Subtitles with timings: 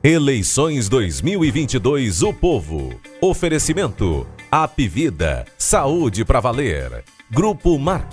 [0.00, 3.00] Eleições 2022 O Povo.
[3.20, 4.24] Oferecimento.
[4.48, 5.44] Apvida.
[5.58, 7.02] Saúde para valer.
[7.28, 8.08] Grupo Mar.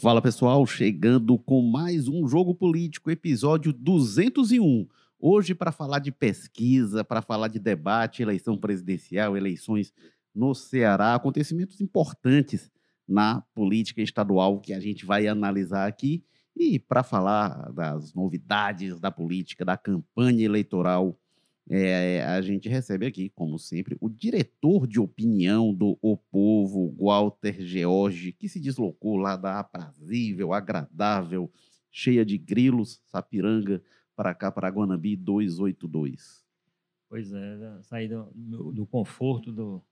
[0.00, 4.88] Fala pessoal, chegando com mais um Jogo Político, episódio 201.
[5.20, 9.92] Hoje, para falar de pesquisa, para falar de debate, eleição presidencial, eleições
[10.34, 12.70] no Ceará, acontecimentos importantes
[13.10, 16.24] na política estadual que a gente vai analisar aqui.
[16.56, 21.18] E para falar das novidades da política, da campanha eleitoral,
[21.68, 27.60] é, a gente recebe aqui, como sempre, o diretor de opinião do O Povo, Walter
[27.60, 31.50] George, que se deslocou lá da aprazível, agradável,
[31.90, 33.82] cheia de grilos, Sapiranga,
[34.14, 36.44] para cá, para Guanabi 282.
[37.08, 39.82] Pois é, saí do, do conforto do,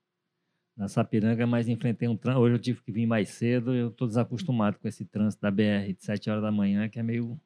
[0.78, 2.40] na Sapiranga, mas enfrentei um trânsito.
[2.40, 5.92] Hoje eu tive que vir mais cedo, eu estou desacostumado com esse trânsito da BR
[5.92, 7.38] de 7 horas da manhã, que é meio.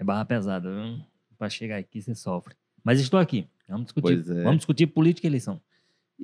[0.00, 0.68] é barra pesada.
[1.38, 2.56] Para chegar aqui, você sofre.
[2.82, 3.48] Mas estou aqui.
[3.68, 4.42] Vamos discutir, é.
[4.42, 5.60] vamos discutir política e eleição.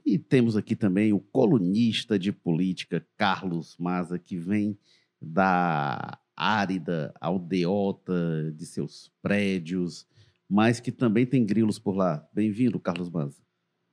[0.04, 4.77] E temos aqui também o colunista de política, Carlos Maza, que vem
[5.20, 10.06] da árida aldeota de seus prédios,
[10.48, 12.27] mas que também tem grilos por lá.
[12.32, 13.42] Bem-vindo, Carlos Maza.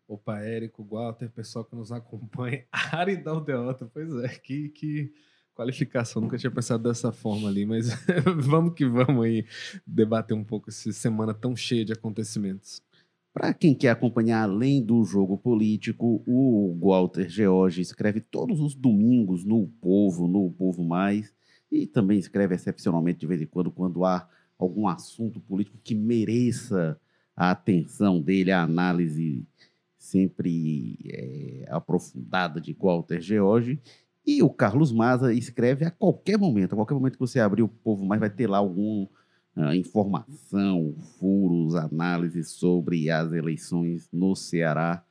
[0.09, 2.65] Opa, Érico, Walter, pessoal que nos acompanha.
[2.91, 5.13] Árida aldeota, pois é, que, que
[5.53, 6.19] qualificação.
[6.19, 7.89] Nunca tinha pensado dessa forma ali, mas
[8.43, 9.45] vamos que vamos aí
[9.85, 12.81] debater um pouco essa semana tão cheia de acontecimentos.
[13.31, 19.45] Para quem quer acompanhar além do jogo político, o Walter George escreve todos os domingos
[19.45, 21.31] no Povo, no Povo Mais,
[21.71, 26.99] e também escreve excepcionalmente de vez em quando, quando há algum assunto político que mereça
[27.35, 29.45] a atenção dele, a análise
[29.99, 33.79] sempre é, aprofundada de Walter George.
[34.25, 37.67] E o Carlos Maza escreve a qualquer momento, a qualquer momento que você abrir o
[37.67, 39.07] Povo Mais, vai ter lá algum
[39.55, 45.03] uh, informação, furos, análises sobre as eleições no Ceará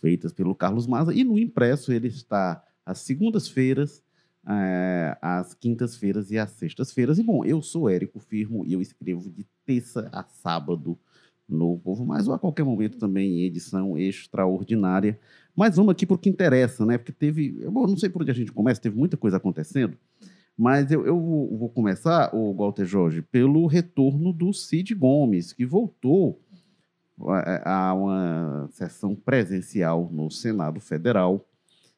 [0.00, 1.12] feitas pelo Carlos Maza.
[1.12, 3.98] E no impresso ele está às segundas-feiras,
[4.44, 7.18] uh, às quintas-feiras e às sextas-feiras.
[7.18, 10.98] E bom, eu sou Érico Firmo e eu escrevo de terça a sábado
[11.48, 15.18] no Povo Mais, ou a qualquer momento também em edição extraordinária.
[15.56, 16.98] Mas vamos aqui para o que interessa, né?
[16.98, 17.58] Porque teve.
[17.60, 19.96] Eu não sei por onde a gente começa, teve muita coisa acontecendo.
[20.56, 26.40] Mas eu, eu vou começar, o Walter Jorge, pelo retorno do Cid Gomes, que voltou
[27.64, 31.48] a uma sessão presencial no Senado Federal.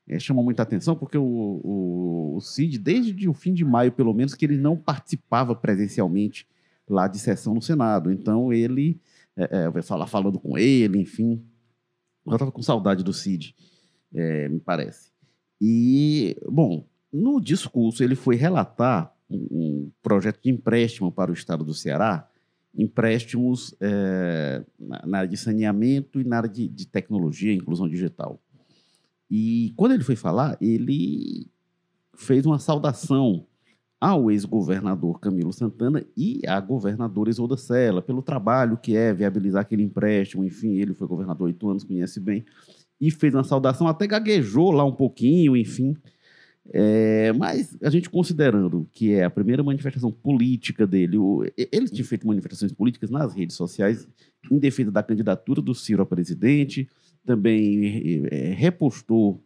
[0.06, 4.12] É, chamou muita atenção porque o, o, o Cid, desde o fim de maio, pelo
[4.12, 6.46] menos, que ele não participava presencialmente
[6.88, 8.10] lá de sessão no Senado.
[8.10, 9.00] Então, ele,
[9.40, 11.42] é, é, o pessoal lá falando com ele, enfim,
[12.26, 13.54] eu estava com saudade do Cid,
[14.14, 15.10] é, me parece.
[15.60, 21.64] E, bom, no discurso ele foi relatar um, um projeto de empréstimo para o estado
[21.64, 22.28] do Ceará,
[22.74, 28.40] empréstimos é, na, área de saneamento e na área de, de tecnologia, inclusão digital.
[29.30, 31.48] E quando ele foi falar, ele
[32.14, 33.46] fez uma saudação
[34.00, 39.82] ao ex-governador Camilo Santana e à governadora Isolda Sela, pelo trabalho que é viabilizar aquele
[39.82, 40.42] empréstimo.
[40.42, 42.44] Enfim, ele foi governador oito anos, conhece bem,
[42.98, 45.94] e fez uma saudação, até gaguejou lá um pouquinho, enfim.
[46.72, 52.04] É, mas a gente considerando que é a primeira manifestação política dele, o, ele tinha
[52.04, 54.06] feito manifestações políticas nas redes sociais
[54.50, 56.88] em defesa da candidatura do Ciro a presidente,
[57.24, 59.42] também é, repostou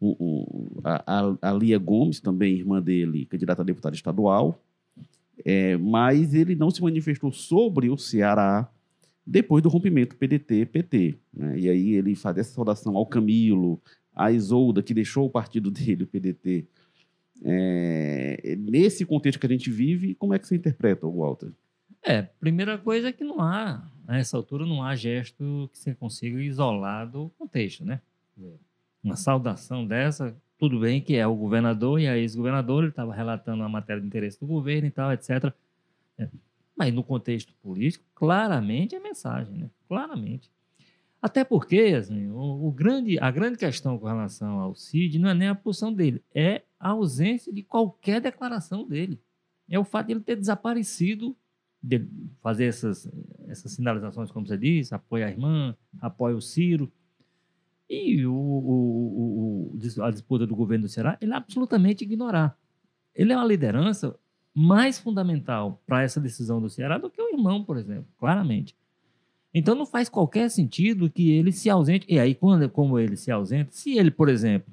[0.00, 4.62] o, o, a, a, Lia Gomes, também irmã dele, candidata a deputada estadual,
[5.44, 8.70] é, mas ele não se manifestou sobre o Ceará
[9.26, 11.16] depois do rompimento PDT-PT.
[11.32, 11.58] Né?
[11.58, 13.80] E aí ele faz essa saudação ao Camilo,
[14.14, 16.66] a Isolda, que deixou o partido dele, o PDT.
[17.44, 21.52] É, nesse contexto que a gente vive, como é que você interpreta, Walter?
[22.02, 25.94] É, primeira coisa é que não há, a essa altura, não há gesto que você
[25.94, 28.00] consiga isolar do contexto, né?
[29.02, 33.62] Uma saudação dessa, tudo bem que é o governador e a ex-governadora, ele estava relatando
[33.62, 35.52] a matéria de interesse do governo e tal, etc.
[36.18, 36.28] É.
[36.76, 39.70] Mas no contexto político, claramente é mensagem, né?
[39.86, 40.50] Claramente.
[41.20, 45.34] Até porque, assim, o, o, grande, a grande questão com relação ao CID não é
[45.34, 49.20] nem a posição dele, é a ausência de qualquer declaração dele.
[49.68, 51.36] É o fato de ele ter desaparecido,
[51.82, 52.06] de
[52.40, 53.08] fazer essas,
[53.48, 56.90] essas sinalizações, como você disse, apoia a irmã, apoia o Ciro,
[57.88, 62.56] e o, o, o, a disputa do governo do Ceará, ele absolutamente ignorar.
[63.14, 64.14] Ele é uma liderança
[64.54, 68.76] mais fundamental para essa decisão do Ceará do que o irmão, por exemplo, claramente.
[69.54, 72.06] Então não faz qualquer sentido que ele se ausente.
[72.08, 74.72] E aí, quando, como ele se ausenta, se ele, por exemplo,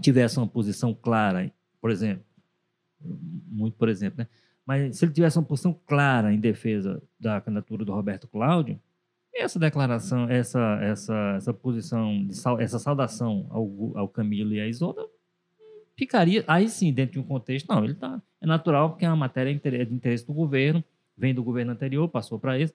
[0.00, 2.24] tivesse uma posição clara, por exemplo,
[3.00, 4.28] muito, por exemplo, né?
[4.64, 8.80] Mas se ele tivesse uma posição clara em defesa da candidatura do Roberto Cláudio,
[9.42, 12.28] essa declaração, essa, essa, essa posição,
[12.58, 15.06] essa saudação ao, ao Camilo e à Isolda
[15.96, 19.16] ficaria, aí sim, dentro de um contexto, não, ele tá, é natural porque é uma
[19.16, 20.84] matéria de interesse do governo,
[21.16, 22.74] vem do governo anterior, passou para esse.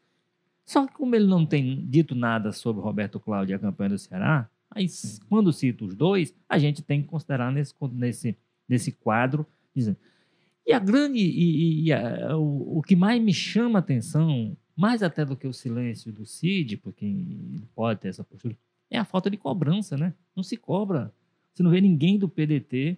[0.66, 3.98] Só que como ele não tem dito nada sobre Roberto Cláudio e a campanha do
[3.98, 4.88] Ceará, aí
[5.30, 8.38] quando cita os dois, a gente tem que considerar nesse, nesse,
[8.68, 9.98] nesse quadro, dizendo,
[10.66, 15.04] e a grande, e, e a, o, o que mais me chama a atenção, mais
[15.04, 18.58] até do que o silêncio do Cid, porque ele pode ter essa postura,
[18.90, 20.12] é a falta de cobrança, né?
[20.36, 21.14] Não se cobra.
[21.54, 22.98] Você não vê ninguém do PDT,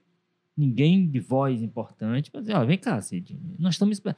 [0.56, 4.18] ninguém de voz importante, para dizer, ó, vem cá, Cid, nós estamos esperando.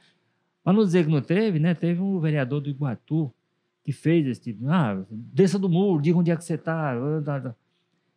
[0.62, 1.74] Para não dizer que não teve, né?
[1.74, 3.34] Teve um vereador do Iguatu
[3.82, 6.94] que fez esse tipo, ah, desça do muro, diga onde é que você está.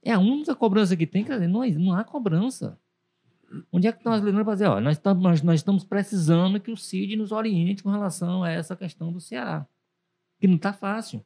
[0.03, 2.77] É a única cobrança que tem, quer dizer, não, não há cobrança.
[3.71, 6.77] Onde é que nós lembramos para dizer, ó, nós estamos, nós, estamos precisando que o
[6.77, 9.65] CID nos oriente com relação a essa questão do Ceará,
[10.39, 11.23] que não está fácil.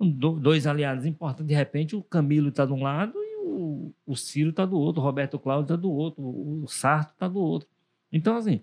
[0.00, 4.50] dois aliados importantes, de repente o Camilo está de um lado e o, o Ciro
[4.50, 7.68] está do outro, o Roberto Cláudio está do outro, o Sarto está do outro.
[8.10, 8.60] Então, assim,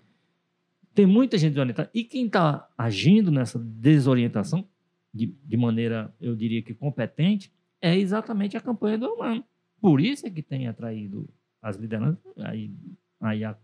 [0.94, 1.90] tem muita gente desorientada.
[1.94, 4.66] E quem está agindo nessa desorientação,
[5.12, 9.44] de, de maneira, eu diria que competente, é exatamente a campanha do Humano.
[9.80, 11.28] Por isso é que tem atraído
[11.62, 12.70] as lideranças, aí,
[13.20, 13.56] aí há,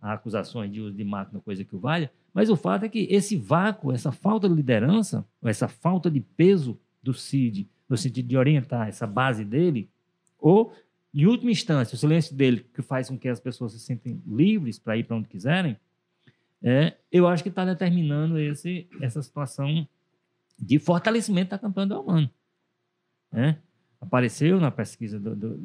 [0.00, 3.06] há acusações de uso de máquina, coisa que o valha, mas o fato é que
[3.10, 8.36] esse vácuo, essa falta de liderança, essa falta de peso do CID, no sentido de
[8.36, 9.90] orientar essa base dele,
[10.38, 10.72] ou,
[11.12, 14.78] em última instância, o silêncio dele, que faz com que as pessoas se sentem livres
[14.78, 15.76] para ir para onde quiserem,
[16.62, 19.86] é, eu acho que está determinando esse, essa situação
[20.58, 22.30] de fortalecimento da campanha do Almano.
[23.30, 23.58] Né?
[24.00, 25.58] Apareceu na pesquisa do, do,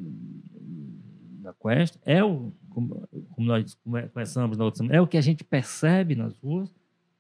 [1.48, 3.78] da Quest, é o, como, como nós
[4.14, 6.70] começamos na outra semana, é o que a gente percebe nas ruas,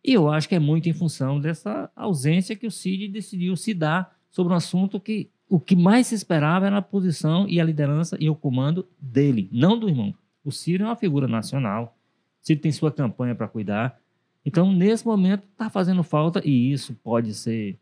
[0.03, 3.74] e eu acho que é muito em função dessa ausência que o Cid decidiu se
[3.74, 7.63] dar sobre um assunto que o que mais se esperava era a posição e a
[7.63, 10.13] liderança e o comando dele, não do irmão.
[10.44, 11.97] O Ciro é uma figura nacional,
[12.41, 13.97] o Ciro tem sua campanha para cuidar.
[14.45, 17.77] Então, nesse momento, está fazendo falta, e isso pode ser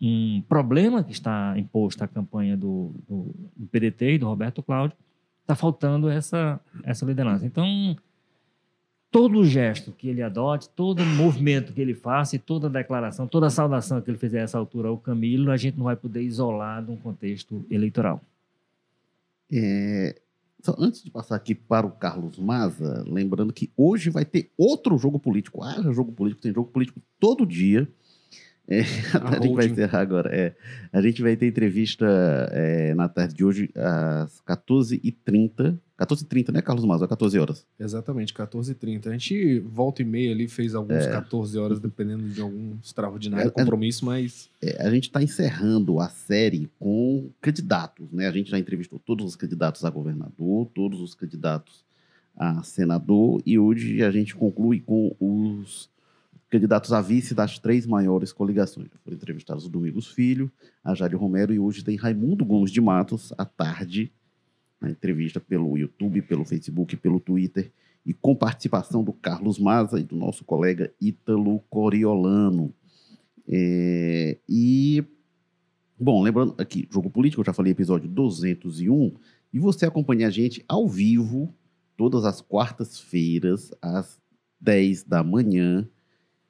[0.00, 4.96] um problema que está imposto à campanha do, do, do PDT e do Roberto Cláudio,
[5.46, 7.46] está faltando essa, essa liderança.
[7.46, 7.96] Então,
[9.12, 14.02] todo gesto que ele adote, todo movimento que ele faça e toda declaração, toda saudação
[14.02, 16.90] que ele fizer a essa altura ao Camilo, a gente não vai poder isolar de
[16.90, 18.20] um contexto eleitoral.
[19.50, 20.20] É,
[20.76, 25.20] antes de passar aqui para o Carlos Maza, lembrando que hoje vai ter outro jogo
[25.20, 25.62] político.
[25.62, 27.88] Ah, jogo político, tem jogo político todo dia.
[28.68, 28.80] É,
[29.22, 30.34] a, a gente vai encerrar agora.
[30.34, 30.54] É,
[30.92, 32.06] a gente vai ter entrevista
[32.52, 35.78] é, na tarde de hoje às 14h30.
[35.98, 37.04] 14h30, né, Carlos Mazo?
[37.04, 37.66] Às 14 horas.
[37.78, 39.06] Exatamente, 14h30.
[39.06, 41.10] A gente volta e meia ali, fez alguns é.
[41.10, 44.50] 14 horas, dependendo de algum extraordinário é, é, compromisso, mas.
[44.78, 48.26] a gente está encerrando a série com candidatos, né?
[48.28, 51.84] A gente já entrevistou todos os candidatos a governador, todos os candidatos
[52.36, 55.88] a senador, e hoje a gente conclui com os
[56.50, 58.88] candidatos a vice das três maiores coligações.
[59.02, 60.50] Foram entrevistados o Domingos Filho,
[60.82, 64.12] a Jário Romero e hoje tem Raimundo Gomes de Matos, à tarde,
[64.80, 67.72] na entrevista pelo YouTube, pelo Facebook, pelo Twitter,
[68.04, 72.72] e com participação do Carlos Maza e do nosso colega Ítalo Coriolano.
[73.48, 75.04] É, e,
[75.98, 79.14] bom, lembrando aqui, Jogo Político, eu já falei episódio 201,
[79.52, 81.52] e você acompanha a gente ao vivo,
[81.96, 84.20] todas as quartas-feiras, às
[84.60, 85.88] 10 da manhã,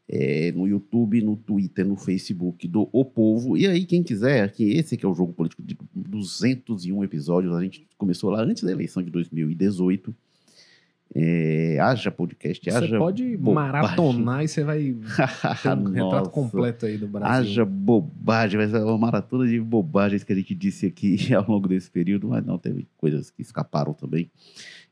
[0.08, 3.56] é, no YouTube, no Twitter, no Facebook do O Povo.
[3.56, 7.62] E aí, quem quiser, que esse aqui é o Jogo Político de 201 episódios, a
[7.62, 10.14] gente começou lá antes da eleição de 2018.
[11.14, 12.88] É, haja podcast, haja.
[12.88, 13.72] Você pode bobagem.
[13.72, 14.94] maratonar e você vai
[15.62, 17.30] ter um retrato completo aí do Brasil.
[17.30, 21.68] Haja bobagem, vai ser uma maratona de bobagens que a gente disse aqui ao longo
[21.68, 24.28] desse período, mas não, teve coisas que escaparam também.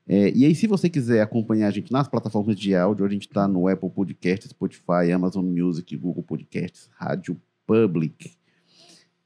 [0.06, 3.26] É, e aí, se você quiser acompanhar a gente nas plataformas de áudio, a gente
[3.26, 8.32] está no Apple Podcasts, Spotify, Amazon Music, Google Podcasts, Rádio Public.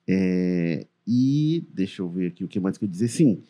[0.06, 3.08] É, e deixa eu ver aqui o que mais que eu dizer.
[3.08, 3.42] Sim,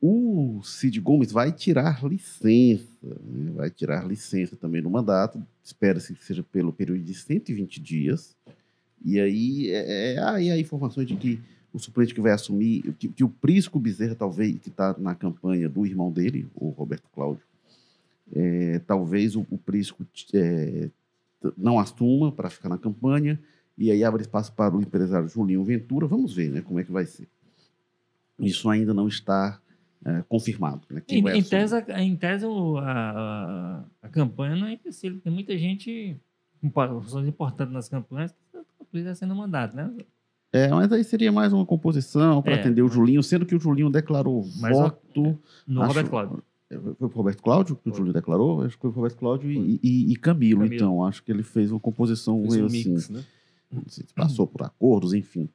[0.00, 3.50] o Cid Gomes vai tirar licença, né?
[3.54, 5.44] vai tirar licença também no mandato.
[5.64, 8.36] Espera-se que seja pelo período de 120 dias.
[9.04, 11.40] E aí, é, é, aí há informações de que
[11.76, 15.68] o suplente que vai assumir, que, que o Prisco Bezerra, talvez, que está na campanha
[15.68, 17.42] do irmão dele, o Roberto Cláudio,
[18.34, 20.88] é, talvez o, o Prisco é,
[21.56, 23.38] não assuma para ficar na campanha,
[23.76, 26.06] e aí abre espaço para o empresário Julinho Ventura.
[26.06, 27.28] Vamos ver né, como é que vai ser.
[28.38, 29.60] Isso ainda não está
[30.04, 30.80] é, confirmado.
[30.90, 35.20] Né, Em, em tese, a- em tese a, a, a campanha não é empecilho.
[35.20, 36.16] Tem muita gente
[36.60, 38.34] com posições importantes nas campanhas
[38.90, 39.92] que está sendo mandado, né?
[40.56, 42.60] É, mas aí seria mais uma composição para É.
[42.60, 45.38] atender o Julinho, sendo que o Julinho declarou voto.
[45.66, 46.42] No Acho- Roberto Cláudio.
[46.98, 47.94] Foi o Roberto Cláudio que o.
[47.94, 48.62] Julinho declarou?
[48.62, 50.74] Acho que foi o Roberto Cláudio e, e- e Camilo, Camilo.
[50.74, 51.04] então.
[51.04, 52.90] Acho que ele fez uma composição Fez meio um assim.
[52.94, 53.22] mix, né?
[54.14, 55.48] passou por acordos, enfim.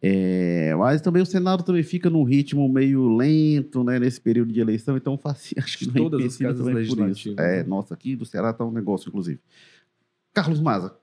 [0.00, 4.60] É, mas também o Senado também fica num ritmo meio lento, né, nesse período de
[4.60, 5.18] eleição, então
[5.58, 7.34] acho que não é Todas as casas também por isso.
[7.36, 7.64] É, né?
[7.64, 9.40] nossa, aqui do Ceará tá um negócio, inclusive.
[10.32, 10.94] Carlos Maza,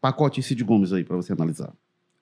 [0.00, 1.72] pacote Cid Gomes aí para você analisar.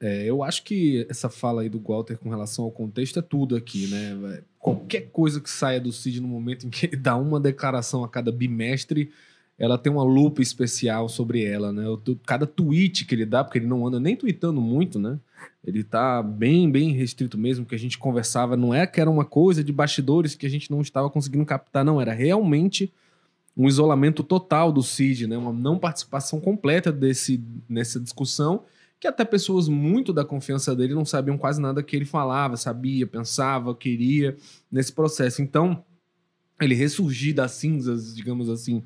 [0.00, 3.54] É, eu acho que essa fala aí do Walter com relação ao contexto é tudo
[3.54, 4.42] aqui, né?
[4.58, 8.08] Qualquer coisa que saia do Cid no momento em que ele dá uma declaração a
[8.08, 9.10] cada bimestre,
[9.58, 11.84] ela tem uma lupa especial sobre ela, né?
[12.24, 15.18] Cada tweet que ele dá, porque ele não anda nem tweetando muito, né?
[15.62, 19.24] Ele tá bem, bem restrito mesmo, que a gente conversava, não é que era uma
[19.26, 22.90] coisa de bastidores que a gente não estava conseguindo captar, não, era realmente
[23.54, 25.36] um isolamento total do Cid, né?
[25.36, 28.62] Uma não participação completa desse, nessa discussão,
[29.00, 33.06] que até pessoas muito da confiança dele não sabiam quase nada que ele falava, sabia,
[33.06, 34.36] pensava, queria
[34.70, 35.40] nesse processo.
[35.40, 35.82] Então,
[36.60, 38.84] ele ressurgir das cinzas, digamos assim,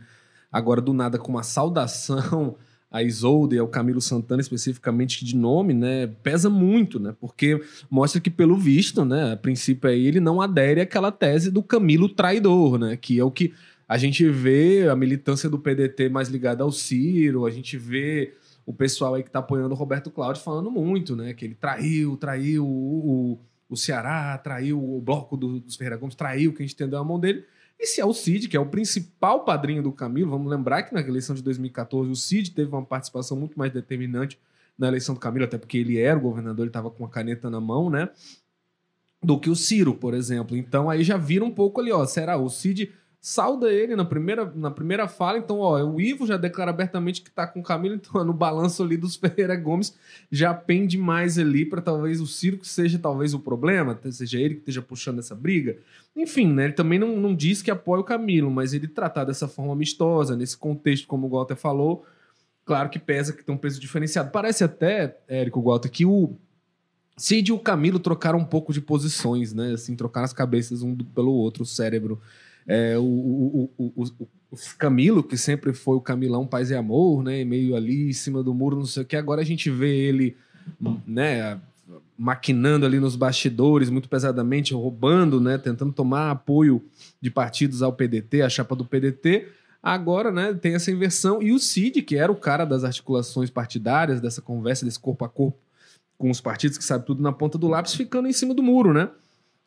[0.52, 2.56] agora do nada com uma saudação
[2.94, 8.20] a Isolde e ao Camilo Santana especificamente de nome, né, pesa muito, né, porque mostra
[8.20, 12.78] que pelo visto, né, a princípio aí ele não adere àquela tese do Camilo traidor,
[12.78, 13.52] né, que é o que
[13.88, 18.32] a gente vê a militância do PDT mais ligada ao Ciro, a gente vê
[18.66, 22.16] o pessoal aí que tá apoiando o Roberto Cláudio falando muito, né, que ele traiu,
[22.16, 23.40] traiu o, o,
[23.70, 27.44] o Ceará, traiu o bloco do- dos Ferreira Gomes, traiu quem estendeu a mão dele.
[27.78, 30.94] E se é o Cid, que é o principal padrinho do Camilo, vamos lembrar que
[30.94, 34.38] na eleição de 2014 o Cid teve uma participação muito mais determinante
[34.78, 37.50] na eleição do Camilo, até porque ele era o governador, ele estava com a caneta
[37.50, 38.08] na mão, né?
[39.22, 40.56] Do que o Ciro, por exemplo.
[40.56, 42.04] Então aí já vira um pouco ali, ó.
[42.06, 42.36] Será?
[42.36, 42.92] O Cid
[43.24, 47.30] sauda ele na primeira, na primeira fala, então, ó, o Ivo já declara abertamente que
[47.30, 49.96] tá com o Camilo, então no balanço ali dos Ferreira Gomes
[50.30, 52.26] já pende mais ali para talvez o
[52.58, 55.78] que seja talvez o problema, seja ele que esteja puxando essa briga.
[56.14, 56.64] Enfim, né?
[56.64, 60.36] Ele também não, não diz que apoia o Camilo, mas ele tratar dessa forma amistosa,
[60.36, 62.04] nesse contexto, como o Walter falou,
[62.62, 64.32] claro que pesa, que tem um peso diferenciado.
[64.32, 66.36] Parece até, Érico Walter, que o
[67.16, 69.72] Cid e o Camilo trocaram um pouco de posições, né?
[69.72, 72.20] Assim, trocaram as cabeças um pelo outro, o cérebro.
[72.66, 74.02] É, o, o, o,
[74.50, 77.44] o, Camilo, que sempre foi o Camilão Paz e Amor, né?
[77.44, 79.16] Meio ali em cima do muro, não sei o que.
[79.16, 80.36] Agora a gente vê ele,
[81.06, 81.60] né?
[82.16, 85.58] Maquinando ali nos bastidores, muito pesadamente, roubando, né?
[85.58, 86.82] Tentando tomar apoio
[87.20, 89.48] de partidos ao PDT, a chapa do PDT.
[89.82, 91.42] Agora, né, tem essa inversão.
[91.42, 95.28] E o Cid, que era o cara das articulações partidárias, dessa conversa, desse corpo a
[95.28, 95.58] corpo
[96.16, 98.94] com os partidos que sabe tudo na ponta do lápis, ficando em cima do muro,
[98.94, 99.10] né?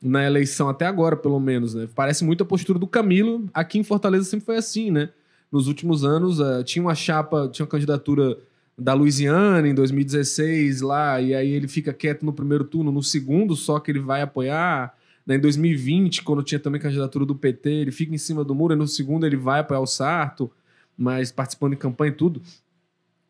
[0.01, 1.88] Na eleição até agora, pelo menos, né?
[1.96, 3.50] Parece muito a postura do Camilo.
[3.54, 5.10] Aqui em Fortaleza sempre foi assim, né?
[5.51, 8.38] Nos últimos anos, eh, tinha uma chapa, tinha uma candidatura
[8.77, 13.56] da Louisiana em 2016 lá, e aí ele fica quieto no primeiro turno, no segundo
[13.56, 14.96] só que ele vai apoiar.
[15.25, 18.74] Né, em 2020, quando tinha também candidatura do PT, ele fica em cima do muro,
[18.74, 20.50] e no segundo ele vai apoiar o Sarto,
[20.98, 22.42] mas participando de campanha e tudo.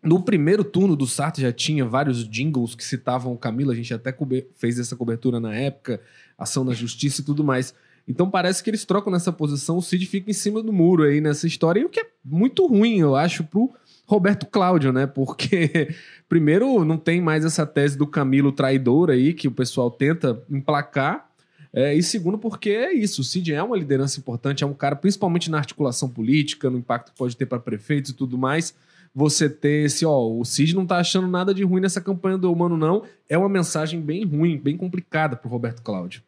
[0.03, 3.93] No primeiro turno do Sarto já tinha vários jingles que citavam o Camilo, a gente
[3.93, 4.15] até
[4.55, 5.99] fez essa cobertura na época,
[6.37, 7.73] ação na justiça e tudo mais.
[8.07, 11.19] Então parece que eles trocam nessa posição, o Cid fica em cima do muro aí
[11.19, 13.73] nessa história, e o que é muito ruim, eu acho, pro
[14.05, 15.05] Roberto Cláudio, né?
[15.05, 15.93] Porque,
[16.29, 21.27] primeiro, não tem mais essa tese do Camilo traidor aí, que o pessoal tenta emplacar.
[21.73, 24.95] É, e segundo, porque é isso, o Cid é uma liderança importante, é um cara,
[24.95, 28.73] principalmente na articulação política, no impacto que pode ter para prefeitos e tudo mais.
[29.13, 32.51] Você ter esse, ó, o Cid não tá achando nada de ruim nessa campanha do
[32.51, 33.03] Humano, não.
[33.27, 36.21] É uma mensagem bem ruim, bem complicada pro Roberto Cláudio.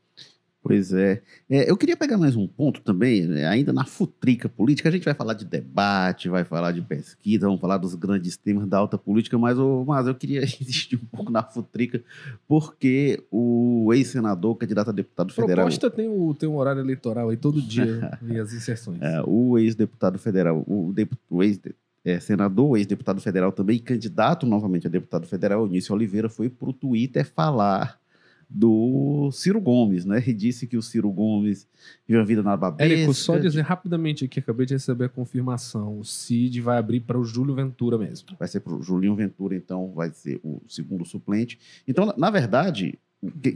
[0.61, 1.21] Pois é.
[1.49, 4.89] É, Eu queria pegar mais um ponto também, né, ainda na futrica política.
[4.89, 8.67] A gente vai falar de debate, vai falar de pesquisa, vamos falar dos grandes temas
[8.67, 12.03] da alta política, mas, ô, mas eu queria insistir um pouco na futrica,
[12.47, 15.65] porque o ex-senador, candidato a deputado federal.
[15.65, 19.01] Proposta tem, o, tem um horário eleitoral aí todo dia e as inserções.
[19.01, 20.93] É, o ex-deputado federal, o,
[21.29, 26.69] o ex-senador, o ex-deputado federal também, candidato novamente a deputado federal, Eunício Oliveira, foi para
[26.69, 27.97] o Twitter falar
[28.49, 30.23] do Ciro Gomes, né?
[30.25, 31.67] E disse que o Ciro Gomes
[32.07, 32.91] vive a vida na babesca.
[32.91, 35.99] Érico, só dizer rapidamente aqui, acabei de receber a confirmação.
[35.99, 38.29] O Cid vai abrir para o Júlio Ventura mesmo.
[38.39, 41.59] Vai ser para o Julinho Ventura, então vai ser o segundo suplente.
[41.87, 42.97] Então, na, verdade,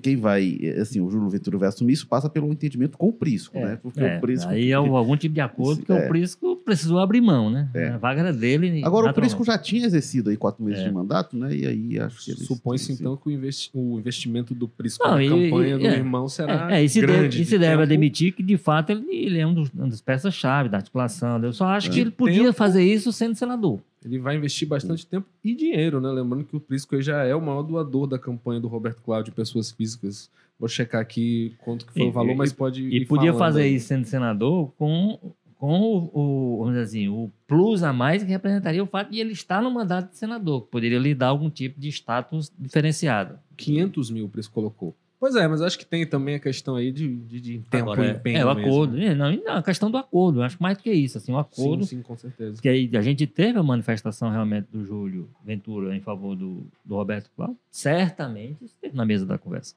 [0.01, 3.57] quem vai, assim, o Júlio Ventura vai assumir isso passa pelo entendimento com o Prisco,
[3.57, 3.79] É, né?
[3.81, 4.49] Porque É, o Prisco.
[4.51, 6.05] aí é algum tipo de acordo, porque É.
[6.05, 7.69] o Prisco precisou abrir mão, né?
[7.73, 7.87] É.
[7.89, 8.81] A vaga era dele.
[8.83, 9.13] Agora o.
[9.13, 10.83] Prisco já tinha exercido aí quatro meses É.
[10.87, 11.55] de mandato, né?
[11.55, 15.15] E aí acho que ele Supõe-se então que o, investi- o investimento do Prisco Não,
[15.15, 15.95] na e- campanha e- do é.
[15.95, 17.13] irmão será É, é, e se grande.
[17.21, 17.81] deve, e de se deve tempo.
[17.83, 21.41] admitir que, de fato, ele, ele é um dos, uma das peças-chave da articulação.
[21.41, 21.93] Eu só acho É.
[21.93, 22.53] que ele podia Tempo.
[22.53, 23.79] fazer isso sendo senador.
[24.05, 26.09] Ele vai investir bastante tempo e dinheiro, né?
[26.09, 29.35] Lembrando que o Prisco já é o maior doador da campanha do Roberto Cláudio de
[29.35, 30.29] pessoas físicas.
[30.59, 33.39] Vou checar aqui quanto que foi E- o valor, e- mas pode E podia falando
[33.39, 35.19] fazer isso sendo senador com,
[35.57, 39.19] com o, o- vamos dizer assim, o plus a mais que representaria o fato de
[39.19, 43.39] ele estar no mandato de senador, que poderia lhe dar algum tipo de status diferenciado.
[43.57, 44.95] 500 mil o Prisco colocou.
[45.23, 48.03] Pois é, mas acho que tem também a questão aí de, de, de tempo Agora,
[48.03, 48.69] e é, empenho é o mesmo.
[48.69, 48.99] acordo.
[48.99, 50.41] É, Não, não, a questão do acordo.
[50.41, 51.17] Acho mais do que isso.
[51.17, 52.61] Assim, o acordo Sim, sim, com certeza.
[52.61, 56.95] que aí a gente teve a manifestação realmente do Júlio Ventura em favor do, do
[56.95, 59.75] Roberto Cláudio, certamente esteve na mesa da conversa.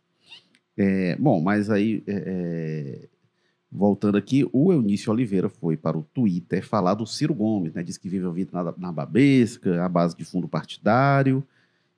[0.76, 3.08] É, bom, mas aí, é, é,
[3.70, 7.84] voltando aqui, o Eunício Oliveira foi para o Twitter falar do Ciro Gomes, né?
[7.84, 11.40] Diz que vive a vida na, na babesca, à base de fundo partidário,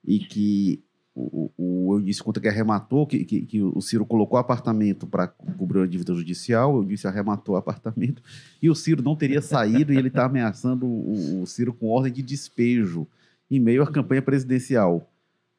[0.05, 0.83] e que
[1.19, 5.79] o, o, Eunício conta que arrematou, que, que, que o Ciro colocou apartamento para cobrir
[5.79, 8.23] uma dívida judicial, o Eunício arrematou o apartamento,
[8.63, 12.13] e o Ciro não teria saído, e ele está ameaçando o, o Ciro com ordem
[12.13, 13.07] de despejo
[13.51, 15.11] em meio à campanha presidencial.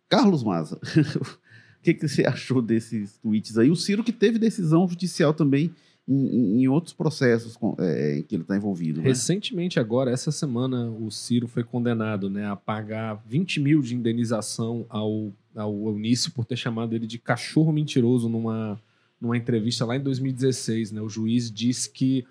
[0.07, 0.79] Carlos Maza,
[1.19, 3.69] o que, que você achou desses tweets aí?
[3.69, 5.71] O Ciro que teve decisão judicial também
[6.09, 8.99] em, em- outros processos com- é, em que ele está envolvido.
[9.01, 9.07] Né?
[9.09, 14.85] Recentemente, agora, essa semana, o Ciro foi condenado né, a pagar 20 mil de indenização
[14.89, 18.81] ao, ao Eunício por ter chamado ele de cachorro mentiroso numa,
[19.21, 20.91] numa entrevista lá em 2016.
[20.91, 21.01] Né?
[21.01, 22.25] O juiz disse que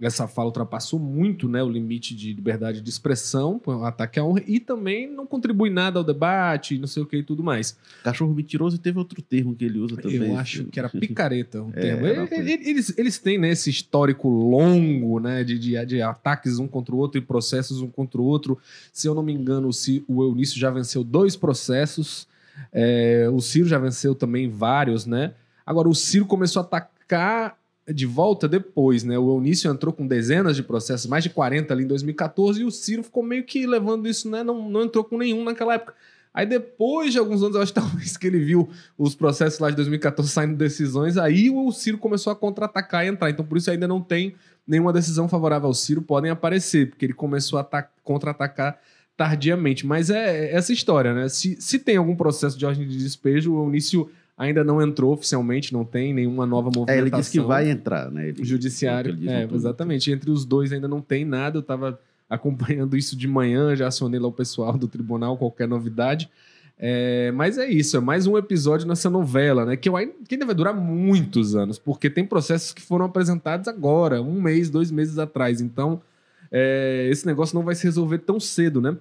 [0.00, 4.42] essa fala ultrapassou muito né, o limite de liberdade de expressão, um ataque à honra,
[4.46, 7.76] e também não contribui nada ao debate, não sei o que e tudo mais.
[8.02, 10.16] Cachorro mentiroso e teve outro termo que ele usa também.
[10.32, 12.06] Eu acho que era picareta o É, termo.
[12.34, 16.98] Eles, eles têm né, esse histórico longo né, de, de, de ataques um contra o
[16.98, 18.58] outro e processos um contra o outro.
[18.92, 22.26] Se eu não me engano, o, Ci- o Eunício já venceu dois processos.
[22.72, 25.34] é, o Ciro já venceu também vários, né?
[25.64, 27.56] Agora, o Ciro começou a atacar
[27.92, 29.18] de volta depois, né?
[29.18, 32.70] O Eunício entrou com dezenas de processos, mais de 40 ali em 2014, e o
[32.70, 34.42] Ciro ficou meio que levando isso, né?
[34.42, 35.94] Não, não entrou com nenhum naquela época.
[36.32, 38.68] Aí depois de alguns anos, eu acho que talvez que ele viu
[38.98, 43.30] os processos lá de 2014 saindo decisões, aí o Ciro começou a contra-atacar e entrar.
[43.30, 44.34] Então, por isso ainda não tem
[44.66, 48.80] nenhuma decisão favorável ao Ciro, podem aparecer, porque ele começou a ata- contra-atacar
[49.16, 49.86] tardiamente.
[49.86, 51.28] Mas é essa história, né?
[51.28, 55.72] Se, se tem algum processo de ordem de despejo, o Eunício ainda não entrou oficialmente,
[55.72, 57.06] não tem nenhuma nova É, movimentação.
[57.06, 58.28] ele disse que vai entrar, né?
[58.28, 59.16] Ele- O judiciário.
[59.28, 60.10] É, exatamente.
[60.10, 61.58] Entre os dois ainda não tem nada.
[61.58, 66.28] Eu estava acompanhando isso de manhã, já acionei lá o pessoal do tribunal, qualquer novidade.
[66.76, 69.76] É, mas é isso, é mais um episódio nessa novela, né?
[69.76, 73.68] Que, eu, ainda- que ainda vai durar muitos anos, porque tem processos que foram apresentados
[73.68, 75.60] agora, um mês, dois meses atrás.
[75.60, 76.02] Então,
[76.50, 78.96] é, esse negócio não vai se resolver tão cedo, né?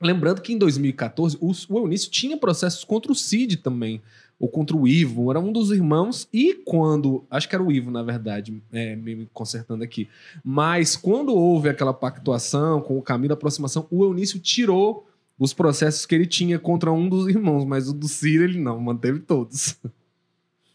[0.00, 4.00] Lembrando que em 2014 o, o Eunício tinha processos contra o Cid também,
[4.38, 7.24] ou contra o Ivo, era um dos irmãos, e quando.
[7.28, 10.08] Acho que era o Ivo, na verdade, é, me consertando aqui.
[10.44, 16.06] Mas quando houve aquela pactuação com o caminho da aproximação, o Eunício tirou os processos
[16.06, 19.76] que ele tinha contra um dos irmãos, mas o do Ciro ele não, manteve todos.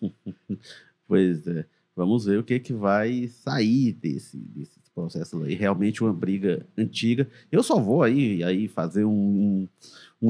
[1.06, 1.65] Pois é.
[1.95, 5.54] Vamos ver o que, que vai sair desse, desses processos aí.
[5.54, 7.30] Realmente uma briga antiga.
[7.52, 9.67] Eu só vou aí, aí fazer um, um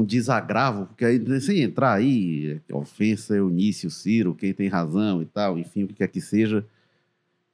[0.02, 5.58] desagravo, porque aí, sem entrar aí, é, ofensa, Eunício, Ciro, quem tem razão e tal,
[5.58, 6.64] enfim, o que quer que seja.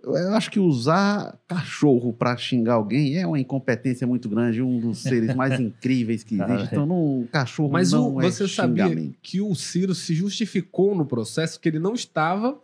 [0.03, 4.99] Eu acho que usar cachorro para xingar alguém é uma incompetência muito grande, um dos
[4.99, 6.69] seres mais incríveis que existe.
[6.71, 11.05] Então, não, cachorro Mas não o- é você sabia que o Ciro se justificou no
[11.05, 12.59] processo que ele não estava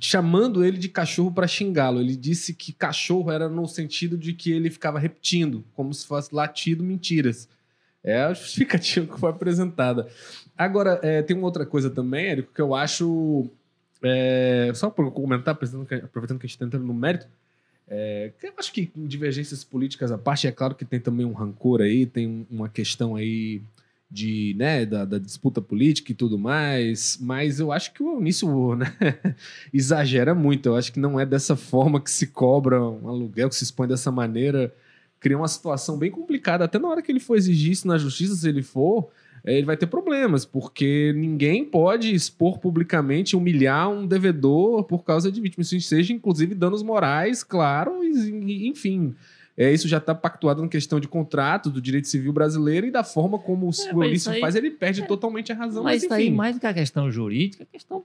[0.00, 2.00] chamando ele de cachorro para xingá-lo.
[2.00, 6.34] Ele disse que cachorro era no sentido de que ele ficava repetindo, como se fosse
[6.34, 7.48] latido mentiras.
[8.06, 10.06] É a justificativa que foi apresentada.
[10.56, 13.50] Agora, é, tem uma outra coisa também, Érico, que eu acho.
[14.00, 17.26] é, só para comentar, aproveitando que, a gente está entrando no mérito,
[17.88, 21.80] é, eu acho que divergências políticas à parte, é claro que tem também um rancor
[21.80, 23.60] aí, tem uma questão aí
[24.10, 28.76] de, né, da, da disputa política e tudo mais, mas eu acho que o Eunício
[28.76, 28.86] né,
[29.74, 30.66] exagera muito.
[30.68, 33.88] Eu acho que não é dessa forma que se cobra um aluguel, que se expõe
[33.88, 34.72] dessa maneira.
[35.18, 36.64] Cria uma situação bem complicada.
[36.64, 39.08] Até na hora que ele for exigir isso na justiça, se ele for,
[39.44, 45.32] eh, ele vai ter problemas, porque ninguém pode expor publicamente, humilhar um devedor por causa
[45.32, 45.62] de vítima.
[45.62, 49.14] Isso seja, inclusive, danos morais, claro, e, enfim.
[49.56, 53.02] é, isso já está pactuado na questão de contrato, do direito civil brasileiro e da
[53.02, 55.06] forma como o É, aí- faz, ele perde é.
[55.06, 55.82] totalmente a razão.
[55.82, 58.04] Mas Mas, isso aí, enfim, mais do que a questão jurídica, a questão.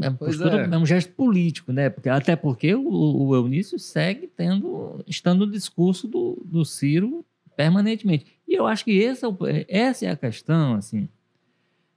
[0.00, 0.74] É, postura- é.
[0.74, 1.90] é um gesto político, né?
[1.90, 7.24] Porque, até porque o, o Eunício segue tendo, estando no discurso do, do Ciro
[7.56, 8.26] permanentemente.
[8.48, 9.36] E eu acho que esse é o-
[9.68, 11.08] essa é a questão, assim.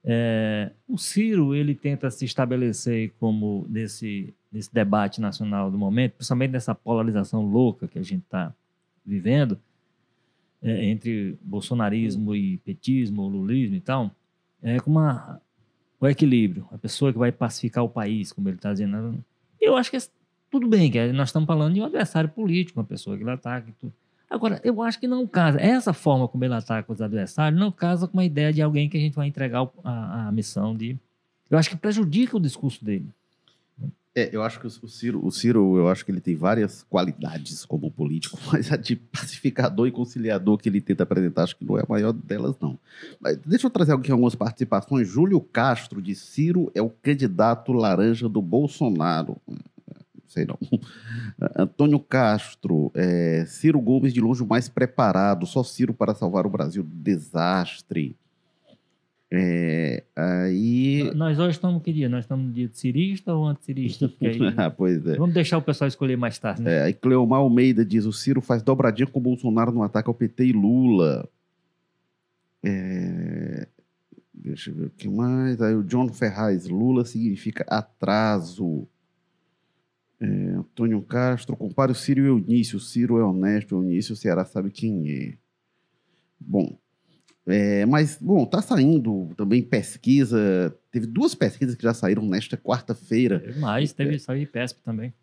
[0.05, 6.51] É, o Ciro, ele tenta se estabelecer como nesse, nesse debate nacional do momento, principalmente
[6.51, 8.53] nessa polarização louca que a gente está
[9.05, 9.57] vivendo,
[10.61, 14.11] é, entre bolsonarismo e petismo, lulismo e tal,
[14.61, 15.41] é com uma,
[16.07, 19.23] o equilíbrio, a pessoa que vai pacificar o país, como ele está dizendo.
[19.59, 20.01] Eu acho que é-
[20.51, 23.69] tudo bem, que nós estamos falando de um adversário político, uma pessoa que ele ataca
[23.69, 23.93] e tudo.
[24.29, 25.59] Agora, eu acho que não casa.
[25.61, 28.97] Essa forma como ele ataca os adversários não casa com a ideia de alguém que
[28.97, 30.97] a gente vai entregar a, a missão de.
[31.49, 33.07] Eu acho que prejudica o discurso dele.
[34.15, 37.65] É, eu acho que o Ciro, o Ciro, eu acho que ele tem várias qualidades
[37.65, 41.79] como político, mas a de pacificador e conciliador que ele tenta apresentar, acho que não
[41.79, 42.77] é a maior delas, não.
[43.19, 45.07] Mas deixa eu trazer aqui algumas participações.
[45.07, 49.37] Júlio Castro, de Ciro, é o candidato laranja do Bolsonaro.
[49.47, 49.57] Não
[50.27, 50.59] sei não.
[51.57, 56.51] Antônio Castro, é, Ciro Gomes, de longe o mais preparado, só Ciro para salvar o
[56.51, 58.15] Brasil do desastre.
[59.35, 61.11] É, aí.
[61.15, 62.07] Nós hoje estamos que dia?
[62.07, 64.05] Nós estamos no dia de cirista ou anticirista?
[64.21, 65.15] Aí- Ah, pois é.
[65.17, 66.71] Vamos deixar o pessoal escolher mais tarde, né?
[66.71, 70.13] É, aí Cleomar Almeida diz: o Ciro faz dobradinha com o Bolsonaro no ataque ao
[70.13, 71.27] PT e Lula.
[72.63, 73.67] É,
[74.31, 75.59] deixa eu ver o que mais.
[75.63, 78.87] Aí o John Ferraz: Lula significa atraso.
[80.19, 82.77] É, Antônio Castro: compare o Ciro e o Eunício.
[82.77, 85.33] O Ciro é honesto, o Eunício, o Ceará sabe quem é.
[86.39, 86.77] Bom.
[87.45, 90.73] É, mas, bom, tá saindo também pesquisa.
[90.91, 93.39] Teve duas pesquisas que já saíram nesta quarta-feira.
[93.39, 95.13] Teve mais, teve saiu IPESP também.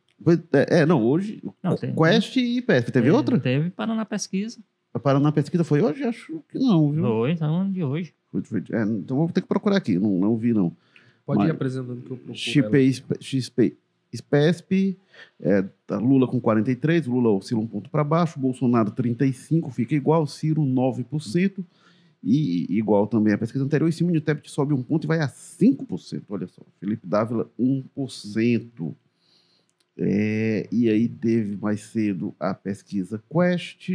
[0.53, 1.43] É, é, não, hoje.
[1.63, 2.93] Não, tem- Quest e PESP.
[2.93, 3.39] Teve É, outra?
[3.41, 4.59] Teve Paraná Pesquisa.
[4.93, 6.05] A Paraná Pesquisa foi hoje?
[6.05, 7.03] Acho que não, viu?
[7.03, 8.13] Foi, tá ano de hoje.
[8.31, 9.99] Foi- foi- é, então vou ter que procurar aqui.
[9.99, 10.77] Não, não vi, não.
[11.25, 12.35] pode ir mas- apresentando que eu procuro.
[12.37, 13.77] XP, XP, XP
[14.13, 14.99] SPESP,
[15.41, 20.27] é, tá Lula com 43, Lula oscila um ponto para baixo, Bolsonaro 35, fica igual,
[20.27, 21.65] Ciro 9%,
[22.23, 25.29] e igual também a pesquisa anterior, e Simone Tebet sobe um ponto e vai a
[25.29, 28.95] 5%, olha só, Felipe Dávila 1%.
[29.97, 33.91] É, e aí teve mais cedo a pesquisa Quest,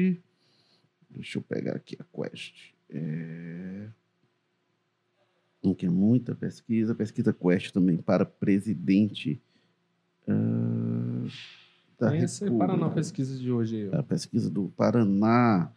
[1.10, 3.88] deixa eu pegar aqui a Quest, é...
[5.64, 9.42] um que é muita pesquisa, pesquisa Quest também para presidente
[10.28, 11.28] ah,
[12.00, 12.90] da esse Paraná.
[12.90, 14.00] Pesquisa de hoje ó.
[14.00, 15.72] A pesquisa do Paraná.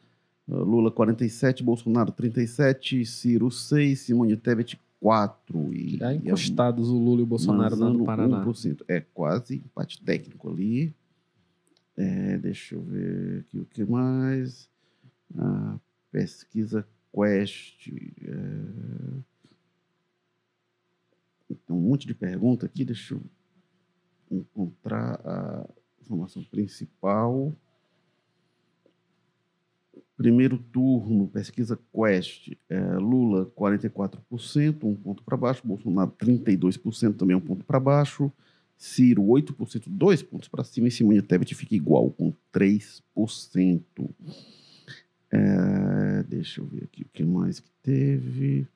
[0.48, 5.74] Lula 47, Bolsonaro 37, Ciro 6, Simone Tebet 4.
[5.74, 8.44] E, Já e a encostados o Lula e o Bolsonaro lá no Paraná.
[8.44, 8.82] 1%.
[8.88, 10.94] É quase empate técnico ali.
[11.96, 14.68] É, deixa eu ver aqui o que mais.
[15.37, 15.78] A
[16.11, 17.88] pesquisa Quest.
[17.88, 18.38] é,
[21.48, 23.22] Tem um monte de pergunta aqui, deixa eu
[24.30, 25.68] encontrar a
[26.00, 27.52] informação principal.
[30.18, 37.40] Primeiro turno, pesquisa Quest, é, Lula 44%, um ponto para baixo, Bolsonaro 32%, também um
[37.40, 38.33] ponto para baixo,
[38.76, 43.81] Ciro 8%, dois pontos para cima, e Simone Tebet fica igual, com 3%.
[45.31, 48.66] É, deixa eu ver aqui o que mais que teve.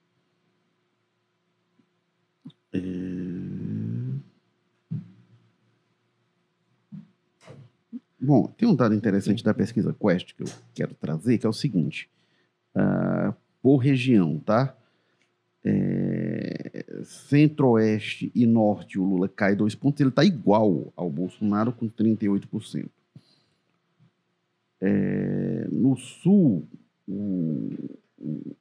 [2.73, 2.79] É...
[8.25, 11.53] Bom, tem um dado interessante da pesquisa Quest que eu quero trazer, que é o
[11.53, 12.09] seguinte:
[12.73, 14.77] ah, por região, tá?
[15.65, 21.89] É, Centro-Oeste e Norte, o Lula cai dois pontos, ele está igual ao Bolsonaro com
[21.89, 22.89] 38%.
[24.81, 26.67] É, no Sul,
[27.09, 27.71] o,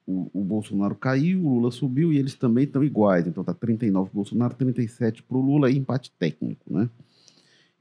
[0.08, 3.28] o, o Bolsonaro caiu, o Lula subiu e eles também estão iguais.
[3.28, 6.90] Então tá 39 para Bolsonaro, 37 para o Lula e empate técnico, né?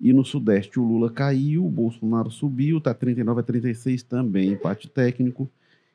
[0.00, 4.88] E no Sudeste o Lula caiu, o Bolsonaro subiu, tá 39 a 36 também, empate
[4.88, 5.50] técnico.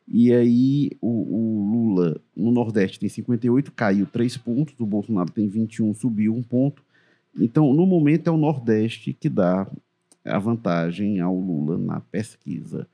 [0.07, 5.47] E aí o, o Lula no Nordeste tem 58, caiu 3 pontos, o Bolsonaro tem
[5.47, 6.83] 21, subiu um ponto.
[7.35, 9.67] Então, no momento é o Nordeste que dá
[10.23, 12.87] a vantagem ao Lula na pesquisa.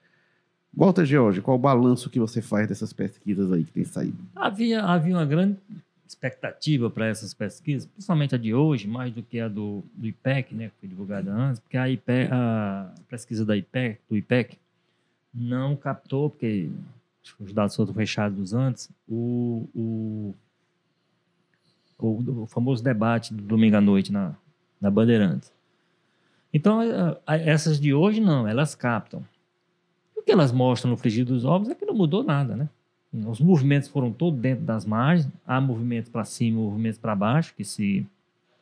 [0.74, 4.17] Walter George, qual o balanço que você faz dessas pesquisas aí que tem saído?
[4.34, 5.58] Havia, havia uma grande
[6.12, 10.54] expectativa para essas pesquisas, principalmente a de hoje, mais do que a do, do IPEC,
[10.54, 14.58] né, que foi divulgada antes, porque a, IPEC, a pesquisa da IPEC, do IPEC
[15.34, 16.69] não captou, porque
[17.39, 20.36] os dados foram fechados antes, o, o,
[21.97, 24.36] o, o famoso debate do domingo à noite na,
[24.80, 25.54] na Bandeirantes.
[26.54, 26.80] Então,
[27.26, 29.26] essas de hoje não, elas captam.
[30.15, 32.69] O que elas mostram no frigir dos ovos é que não mudou nada, né?
[33.13, 37.63] Os movimentos foram todos dentro das margens, há movimentos para cima, movimentos para baixo, que
[37.63, 38.08] se,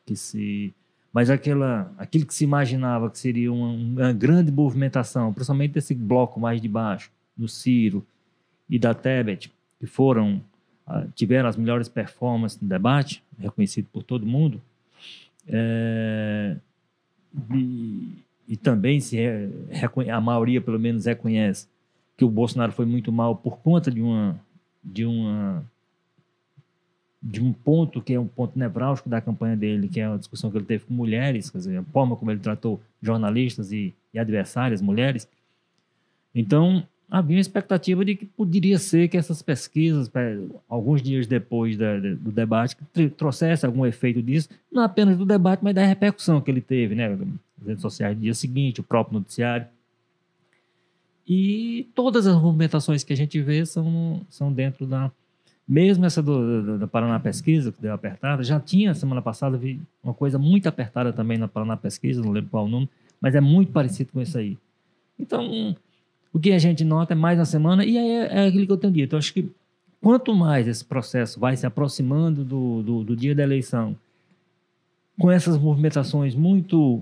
[0.04, 0.74] que se,
[1.12, 6.40] mas aquela, aquilo que se imaginava que seria uma, uma grande movimentação, principalmente desse bloco
[6.40, 8.04] mais de baixo, do Ciro
[8.68, 10.42] e da Tebet, que foram
[10.84, 14.60] ah, tiveram as melhores performances no debate, reconhecido por todo mundo,
[15.46, 16.56] é,
[17.54, 19.16] e, e, também se
[20.12, 21.68] a maioria pelo menos reconhece
[22.20, 24.38] que o Bolsonaro foi muito mal por conta de uma
[24.84, 25.64] de uma
[27.22, 30.50] de um ponto que é um ponto nevrálgico da campanha dele, que é a discussão
[30.50, 34.18] que ele teve com mulheres, quer dizer, a forma como ele tratou jornalistas e, e
[34.18, 35.26] adversárias, mulheres.
[36.34, 40.10] Então, havia uma expectativa de que poderia ser que essas pesquisas,
[40.68, 42.76] alguns dias depois da, do debate,
[43.16, 47.18] trouxesse algum efeito disso, não apenas do debate, mas da repercussão que ele teve, né?
[47.62, 49.66] As redes sociais no dia seguinte, o próprio noticiário.
[51.32, 55.12] E todas as movimentações que a gente vê são, são dentro da.
[55.66, 59.80] Mesmo essa do, do, da Paraná Pesquisa, que deu apertada, já tinha semana passada vi
[60.02, 62.90] uma coisa muito apertada também na Paraná Pesquisa, não lembro qual o número,
[63.20, 64.58] mas é muito parecido com isso aí.
[65.16, 65.76] Então,
[66.32, 68.76] o que a gente nota é mais na semana, e é, é aquilo que eu
[68.76, 69.14] tenho dito.
[69.14, 69.48] Eu acho que
[70.02, 73.96] quanto mais esse processo vai se aproximando do, do, do dia da eleição,
[75.16, 77.00] com essas movimentações muito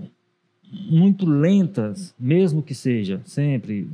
[0.71, 3.89] muito lentas, mesmo que seja sempre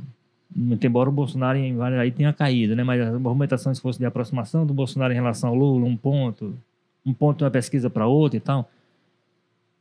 [0.56, 2.82] embora o Bolsonaro em aí tenha caído, né?
[2.82, 6.56] Mas as movimentações fossem de aproximação do Bolsonaro em relação ao Lula, um ponto,
[7.04, 8.70] um ponto de uma pesquisa para outra e tal.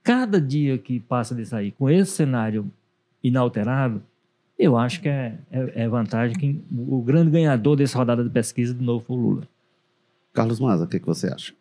[0.03, 2.69] Cada dia que passa disso aí, com esse cenário
[3.23, 4.03] inalterado,
[4.59, 8.73] eu acho que é, é, é vantagem que o grande ganhador dessa rodada de pesquisa
[8.73, 9.47] de novo foi o Lula.
[10.33, 11.53] Carlos Maza, o que, que você acha?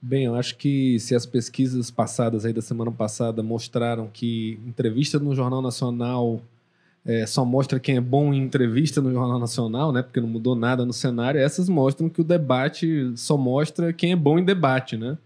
[0.00, 5.18] Bem, eu acho que se as pesquisas passadas aí da semana passada mostraram que entrevista
[5.20, 6.42] no Jornal Nacional
[7.04, 10.02] é, só mostra quem é bom em entrevista no Jornal Nacional, né?
[10.02, 11.40] Porque não mudou nada no cenário.
[11.40, 15.18] Essas mostram que o debate só mostra quem é bom em debate, né?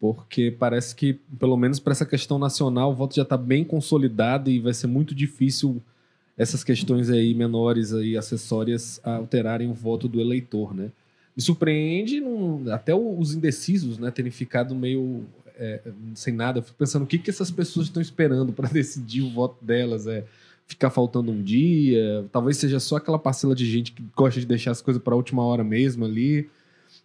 [0.00, 4.50] Porque parece que, pelo menos para essa questão nacional, o voto já está bem consolidado
[4.50, 5.80] e vai ser muito difícil
[6.36, 10.90] essas questões aí menores aí acessórias alterarem o voto do eleitor, né?
[11.36, 15.24] Me surpreende num, até os indecisos, né, terem ficado meio
[15.56, 15.80] é,
[16.14, 16.58] sem nada.
[16.58, 20.06] Eu fico pensando o que, que essas pessoas estão esperando para decidir o voto delas.
[20.06, 20.24] É,
[20.66, 24.70] ficar faltando um dia, talvez seja só aquela parcela de gente que gosta de deixar
[24.70, 26.48] as coisas para a última hora mesmo ali,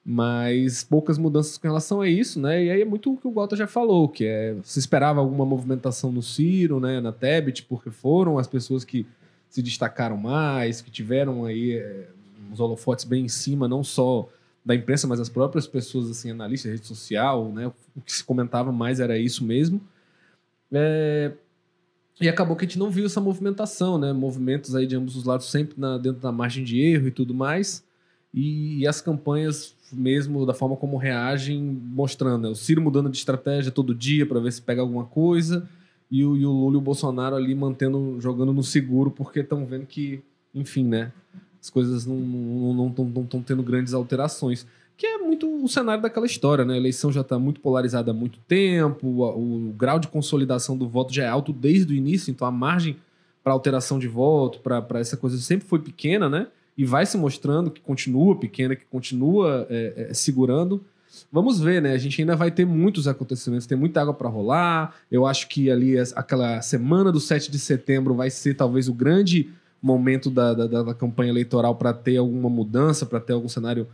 [0.06, 2.64] mas poucas mudanças com relação a isso, né?
[2.64, 5.46] E aí é muito o que o Walter já falou, que é se esperava alguma
[5.46, 9.06] movimentação no Ciro, né, na Tebet, porque foram as pessoas que
[9.50, 12.08] se destacaram mais, que tiveram aí é,
[12.52, 14.30] os holofotes bem em cima, não só
[14.64, 17.72] da imprensa, mas as próprias pessoas assim, analistas, rede social, né?
[17.96, 19.82] O que se comentava mais era isso mesmo.
[20.72, 21.32] É,
[22.20, 24.12] e acabou que a gente não viu essa movimentação, né?
[24.12, 27.34] Movimentos aí de ambos os lados sempre na, dentro da margem de erro e tudo
[27.34, 27.84] mais.
[28.34, 32.50] E, e as campanhas, mesmo da forma como reagem, mostrando né?
[32.50, 35.68] o Ciro mudando de estratégia todo dia para ver se pega alguma coisa.
[36.10, 39.66] E o, e o Lula e o Bolsonaro ali mantendo, jogando no seguro, porque estão
[39.66, 40.22] vendo que,
[40.56, 41.12] enfim, né?
[41.62, 42.18] As coisas não
[42.90, 44.66] estão não, não, tendo grandes alterações
[44.98, 46.74] que é muito o cenário daquela história, né?
[46.74, 50.90] A eleição já está muito polarizada há muito tempo, o, o, grau de consolidação do
[50.90, 52.98] voto já é alto desde o início, então a margem
[53.44, 56.48] para alteração de voto, para essa coisa sempre foi pequena, né?
[56.76, 60.84] E vai se mostrando que continua pequena, que continua é, é, segurando.
[61.32, 61.94] Vamos ver, né?
[61.94, 64.96] A gente ainda vai ter muitos acontecimentos, tem muita água para rolar.
[65.12, 69.50] Eu acho que ali aquela semana do 7 de setembro vai ser talvez o grande
[69.82, 73.88] momento da, da, da campanha eleitoral para ter alguma mudança, para ter algum cenário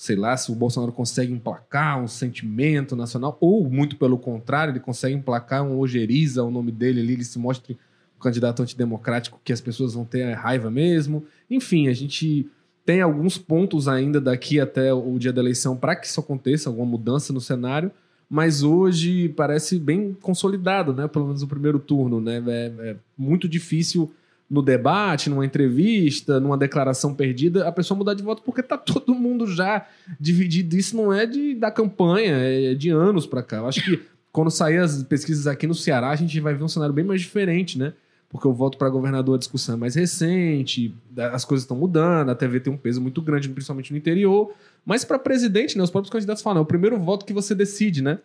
[0.00, 4.80] sei lá, se o Bolsonaro consegue emplacar um sentimento nacional, ou muito pelo contrário, ele
[4.80, 7.76] consegue emplacar um ojeriza o nome dele ali, ele se mostre
[8.16, 11.26] um candidato antidemocrático que as pessoas vão ter raiva mesmo.
[11.50, 12.48] Enfim, a gente
[12.82, 16.86] tem alguns pontos ainda daqui até o dia da eleição para que isso aconteça, alguma
[16.86, 17.90] mudança no cenário,
[18.26, 21.08] mas hoje parece bem consolidado, né?
[21.08, 22.42] Pelo menos o primeiro turno, né?
[22.46, 24.10] É, é muito difícil
[24.50, 29.14] no debate, numa entrevista, numa declaração perdida, a pessoa mudar de voto porque tá todo
[29.14, 29.86] mundo já
[30.18, 30.76] dividido.
[30.76, 33.58] Isso não é de, da campanha, é de anos para cá.
[33.58, 34.00] Eu acho que
[34.32, 37.20] quando sair as pesquisas aqui no Ceará, a gente vai ver um cenário bem mais
[37.20, 37.92] diferente, né?
[38.28, 40.94] Porque o voto para governador, a discussão é mais recente,
[41.32, 44.52] as coisas estão mudando, a TV tem um peso muito grande, principalmente no interior.
[44.84, 48.02] Mas para presidente, né, os próprios candidatos falam, é o primeiro voto que você decide,
[48.02, 48.20] né?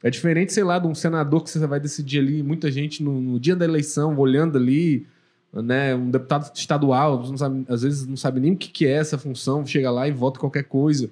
[0.00, 3.20] É diferente, sei lá, de um senador que você vai decidir ali, muita gente no,
[3.20, 5.04] no dia da eleição, olhando ali,
[5.52, 5.94] né?
[5.94, 9.66] Um deputado estadual, sabe, às vezes não sabe nem o que, que é essa função,
[9.66, 11.10] chega lá e vota qualquer coisa.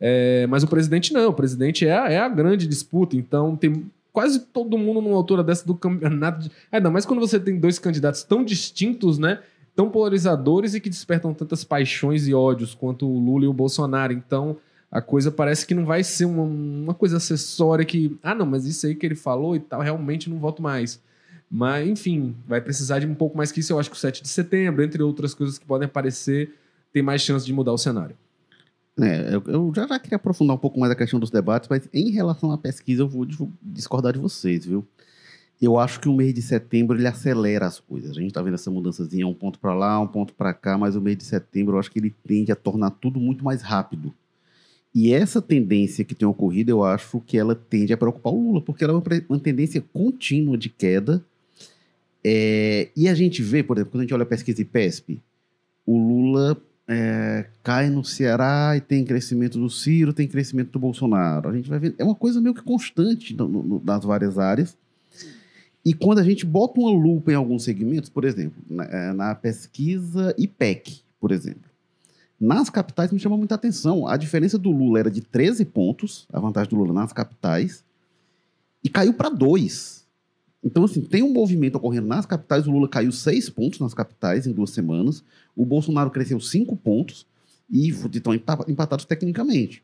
[0.00, 4.40] É, mas o presidente não, o presidente é, é a grande disputa, então tem quase
[4.40, 6.40] todo mundo numa altura dessa do campeonato.
[6.40, 6.50] De...
[6.70, 9.40] Ainda mais quando você tem dois candidatos tão distintos, né?
[9.78, 14.12] tão polarizadores e que despertam tantas paixões e ódios quanto o Lula e o Bolsonaro.
[14.12, 14.56] Então,
[14.90, 18.66] a coisa parece que não vai ser uma, uma coisa acessória que, ah, não, mas
[18.66, 21.00] isso aí que ele falou e tal, realmente não voto mais.
[21.50, 23.72] Mas, enfim, vai precisar de um pouco mais que isso.
[23.72, 26.54] Eu acho que o 7 de setembro, entre outras coisas que podem aparecer,
[26.92, 28.16] tem mais chance de mudar o cenário.
[29.00, 32.10] É, eu, já, já queria aprofundar um pouco mais a questão dos debates, mas em
[32.10, 33.26] relação à pesquisa, eu vou
[33.62, 34.86] discordar de vocês, viu?
[35.60, 38.10] Eu acho que o mês de setembro ele acelera as coisas.
[38.10, 40.94] A gente está vendo essa mudançazinha, um ponto para lá, um ponto para cá, mas
[40.94, 44.14] o mês de setembro eu acho que ele tende a tornar tudo muito mais rápido.
[44.94, 48.60] E essa tendência que tem ocorrido, eu acho que ela tende a preocupar o Lula,
[48.60, 51.24] porque ela é uma tendência contínua de queda.
[52.30, 55.18] É, e a gente vê, por exemplo, quando a gente olha a pesquisa IPESP,
[55.86, 61.48] o Lula é, cai no Ceará e tem crescimento do Ciro, tem crescimento do Bolsonaro.
[61.48, 64.76] A gente vai ver, é uma coisa meio que constante no, no, nas várias áreas.
[65.82, 69.34] E quando a gente bota uma lupa em alguns segmentos, por exemplo, na, é, na
[69.34, 71.62] pesquisa IPEC, por exemplo,
[72.38, 74.06] nas capitais me chama muita atenção.
[74.06, 77.82] A diferença do Lula era de 13 pontos, a vantagem do Lula nas capitais,
[78.84, 79.97] e caiu para 2.
[80.62, 82.66] Então, assim, tem um movimento ocorrendo nas capitais.
[82.66, 85.22] O Lula caiu 6 pontos nas capitais em duas semanas.
[85.56, 87.26] O Bolsonaro cresceu 5 pontos
[87.70, 89.82] e estão empatados tecnicamente.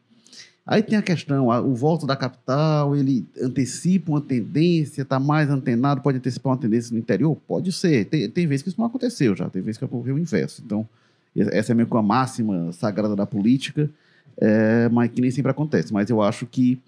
[0.67, 6.01] Aí tem a questão, o voto da capital, ele antecipa uma tendência, está mais antenado,
[6.01, 7.37] pode antecipar uma tendência no interior?
[7.47, 8.07] Pode ser.
[8.07, 10.63] Tem, tem vezes que isso não aconteceu já, tem vezes que ocorreu o inverso.
[10.65, 10.89] Então,
[11.37, 13.91] essa é meio que uma máxima sagrada da política,
[14.39, 15.93] é, mas que nem sempre acontece.
[15.93, 16.81] Mas eu acho que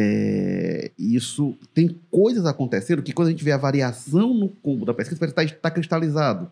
[0.00, 4.94] é, isso tem coisas acontecendo que quando a gente vê a variação no combo da
[4.94, 6.50] pesquisa, parece que está tá cristalizado.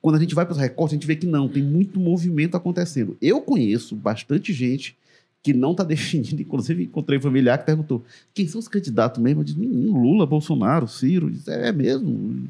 [0.00, 2.56] Quando a gente vai para os recortes, a gente vê que não, tem muito movimento
[2.56, 3.16] acontecendo.
[3.20, 4.96] Eu conheço bastante gente
[5.42, 9.40] que não está definindo, inclusive encontrei um familiar que perguntou quem são os candidatos mesmo?
[9.40, 11.30] Eu disse, Lula, Bolsonaro, Ciro.
[11.30, 12.48] Disse, é mesmo.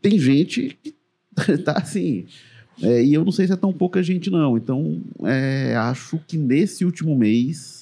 [0.00, 0.94] Tem gente que
[1.48, 2.26] está assim,
[2.80, 4.56] é, e eu não sei se é tão pouca gente, não.
[4.56, 7.73] Então, é, acho que nesse último mês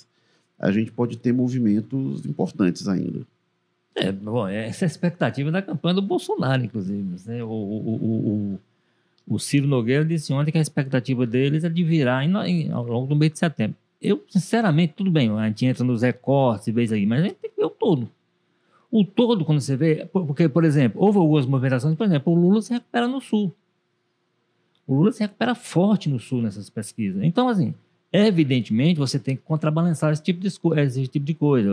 [0.62, 3.27] a gente pode ter movimentos importantes ainda.
[3.96, 7.05] É, bom, essa é a expectativa da campanha do Bolsonaro, inclusive.
[7.27, 7.42] Né?
[7.42, 8.59] O, o,
[9.27, 12.70] o, o, Ciro Nogueira disse ontem que a expectativa deles é de virar em, em,
[12.70, 13.77] ao longo do mês de setembro.
[14.01, 17.37] Eu, sinceramente, tudo bem, a gente entra nos recortes e vê aí, mas a gente
[17.37, 18.09] tem que ver o todo.
[18.90, 22.62] O todo, quando você vê, porque, por exemplo, houve algumas movimentações, por exemplo, o Lula
[22.62, 23.53] se recupera no Sul.
[24.87, 27.22] O Lula se recupera forte no Sul nessas pesquisas.
[27.22, 27.75] Então, assim,
[28.12, 30.48] evidentemente, você tem que contrabalançar esse tipo de,
[30.81, 31.70] esse tipo de coisa.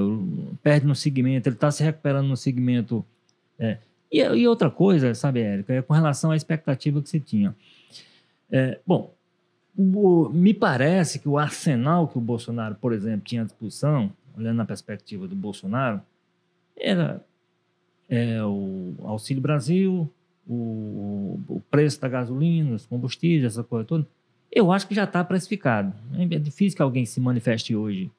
[0.63, 3.05] Perde no segmento, ele está se recuperando no segmento.
[3.59, 3.77] É.
[4.11, 7.53] E, e, outra coisa, sabe, Érica, é com relação à expectativa que se tinha.
[8.49, 9.13] É, bom,
[9.77, 14.57] o, me parece que o arsenal que o Bolsonaro, por exemplo, tinha à disposição, olhando
[14.57, 16.01] na perspectiva do Bolsonaro,
[16.75, 17.23] era
[18.09, 20.09] é, o Auxílio Brasil,
[20.47, 24.07] o, o preço da gasolina, os combustíveis, essa coisa toda,
[24.51, 25.93] eu acho que já está precificado.
[26.17, 28.11] É difícil que alguém se manifeste hoje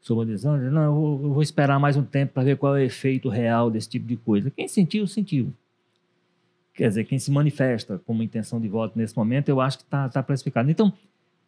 [0.00, 2.76] sobre a decisão, não, eu vou, eu vou esperar mais um tempo para ver qual
[2.76, 4.50] é o efeito real desse tipo de coisa.
[4.52, 5.52] Quem sentiu, sentiu.
[6.72, 10.08] Quer dizer, quem se manifesta como intenção de voto nesse momento, eu acho que está
[10.08, 10.70] tá precificado.
[10.70, 10.92] Então,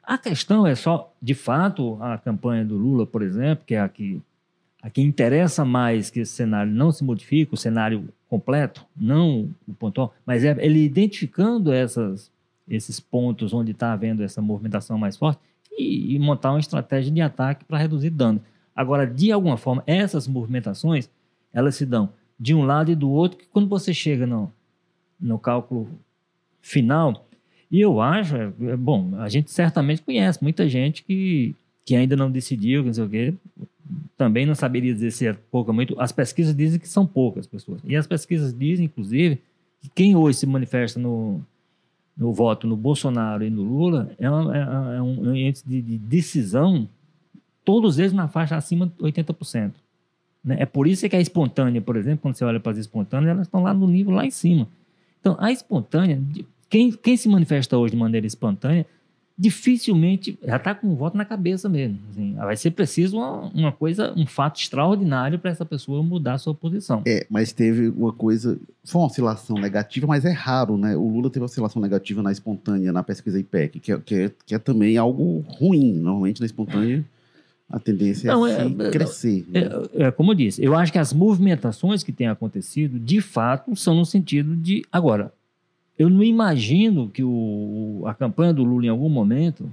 [0.03, 3.89] a questão é só, de fato, a campanha do Lula, por exemplo, que é a
[3.89, 4.21] que,
[4.83, 9.75] a que interessa mais que esse cenário não se modifique, o cenário completo, não o
[9.75, 12.31] pontual, mas é ele identificando essas,
[12.69, 15.41] esses pontos onde está havendo essa movimentação mais forte
[15.77, 18.41] e, e montar uma estratégia de ataque para reduzir dano.
[18.75, 21.11] Agora, de alguma forma, essas movimentações,
[21.53, 24.53] elas se dão de um lado e do outro, que quando você chega no,
[25.21, 25.89] no cálculo
[26.63, 27.27] final,
[27.71, 31.55] e eu acho, é, é, bom, a gente certamente conhece muita gente que,
[31.85, 33.35] que ainda não decidiu, não sei o quê,
[34.17, 35.99] também não saberia dizer se é pouco ou muito.
[36.01, 37.81] As pesquisas dizem que são poucas pessoas.
[37.85, 39.41] E as pesquisas dizem, inclusive,
[39.81, 41.43] que quem hoje se manifesta no,
[42.19, 46.89] no voto no Bolsonaro e no Lula é, é, é um índice de, de, decisão,
[47.65, 49.73] todos eles na faixa acima de 80%.
[50.43, 50.57] Né?
[50.59, 53.47] É por isso que a espontânea, por exemplo, quando você olha para as espontâneas, elas
[53.47, 54.67] estão lá no nível lá em cima.
[55.21, 56.21] Então, a espontânea,
[56.69, 58.85] quem, quem se manifesta hoje de maneira espontânea,
[59.39, 61.99] dificilmente já está com o voto na cabeça mesmo.
[62.11, 66.39] Assim, vai ser preciso uma, uma, coisa, um fato extraordinário para essa pessoa mudar a
[66.39, 67.03] sua posição.
[67.07, 70.97] É, mas teve uma coisa, foi uma oscilação negativa, mas é raro, né?
[70.97, 74.33] O Lula teve uma oscilação negativa na espontânea, na pesquisa IPEC, que é, que é,
[74.45, 75.95] que é também algo ruim.
[75.95, 77.05] Normalmente na espontânea
[77.71, 79.47] a tendência Não, é, é, crescer.
[79.53, 79.71] É, né?
[79.93, 83.77] é, é, como eu disse, eu acho que as movimentações que têm acontecido, de fato,
[83.77, 84.83] são no sentido de.
[84.91, 85.33] Agora,
[85.99, 89.71] eu não imagino que o, a campanha do Lula, em algum momento,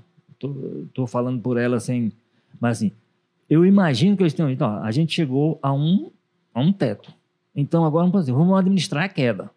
[0.88, 2.12] estou falando por ela sem.
[2.60, 2.92] Mas assim,
[3.50, 6.10] eu imagino que eles tenham então, a gente chegou a um,
[6.54, 7.14] a um teto.
[7.56, 9.52] Então agora vamos, fazer, vamos administrar a queda.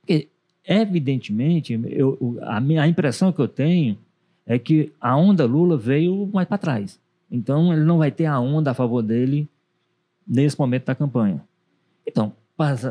[0.00, 0.28] Porque
[0.64, 3.96] evidentemente, eu, a, minha, a impressão que eu tenho
[4.46, 7.00] é que a onda Lula veio mais para trás.
[7.30, 9.48] Então, ele não vai ter a onda a favor dele
[10.26, 11.42] nesse momento da campanha.
[12.06, 12.32] Então,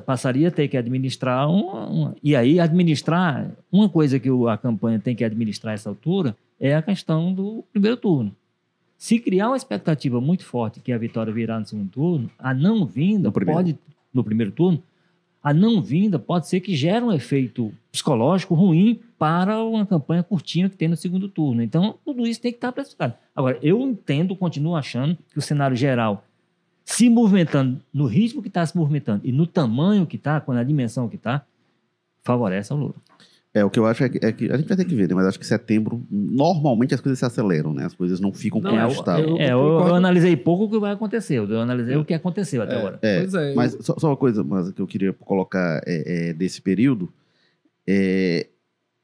[0.06, 3.50] passaria a ter que administrar uma, uma- E aí, administrar.
[3.72, 7.64] Uma coisa que a campanha tem que administrar a essa altura é a questão do
[7.72, 8.36] primeiro turno.
[8.98, 12.86] Se criar uma expectativa muito forte que a vitória virá no segundo turno, a não
[12.86, 13.58] vinda No primeiro.
[13.60, 13.80] pode.
[14.14, 14.84] No primeiro turno,
[15.42, 20.70] a não vinda pode ser que gere um efeito psicológico ruim para uma campanha curtinha
[20.70, 21.64] que tem no segundo turno.
[21.64, 23.14] Então, tudo isso tem que estar precificado.
[23.36, 26.24] Agora, eu entendo, continuo achando que o cenário geral,
[26.86, 30.64] se movimentando no ritmo que está se movimentando e no tamanho que está, com a
[30.64, 31.46] dimensão que está,
[32.24, 32.96] favorece ao Lula.
[33.54, 35.10] É, o que eu acho é que, é que a gente vai ter que ver,
[35.10, 35.16] né?
[35.16, 37.84] Mas acho que setembro, normalmente as coisas se aceleram, né?
[37.86, 39.22] As coisas não ficam Não, como é, eu- estavam.
[39.30, 42.62] eu, é, eu- eu analisei pouco o que vai acontecer, eu analisei o que aconteceu
[42.62, 42.98] até agora.
[43.02, 43.54] É, pois é.
[43.54, 47.12] Mas eu- só, só uma coisa mas, que eu queria colocar é, é, desse período.
[47.86, 48.48] É,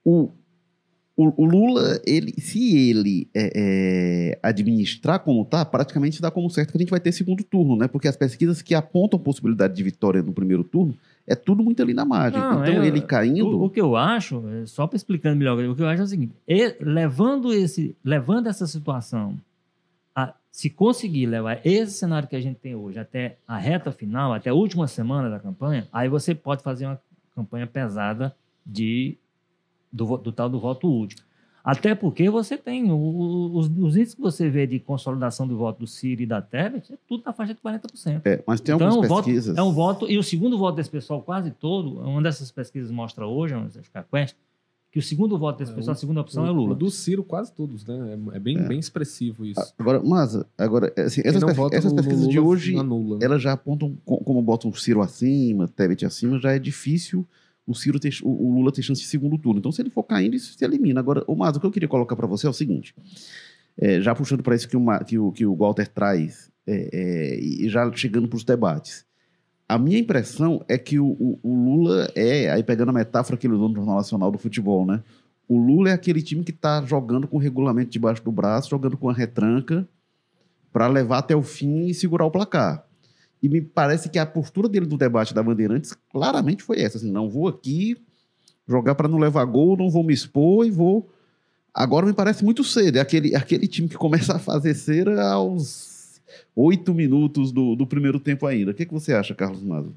[0.05, 0.29] o,
[1.17, 6.71] o, o Lula, ele, se ele é, é, administrar como está, praticamente dá como certo
[6.71, 7.87] que a gente vai ter segundo turno, né?
[7.87, 10.95] Porque as pesquisas que apontam possibilidade de vitória no primeiro turno
[11.25, 12.39] é tudo muito ali na margem.
[12.39, 13.47] Não, então é- ele caindo.
[13.57, 16.05] O, o que eu acho, é, só para explicando melhor, o que eu acho é
[16.05, 19.35] o seguinte: e- levando, esse, levando essa situação,
[20.15, 24.33] a, se conseguir levar esse cenário que a gente tem hoje até a reta final,
[24.33, 27.01] até a última semana da campanha, aí você pode fazer uma
[27.35, 29.17] campanha pesada de,
[29.91, 31.19] do, do tal do voto útil.
[31.63, 35.79] Até porque você tem o- os, os índices que você vê de consolidação do voto
[35.79, 38.21] do Ciro e da Tebet, é tudo na faixa de 40%.
[38.23, 39.57] É, mas tem Então, algumas o voto- pesquisas.
[39.57, 43.27] é um voto, e o segundo voto desse pessoal quase todo, uma dessas pesquisas mostra
[43.27, 44.35] hoje, acho que é a Quest,
[44.89, 46.71] que o segundo voto desse É, pessoal, o- a segunda opção é o- Lula.
[46.71, 48.17] o do Ciro, quase todos, né?
[48.33, 48.61] É, é bem, É.
[48.65, 49.73] bem expressivo isso.
[49.77, 53.19] Agora, mas, agora, assim, Quem essas, vota essas pesquisas de Lula, hoje, anula.
[53.21, 57.27] elas já apontam co- como botam o Ciro acima, Tebet acima, já é difícil
[57.67, 59.59] o Ciro o Lula ter chance de segundo turno.
[59.59, 60.99] Então, se ele for caindo, isso se elimina.
[60.99, 62.95] Agora, o mas o que eu queria colocar para você é o seguinte:
[63.77, 67.69] é, já puxando para isso que que o, que o Walter traz, é, é, e
[67.69, 69.05] já chegando para os debates.
[69.69, 73.45] A minha impressão é que o, o- o Lula é, aí pegando a metáfora que
[73.45, 75.03] ele usou no Jornal Nacional do Futebol, né?
[75.45, 78.95] O Lula é aquele time que está jogando com o regulamento debaixo do braço, jogando
[78.97, 79.85] com a retranca,
[80.71, 82.86] para levar até o fim e segurar o placar.
[83.41, 87.11] E me parece que a postura dele do debate da Bandeirantes claramente foi essa: assim,
[87.11, 87.95] não vou aqui
[88.67, 91.09] jogar para não levar gol, não vou me expor e vou.
[91.73, 92.97] Agora me parece muito cedo.
[92.97, 96.19] É aquele, aquele time que começa a fazer cera aos
[96.55, 98.71] oito minutos do, do primeiro tempo ainda.
[98.71, 99.95] O que, que você acha, Carlos Mazo?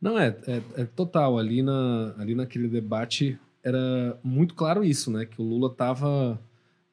[0.00, 1.38] Não, é, é, é total.
[1.38, 5.24] Ali, na, ali naquele debate era muito claro isso, né?
[5.24, 6.40] Que o Lula tava.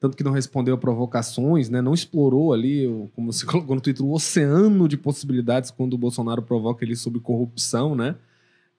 [0.02, 1.80] Tanto que não respondeu a provocações, né?
[1.80, 6.42] Não explorou ali, como você colocou no Twitter, o oceano de possibilidades quando o Bolsonaro
[6.42, 8.16] provoca ele sobre corrupção, né?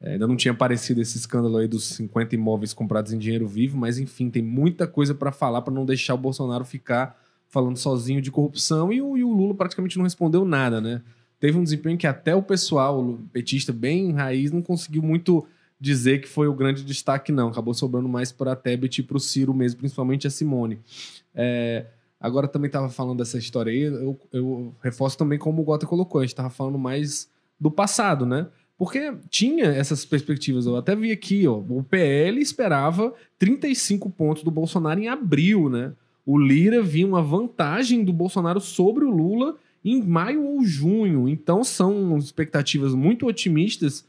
[0.01, 3.77] É, ainda não tinha aparecido esse escândalo aí dos 50 imóveis comprados em dinheiro vivo,
[3.77, 7.17] mas enfim, tem muita coisa para falar para não deixar o Bolsonaro ficar
[7.47, 11.01] falando sozinho de corrupção e o, e o Lula praticamente não respondeu nada, né?
[11.39, 15.47] Teve um desempenho que até o pessoal o petista bem raiz não conseguiu muito
[15.83, 17.49] dizer que foi o grande destaque, não.
[17.49, 20.79] Acabou sobrando mais para a Tebet e para o Ciro mesmo, principalmente a Simone.
[21.35, 21.87] É,
[22.21, 26.21] agora também estava falando dessa história aí, eu, eu reforço também como o Gota colocou,
[26.21, 27.29] a gente estava falando mais
[27.59, 28.47] do passado, né?
[28.77, 30.65] Porque tinha essas perspectivas.
[30.65, 35.91] Eu até vi aqui, ó, o PL esperava 35 pontos do Bolsonaro em abril, né?
[36.25, 41.27] O Lira via uma vantagem do Bolsonaro sobre o Lula em maio ou junho.
[41.27, 44.05] Então são expectativas muito otimistas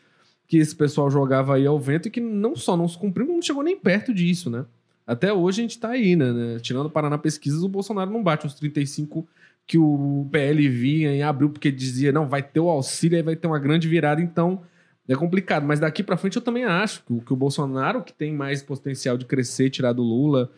[0.47, 3.40] que esse pessoal jogava aí ao vento e que não só não se cumpriu, não
[3.42, 4.64] chegou nem perto disso, né?
[5.07, 6.32] Até hoje a gente tá aí, né?
[6.32, 6.59] né?
[6.61, 9.26] Tirando o Paraná Pesquisas, o Bolsonaro não bate os 35
[9.66, 13.36] que o PL vinha em abril, porque dizia, não, vai ter o auxílio, aí vai
[13.36, 14.62] ter uma grande virada, então
[15.09, 15.64] é complicado.
[15.66, 18.62] Mas daqui para frente eu também acho que, o- que o Bolsonaro, que tem mais
[18.62, 20.51] potencial de crescer, tirar do Lula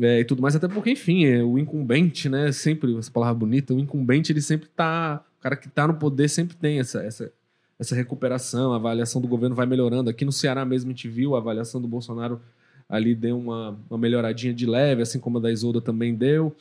[0.00, 2.50] é, e tudo mais, até porque, enfim, é, o incumbente, né?
[2.52, 5.22] Sempre, essa palavra bonita, o incumbente, ele sempre tá.
[5.38, 7.32] O cara que tá no poder sempre tem essa, essa,
[7.78, 10.10] essa recuperação, a avaliação do governo vai melhorando.
[10.10, 12.40] Aqui no Ceará mesmo a gente viu a avaliação do Bolsonaro
[12.88, 16.56] ali deu uma, uma melhoradinha de leve, assim como a da Isolda também deu.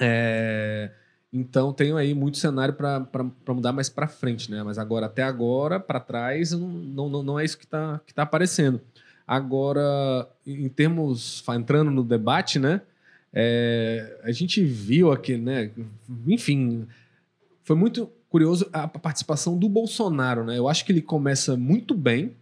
[0.00, 0.92] É,
[1.32, 4.62] então tenho aí muito cenário para mudar mais para frente, né?
[4.62, 8.22] Mas agora, até agora, para trás, não, não, não é isso que está que tá
[8.22, 8.80] aparecendo.
[9.26, 12.82] Agora, em termos, entrando no debate, né?
[13.38, 15.70] é, a gente viu aqui, né?
[16.26, 16.86] Enfim,
[17.62, 20.58] foi muito curioso a participação do Bolsonaro, né?
[20.58, 22.32] Eu acho que ele começa muito bem,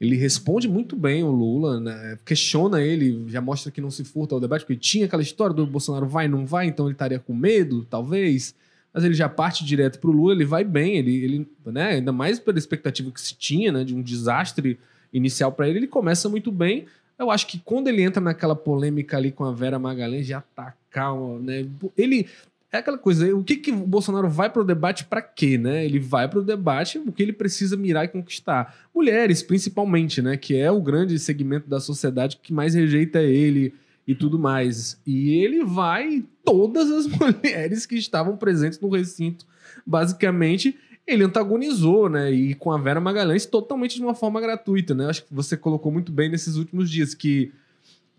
[0.00, 2.18] ele responde muito bem o Lula, né?
[2.24, 5.66] questiona ele, já mostra que não se furta ao debate, porque tinha aquela história do
[5.66, 8.54] Bolsonaro vai, não vai, então ele estaria com medo, talvez.
[8.92, 11.94] Mas ele já parte direto para o Lula, ele vai bem, ele, ele né?
[11.94, 13.82] ainda mais pela expectativa que se tinha né?
[13.82, 14.78] de um desastre
[15.12, 15.80] inicial para ele.
[15.80, 16.86] Ele começa muito bem.
[17.18, 21.14] Eu acho que quando ele entra naquela polêmica ali com a Vera Magalhães de atacar,
[21.40, 21.66] né?
[21.96, 22.28] Ele
[22.74, 25.84] é aquela coisa, o que, que o Bolsonaro vai para o debate para quê, né?
[25.84, 28.74] Ele vai para o debate o que ele precisa mirar e conquistar.
[28.92, 30.36] Mulheres, principalmente, né?
[30.36, 33.74] Que é o grande segmento da sociedade que mais rejeita ele
[34.06, 35.00] e tudo mais.
[35.06, 39.46] E ele vai todas as mulheres que estavam presentes no recinto,
[39.86, 42.32] basicamente, ele antagonizou, né?
[42.32, 45.06] E com a Vera Magalhães totalmente de uma forma gratuita, né?
[45.06, 47.52] Acho que você colocou muito bem nesses últimos dias que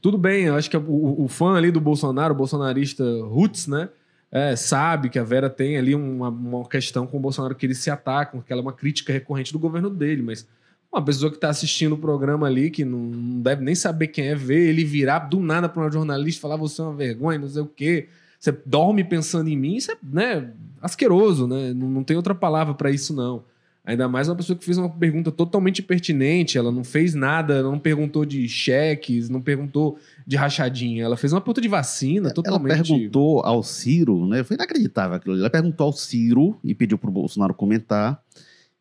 [0.01, 3.89] tudo bem, eu acho que o, o fã ali do Bolsonaro, o bolsonarista Roots, né?
[4.36, 7.78] É, sabe que a Vera tem ali uma, uma questão com o Bolsonaro que eles
[7.78, 10.46] se atacam, que ela é uma crítica recorrente do governo dele, mas
[10.92, 14.28] uma pessoa que está assistindo o programa ali, que não, não, deve nem saber quem
[14.28, 17.48] é, ver ele virar do nada para uma jornalista falar você é uma vergonha, não
[17.48, 18.10] sei o quê.
[18.38, 21.74] Você dorme pensando em mim, isso é né, asqueroso, né?
[21.74, 23.42] Não, não tem outra palavra para isso, não.
[23.86, 27.80] Ainda mais uma pessoa que fez uma pergunta totalmente pertinente, ela não fez nada, não
[27.80, 32.74] perguntou de cheques, não perguntou de rachadinha, ela fez uma pergunta de vacina totalmente.
[32.74, 34.44] Ela perguntou ao Ciro, né?
[34.44, 35.38] Foi inacreditável aquilo.
[35.38, 38.20] Ela perguntou ao Ciro e pediu para o Bolsonaro comentar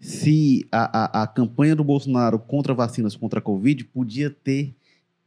[0.01, 4.75] se a, a, a, campanha do Bolsonaro contra vacinas contra a Covid podia ter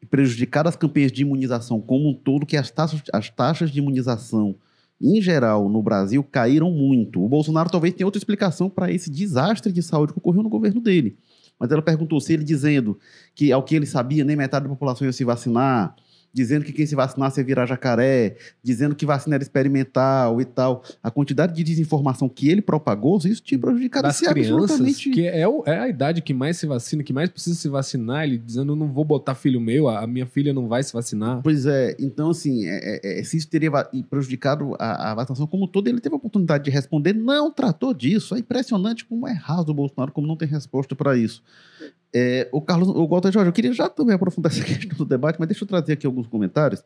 [0.10, 4.56] prejudicado as campanhas de imunização como um todo, que as taxas, as taxas de imunização
[5.00, 7.24] em geral no Brasil caíram muito.
[7.24, 10.82] O Bolsonaro talvez tenha outra explicação para esse desastre de saúde que ocorreu no governo
[10.82, 11.18] dele.
[11.60, 13.00] Mas ela perguntou se ele dizendo
[13.34, 15.96] que, ao que ele sabia, nem metade da população ia se vacinar,
[16.38, 20.84] dizendo que quem se vacinasse ia virar jacaré, dizendo que vacina era experimental e tal.
[21.02, 25.10] A quantidade de desinformação que ele propagou, isso tinha prejudicado das crianças, absolutamente...
[25.10, 28.26] que é, o, é, a idade que mais se vacina, que mais precisa se vacinar,
[28.26, 31.42] ele dizendo, não vou botar filho meu, a minha filha não vai se vacinar.
[31.42, 33.72] Pois é, então assim, é, é, é se isso teria
[34.08, 38.36] prejudicado a, a, vacinação como todo, ele teve a oportunidade de responder, não tratou disso.
[38.36, 41.42] É impressionante como é raso o Bolsonaro, como não tem resposta para isso.
[42.14, 45.38] É, o Carlos, o Walter Jorge, eu queria já também aprofundar essa questão do debate,
[45.40, 46.84] mas deixa eu trazer aqui alguns comentários.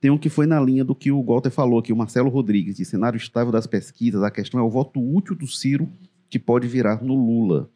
[0.00, 2.76] Tem um que foi na linha do que o Walter falou aqui, o Marcelo Rodrigues,
[2.76, 5.88] de cenário estável das pesquisas, a questão é o voto útil do Ciro
[6.28, 7.68] que pode virar no Lula.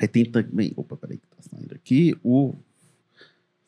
[0.00, 2.54] Aí tem também, opa, peraí que tá saindo aqui, o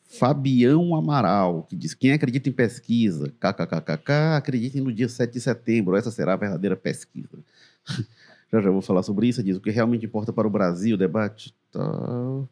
[0.03, 5.95] Fabião Amaral, que diz: quem acredita em pesquisa, kkkk, acreditem no dia 7 de setembro,
[5.95, 7.39] essa será a verdadeira pesquisa.
[8.51, 10.97] já já vou falar sobre isso, diz o que realmente importa para o Brasil, o
[10.97, 12.49] debate tal.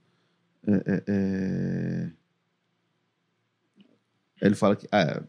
[0.68, 2.10] É, é, é...
[4.42, 5.24] Ele fala que ah,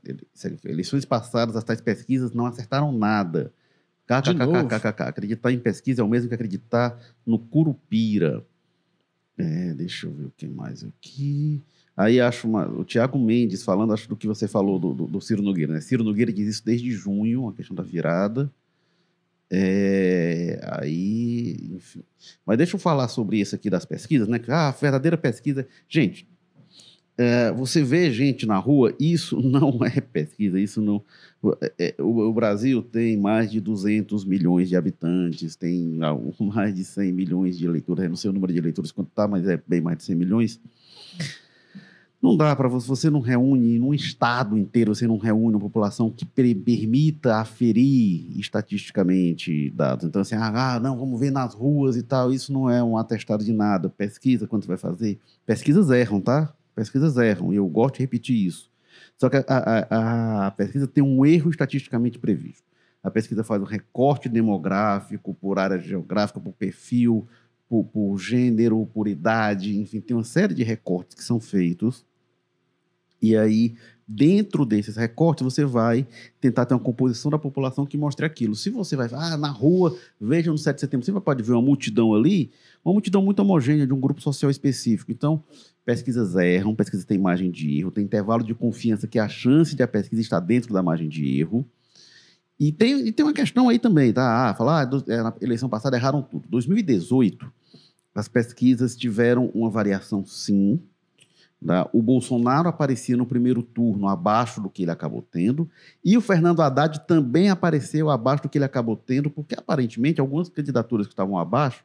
[0.64, 3.53] eleições passadas, as tais pesquisas não acertaram nada.
[4.07, 5.03] KKKKKK.
[5.03, 8.45] Acreditar em pesquisa é o mesmo que acreditar no Curupira.
[9.38, 11.62] É, deixa eu ver o que mais aqui.
[11.97, 15.20] Aí acho uma, o Tiago Mendes falando, acho do que você falou do, do, do
[15.20, 15.72] Ciro Nogueira.
[15.72, 15.80] Né?
[15.80, 18.51] Ciro Nogueira diz isso desde junho, a questão da virada.
[19.51, 22.03] É, aí, enfim.
[22.45, 24.40] Mas deixa eu falar sobre isso aqui das pesquisas, né?
[24.49, 25.66] Ah, a verdadeira pesquisa.
[25.88, 26.26] Gente,
[27.16, 31.03] é, você vê gente na rua, isso não é pesquisa, isso não.
[31.61, 35.99] É, é o, o, Brasil tem mais de 200 milhões de habitantes, tem
[36.40, 39.47] mais de 100 milhões de eleitores, não sei o número de eleitores quanto está, mas
[39.47, 40.61] é bem mais de 100 milhões.
[42.25, 46.11] Não dá para você, você não reúne num estado inteiro, você não reúne uma população
[46.11, 50.07] que permita aferir estatisticamente dados.
[50.07, 52.33] Então, assim, ah, não, vamos ver nas ruas e tal.
[52.33, 53.91] Isso não é um atestado de nada.
[53.91, 55.18] Pesquisa quando você vai fazer.
[55.45, 56.51] Pesquisas erram, tá?
[56.75, 57.53] Pesquisas erram.
[57.53, 58.70] E eu gosto de repetir isso.
[59.18, 62.64] Só que a, a, a pesquisa tem um erro estatisticamente previsto.
[63.03, 67.29] A pesquisa faz um recorte demográfico por área geográfica, por perfil,
[67.68, 72.03] por, por gênero, por idade, enfim, tem uma série de recortes que são feitos
[73.25, 73.75] e aí,
[74.07, 76.07] dentro desses recortes, você vai
[76.39, 78.55] tentar ter uma composição da população que mostre aquilo.
[78.55, 81.62] Se você vai, ah, na rua, veja no 7 de setembro, você pode ver uma
[81.62, 82.51] multidão ali,
[82.85, 85.11] uma multidão muito homogênea de um grupo social específico.
[85.11, 85.43] Então,
[85.87, 89.83] pesquisas erram, pesquisa tem margem de erro, tem intervalo de confiança que a chance de
[89.83, 91.64] a pesquisa estar dentro da margem de erro.
[92.61, 94.51] E tem, e tem uma questão aí também, tá?
[94.51, 96.47] Ah, falar, ah, é, na eleição passada erraram tudo.
[96.51, 97.51] 2018,
[98.14, 100.79] as pesquisas tiveram uma variação, sim,
[101.66, 101.88] Tá?
[101.94, 105.68] O Bolsonaro aparecia no primeiro turno abaixo do que ele acabou tendo,
[106.04, 110.48] e o Fernando Haddad também apareceu abaixo do que ele acabou tendo, porque aparentemente algumas
[110.50, 111.82] candidaturas que estavam abaixo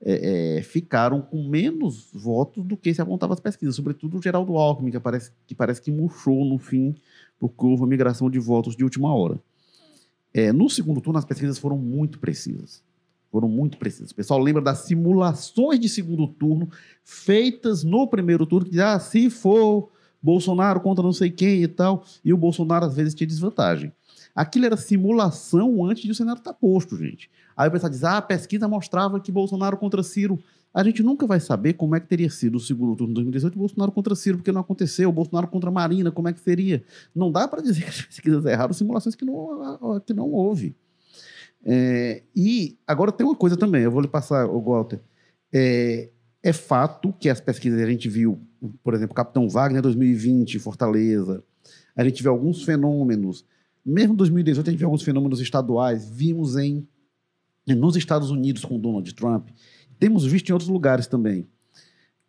[0.00, 4.56] é, é, ficaram com menos votos do que se apontava as pesquisas, sobretudo o Geraldo
[4.56, 6.94] Alckmin, que parece que, parece que murchou no fim,
[7.40, 9.40] porque houve uma migração de votos de última hora.
[10.32, 12.86] É, no segundo turno, as pesquisas foram muito precisas
[13.30, 14.10] foram muito precisas.
[14.10, 16.68] O pessoal lembra das simulações de segundo turno
[17.04, 19.90] feitas no primeiro turno, que ah, se for
[20.22, 23.92] Bolsonaro contra não sei quem e tal, e o Bolsonaro às vezes tinha desvantagem.
[24.34, 27.30] Aquilo era simulação antes de o cenário estar posto, gente.
[27.56, 30.38] Aí o pessoal diz, ah, a pesquisa mostrava que Bolsonaro contra Ciro.
[30.72, 33.58] A gente nunca vai saber como é que teria sido o segundo turno de 2018
[33.58, 35.10] Bolsonaro contra Ciro, porque não aconteceu.
[35.10, 36.84] Bolsonaro contra Marina, como é que seria?
[37.14, 40.76] Não dá para dizer que as pesquisas erraram simulações que não, que não houve.
[41.64, 45.00] É, e agora tem uma coisa também, eu vou lhe passar, o Walter.
[45.52, 46.10] É,
[46.42, 48.40] é fato que as pesquisas a gente viu,
[48.82, 51.42] por exemplo, Capitão Wagner 2020, Fortaleza,
[51.96, 53.44] a gente viu alguns fenômenos,
[53.84, 56.86] mesmo em 2018 a gente viu alguns fenômenos estaduais, vimos em
[57.66, 59.50] nos Estados Unidos com Donald Trump,
[59.98, 61.46] temos visto em outros lugares também.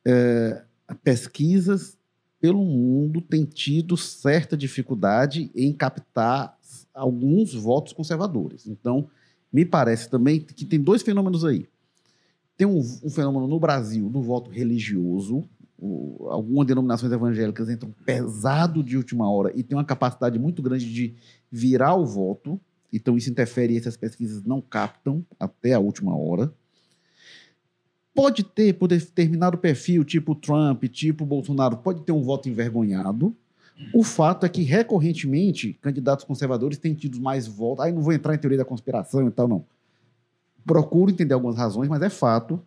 [0.05, 0.63] É,
[1.03, 1.97] pesquisas
[2.39, 6.57] pelo mundo têm tido certa dificuldade em captar
[6.93, 8.67] alguns votos conservadores.
[8.67, 9.09] Então,
[9.52, 11.68] me parece também que tem dois fenômenos aí.
[12.56, 15.43] Tem um, um fenômeno no Brasil do voto religioso.
[15.78, 20.91] O, algumas denominações evangélicas entram pesado de última hora e tem uma capacidade muito grande
[20.91, 21.16] de
[21.50, 22.60] virar o voto.
[22.91, 26.54] Então, isso interfere e essas pesquisas não captam até a última hora.
[28.14, 33.36] Pode ter, por determinado perfil, tipo Trump, tipo Bolsonaro, pode ter um voto envergonhado.
[33.93, 37.84] O fato é que, recorrentemente, candidatos conservadores têm tido mais votos.
[37.84, 39.65] Aí não vou entrar em teoria da conspiração e tal, não.
[40.65, 42.61] Procuro entender algumas razões, mas é fato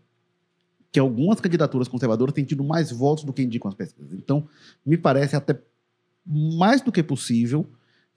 [0.91, 4.13] que algumas candidaturas conservadoras têm tido mais votos do que indicam as pesquisas.
[4.13, 4.47] Então,
[4.85, 5.59] me parece até
[6.25, 7.67] mais do que possível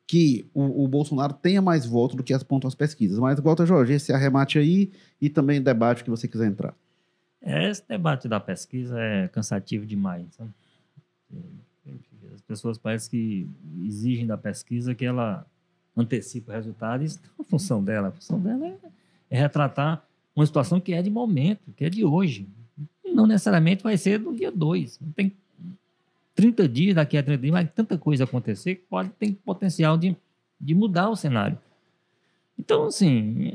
[0.08, 3.18] que o, o, Bolsonaro tenha mais votos do que apontam as pesquisas.
[3.18, 6.76] Mas, Walter Jorge, esse arremate aí e também debate que você quiser entrar.
[7.42, 10.28] Esse debate da pesquisa é cansativo demais.
[10.36, 10.52] Sabe?
[12.46, 13.50] As pessoas parecem que
[13.84, 15.46] exigem da pesquisa que ela
[15.98, 17.04] antecipe o resultado.
[17.04, 18.08] Isso não é a função dela.
[18.10, 18.78] A função dela é,
[19.32, 22.48] é retratar uma situação que é de momento, que é de hoje.
[23.04, 25.00] E não necessariamente vai ser do dia 2.
[25.16, 25.32] Tem
[26.36, 30.16] 30 dias, daqui a 30 dias, vai tanta coisa acontecer que pode ter potencial de,
[30.62, 31.58] de mudar o cenário.
[32.60, 33.54] Então, assim,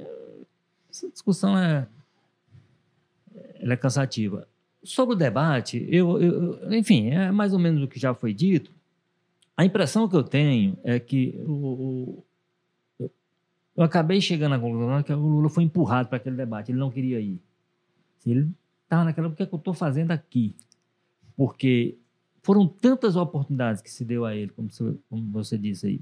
[0.90, 1.86] essa discussão é,
[3.60, 4.48] ela é cansativa.
[4.82, 8.72] Sobre o debate, eu, eu, enfim, é mais ou menos o que já foi dito.
[9.60, 12.24] A impressão que eu tenho é que o,
[12.98, 13.10] o
[13.76, 16.90] eu acabei chegando à conclusão que o Lula foi empurrado para aquele debate, ele não
[16.90, 17.38] queria ir.
[18.24, 18.50] Ele
[18.84, 20.56] estava naquela, o que, é que eu estou fazendo aqui?
[21.36, 21.98] Porque
[22.42, 26.00] foram tantas oportunidades que se deu a ele, como você, como você disse aí.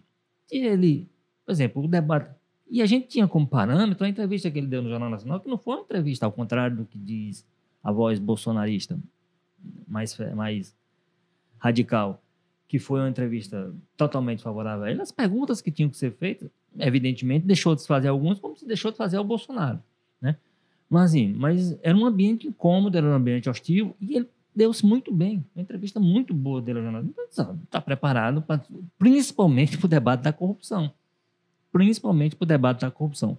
[0.52, 1.10] E ele,
[1.44, 2.32] por exemplo, o debate.
[2.70, 5.48] E a gente tinha como parâmetro a entrevista que ele deu no Jornal Nacional, que
[5.48, 7.44] não foi uma entrevista, ao contrário do que diz
[7.82, 8.96] a voz bolsonarista
[9.88, 10.76] mais, mais
[11.58, 12.22] radical,
[12.68, 15.00] que foi uma entrevista totalmente favorável a ele.
[15.00, 18.90] As perguntas que tinham que ser feitas, evidentemente, deixou de fazer algumas, como se deixou
[18.90, 19.82] de fazer ao Bolsonaro.
[20.20, 20.36] Né?
[20.88, 25.10] Mas, assim, mas era um ambiente incômodo, era um ambiente hostil, e ele deu-se muito
[25.10, 25.42] bem.
[25.56, 27.22] Uma entrevista muito boa dele jornalista.
[27.22, 28.60] Está tá preparado, pra,
[28.98, 30.92] principalmente para o debate da corrupção.
[31.72, 33.38] Principalmente para o debate da corrupção.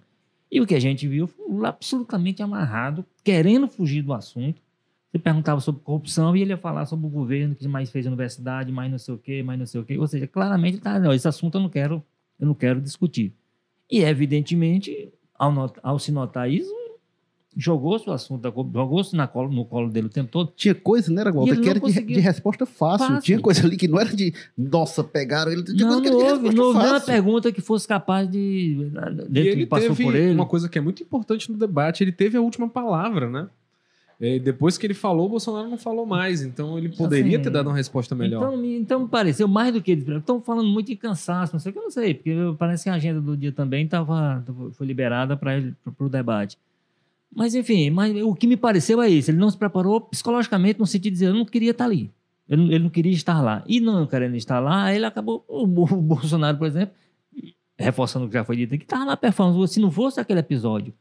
[0.50, 4.60] E o que a gente viu foi absolutamente amarrado, querendo fugir do assunto.
[5.10, 8.70] Você perguntava sobre corrupção e ele ia falar sobre o governo que mais fez universidade,
[8.70, 9.98] mais não sei o quê, mais não sei o quê.
[9.98, 12.02] Ou seja, claramente, tá, não, esse assunto eu não quero,
[12.38, 13.34] eu não quero discutir.
[13.90, 16.72] E, evidentemente, ao, not, ao se notar isso,
[17.56, 20.52] jogou-se o assunto, jogou-se no colo dele o tempo todo.
[20.54, 23.08] Tinha coisa, né, Walter, que era de, de, resposta fácil.
[23.08, 23.22] fácil.
[23.22, 25.64] Tinha coisa ali que não era de, nossa, pegaram ele.
[25.64, 28.90] Tinha não, coisa não houve, não houve uma pergunta que fosse capaz de...
[29.28, 30.32] Dentro ele que passou por ele.
[30.32, 33.48] uma coisa que é muito importante no debate, ele teve a última palavra, né?
[34.20, 36.42] E depois que ele falou, o Bolsonaro não falou mais.
[36.42, 38.42] Então ele poderia assim, ter dado uma resposta melhor.
[38.42, 39.92] Então, então me pareceu mais do que.
[39.92, 42.90] Estão falando muito de cansaço, não sei o que, eu não sei, porque parece que
[42.90, 45.62] a agenda do dia também tava, foi liberada para
[45.98, 46.58] o debate.
[47.34, 49.30] Mas, enfim, mas o que me pareceu é isso.
[49.30, 52.10] Ele não se preparou psicologicamente no sentido de dizer, eu não queria estar ali.
[52.48, 53.62] Ele, ele não queria estar lá.
[53.66, 55.44] E não querendo estar lá, ele acabou...
[55.46, 56.94] O, o Bolsonaro, por exemplo,
[57.78, 59.74] reforçando o que já foi dito, que estava na performance.
[59.74, 60.92] Se não fosse aquele episódio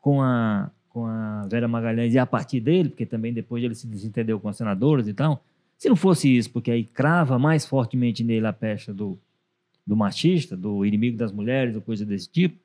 [0.00, 3.84] com a, com a Vera Magalhães e a partir dele, porque também depois ele se
[3.84, 5.44] desentendeu com as senadoras e tal,
[5.76, 9.18] se não fosse isso, porque aí crava mais fortemente nele a pecha do,
[9.84, 12.56] do machista, do inimigo das mulheres, ou coisa desse tipo,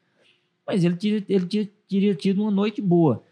[0.66, 3.24] mas ele, tinha, ele tinha, teria tido uma noite boa.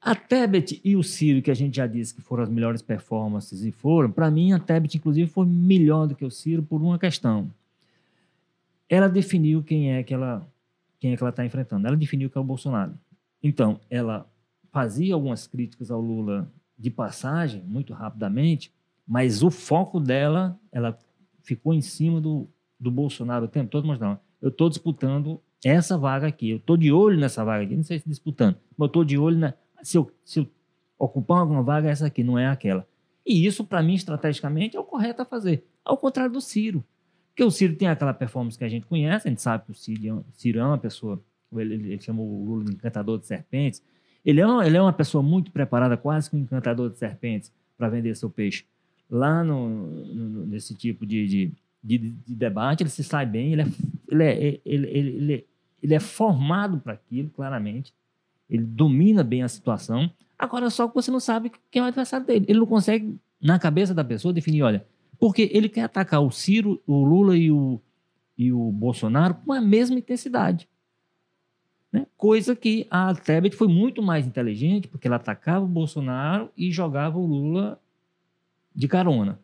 [0.00, 3.64] A Tebet e o Ciro, que a gente já disse que foram as melhores performances
[3.64, 6.96] e foram, para mim a Tebet, inclusive, foi melhor do que o Ciro por uma
[6.96, 7.50] questão.
[8.88, 10.46] Ela definiu quem é que ela
[11.00, 11.84] quem é que ela está enfrentando.
[11.88, 12.94] Ela definiu que é o Bolsonaro.
[13.42, 14.30] Então, ela
[14.70, 18.72] fazia algumas críticas ao Lula de passagem, muito rapidamente,
[19.06, 20.98] mas o foco dela, ela
[21.42, 24.18] ficou em cima do, do Bolsonaro o tempo todo, mas não.
[24.40, 26.50] Eu estou disputando essa vaga aqui.
[26.50, 29.18] Eu estou de olho nessa vaga aqui, não sei se disputando, mas eu estou de
[29.18, 29.54] olho na.
[29.82, 30.48] Se eu, se eu
[30.98, 32.86] ocupar alguma vaga, essa aqui, não é aquela.
[33.26, 35.64] E isso, para mim, estrategicamente, é o correto a fazer.
[35.84, 36.84] Ao contrário do Ciro.
[37.28, 39.74] Porque o Ciro tem aquela performance que a gente conhece, a gente sabe que o
[39.74, 41.22] Ciro, é Ciro é uma pessoa,
[41.60, 43.82] ele, ele, o Lula de encantador de serpentes,
[44.24, 47.52] Ele é, uma, ele é uma pessoa muito preparada, quase que um encantador de serpentes,
[47.76, 48.64] para vender seu peixe.
[49.10, 49.68] Lá no,
[50.14, 53.66] no- nesse tipo de, de, de- de debate, ele se sai bem, ele é,
[54.08, 55.46] ele é, ele, ele, ele,
[55.82, 57.92] ele é formado para aquilo, claramente.
[58.48, 60.10] Ele domina bem a situação.
[60.38, 62.44] Agora, só que você não sabe quem é o adversário dele.
[62.48, 64.86] Ele não consegue, na cabeça da pessoa, definir, olha,
[65.18, 67.80] porque ele quer atacar o Ciro, o Lula e o,
[68.38, 70.68] e o Bolsonaro com a mesma intensidade.
[71.92, 72.06] Né?
[72.16, 77.18] Coisa que a Tebet foi muito mais inteligente, porque ela atacava o Bolsonaro e jogava
[77.18, 77.78] o Lula
[78.74, 79.38] de carona.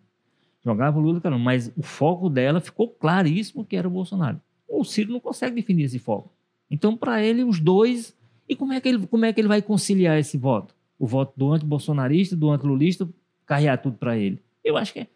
[0.64, 1.44] Jogava o Lula de carona.
[1.44, 4.40] Mas o foco dela ficou claríssimo que era o Bolsonaro.
[4.66, 6.32] O Ciro não consegue definir esse foco.
[6.70, 8.16] Então, para ele, os dois.
[8.48, 10.74] E como é, que ele, como é que ele vai conciliar esse voto?
[10.98, 13.08] O voto do anti-bolsonarista, do anti-lulista,
[13.46, 14.42] carregar tudo para ele.
[14.64, 15.06] Eu acho que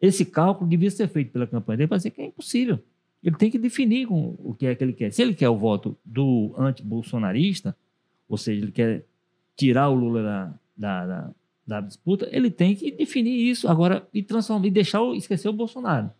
[0.00, 2.78] esse cálculo devia ser feito pela campanha dele para dizer que é impossível.
[3.22, 5.12] Ele tem que definir com o que é que ele quer.
[5.12, 7.76] Se ele quer o voto do anti-bolsonarista,
[8.28, 9.04] ou seja, ele quer
[9.56, 11.30] tirar o Lula da, da, da,
[11.66, 16.10] da disputa, ele tem que definir isso agora e transformar e deixar esquecer o Bolsonaro.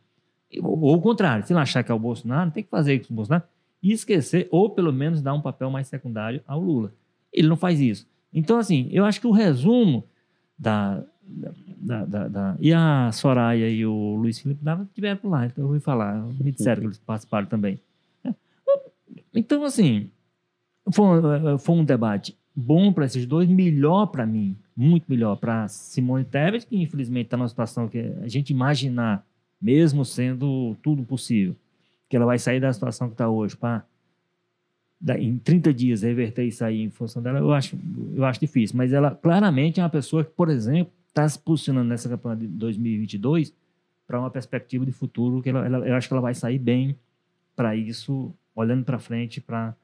[0.60, 3.08] Ou, ou o contrário, se ele achar que é o Bolsonaro, tem que fazer isso
[3.08, 3.44] com o Bolsonaro
[3.82, 6.92] e esquecer, ou pelo menos dar um papel mais secundário ao Lula.
[7.32, 8.06] Ele não faz isso.
[8.32, 10.04] Então, assim, eu acho que o resumo
[10.58, 11.02] da.
[11.28, 14.88] Da, da- da- e a Soraya e o Luiz Felipe Dava
[15.20, 17.78] por lá, então eu ouvi falar, me disseram que eles participaram também.
[18.24, 18.34] É.
[19.34, 20.10] Então, assim,
[20.90, 25.68] foi, um- foi um debate bom para esses dois, melhor para mim, muito melhor para
[25.68, 29.24] Simone Tebet, que infelizmente está numa situação que a gente imaginar,
[29.60, 31.54] mesmo sendo tudo possível,
[32.08, 33.84] que ela vai sair da situação que está hoje para
[35.20, 37.78] em 30 dias reverter isso aí em função dela, eu acho,
[38.16, 38.76] eu acho difícil.
[38.76, 42.46] Mas ela claramente é uma pessoa que, por exemplo, está se posicionando nessa campanha de
[42.46, 43.52] 2022
[44.06, 46.96] para uma perspectiva de futuro que ela, ela- eu acho que ela vai sair bem
[47.56, 49.74] para isso, olhando para frente, para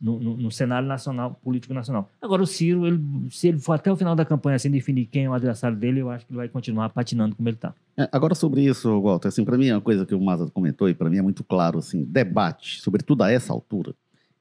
[0.00, 2.10] no, no- no cenário nacional, político nacional.
[2.20, 3.00] Agora, o Ciro, ele-
[3.30, 6.00] se ele for até o final da campanha sem definir quem é o adversário dele,
[6.00, 7.74] eu acho que ele vai continuar patinando como ele está.
[7.96, 10.88] É, agora sobre isso, Walter, assim, para mim é uma coisa que o Maza comentou
[10.88, 13.94] e para mim é muito claro, assim, debate, sobretudo a essa altura,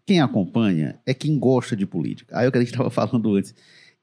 [0.05, 2.37] quem acompanha é quem gosta de política.
[2.37, 3.55] Aí é o que a gente estava falando antes.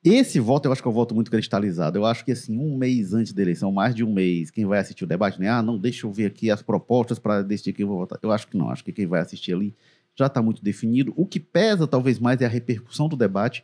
[0.02, 1.98] Esse voto eu acho que é um voto muito cristalizado.
[1.98, 4.78] Eu acho que assim, um mês antes da eleição, mais de um mês, quem vai
[4.78, 5.48] assistir o debate, né?
[5.48, 8.18] Ah, não, deixa eu ver aqui as propostas para decidir quem eu vou votar.
[8.22, 9.74] Eu acho que não, acho que quem vai assistir ali
[10.18, 11.12] já está muito definido.
[11.16, 13.62] O que pesa talvez mais é a repercussão do debate,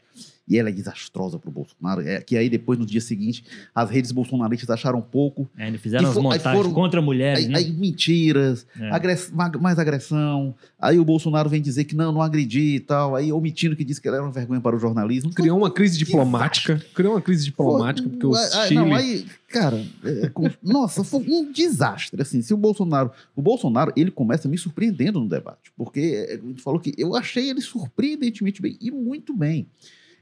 [0.49, 2.01] e ela é desastrosa para o Bolsonaro.
[2.03, 3.45] É que aí depois, no dia seguinte,
[3.75, 5.49] as redes bolsonaristas acharam pouco.
[5.59, 7.59] É, eles fizeram as montagens foram- contra mulheres, Aí, né?
[7.59, 8.91] aí mentiras, É.
[8.91, 10.55] agress- ma- mais agressão.
[10.79, 13.17] Aí o Bolsonaro vem dizer que não, não agredi e tal.
[13.17, 15.33] Aí omitindo que disse que ele era uma vergonha para o jornalismo.
[15.33, 16.81] Criou uma crise diplomática.
[16.95, 18.75] Criou uma crise diplomática, porque o ah, Chile.
[18.81, 22.23] Não, aí, cara, é, com- nossa, foi um desastre.
[22.23, 23.11] Assim, se o Bolsonaro.
[23.35, 25.73] O Bolsonaro, ele começa me surpreendendo no debate.
[25.77, 29.67] Porque é, a gente falou que eu achei ele surpreendentemente bem e muito bem.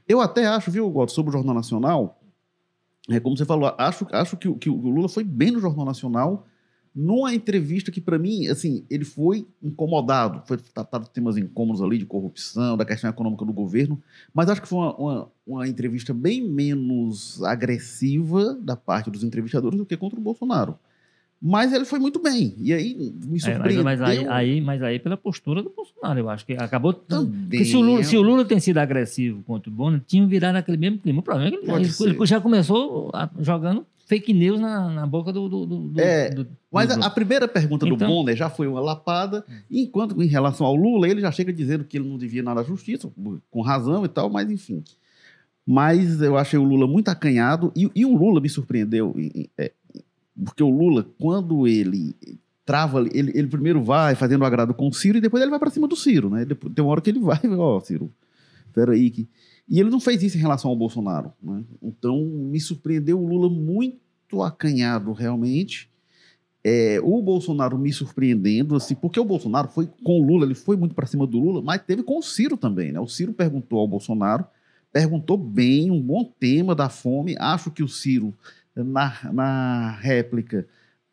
[0.07, 2.21] Eu até acho, viu, Goto, sobre o Jornal Nacional,
[3.09, 5.85] é como você falou, acho, acho que, o- que o Lula foi bem no Jornal
[5.85, 6.45] Nacional,
[6.95, 11.97] numa entrevista que, para mim, assim, ele foi incomodado, foi tratado de temas incômodos ali,
[11.97, 14.01] de corrupção, da questão econômica do governo,
[14.33, 19.77] mas acho que foi uma, uma, uma entrevista bem menos agressiva da parte dos entrevistadores
[19.77, 20.79] do que contra o Bolsonaro.
[21.47, 23.83] Mas ele foi muito bem, e aí me É, mas, surpreendeu.
[23.83, 26.91] mas aí, aí- mas aí pela postura do Bolsonaro, eu acho que acabou.
[26.91, 27.63] também.
[27.63, 30.77] Se o, Lula, se o Lula tem sido agressivo contra o Bonner, tinha virado aquele
[30.77, 31.19] mesmo clima.
[31.19, 35.31] O problema é que ele, ele- já começou a- jogando fake news na, na boca
[35.31, 35.47] do.
[35.47, 38.49] do, do- do- É, do- Mas do- a, a primeira pergunta do Então- Bonner já
[38.49, 42.17] foi uma lapada, enquanto em relação ao Lula, ele já chega dizendo que ele não
[42.17, 43.07] devia nada à justiça,
[43.51, 44.83] com razão e tal, mas enfim.
[45.67, 49.49] Mas eu achei o Lula muito acanhado, e, e o Lula me surpreendeu, e- e-
[49.57, 49.71] é,
[50.43, 52.15] porque o Lula, quando ele
[52.65, 55.59] trava, ele, ele primeiro vai fazendo o agrado com o Ciro, e depois ele vai
[55.59, 56.45] para cima do Ciro, né?
[56.45, 58.11] Depois, tem uma hora que ele vai, ó, Ciro,
[58.73, 59.27] peraí que...
[59.67, 61.63] E ele não fez isso em relação ao Bolsonaro, né?
[61.81, 65.89] Então, me surpreendeu o Lula muito acanhado, realmente,
[66.67, 70.75] é, o Bolsonaro me surpreendendo, assim, porque o Bolsonaro foi com o Lula, ele foi
[70.75, 72.99] muito para cima do Lula, mas teve com o Ciro também, né?
[72.99, 74.43] O Ciro perguntou ao Bolsonaro,
[74.95, 77.35] perguntou bem, um bom tema da fome.
[77.37, 78.33] Acho que o Ciro,
[78.73, 80.65] na, na réplica,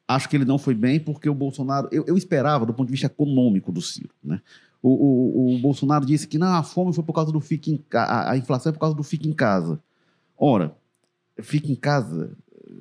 [0.06, 2.92] acho que ele não foi bem, porque o Bolsonaro, eu, eu esperava do ponto de
[2.92, 4.40] vista econômico do Ciro, né?
[4.80, 7.84] O, o, o Bolsonaro disse que não, a fome foi por causa do fique em
[7.94, 9.80] a, a inflação é por causa do fique em casa.
[10.38, 10.76] Ora,
[11.40, 12.36] fique em casa,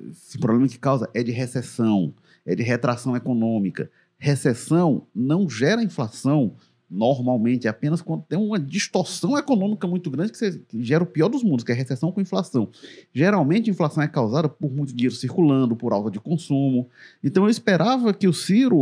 [0.08, 2.14] esse problema que causa é de recessão,
[2.46, 3.90] é de retração econômica.
[4.18, 6.54] Recessão não gera inflação
[6.92, 11.06] normalmente, é apenas quando tem uma distorção econômica muito grande que, você- que gera o
[11.06, 12.68] pior dos mundos, que é recessão com inflação.
[13.14, 16.88] Geralmente, a inflação é causada por muito dinheiro circulando, por alta de consumo.
[17.24, 18.78] Então, eu esperava que o Ciro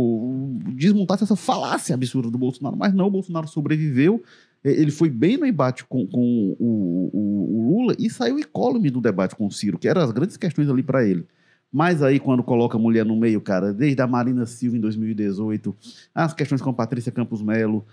[0.73, 4.21] desmontasse essa falácia absurda do Bolsonaro, mas não, o Bolsonaro sobreviveu.
[4.63, 8.99] E- Ele foi bem no embate com, com o, o- Lula e saiu incólume do
[9.01, 11.25] debate com o Ciro, que eram as grandes questões ali para ele.
[11.71, 15.75] Mas aí, quando coloca a mulher no meio, cara, desde a Marina Silva em 2018,
[16.13, 17.85] as questões com a Patrícia Campos Melo,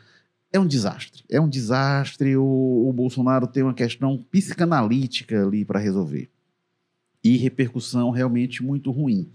[0.53, 1.23] é um desastre.
[1.31, 2.37] É um desastre.
[2.37, 6.29] O, o Bolsonaro tem uma questão psicanalítica ali para resolver.
[7.23, 9.31] E repercussão realmente muito ruim.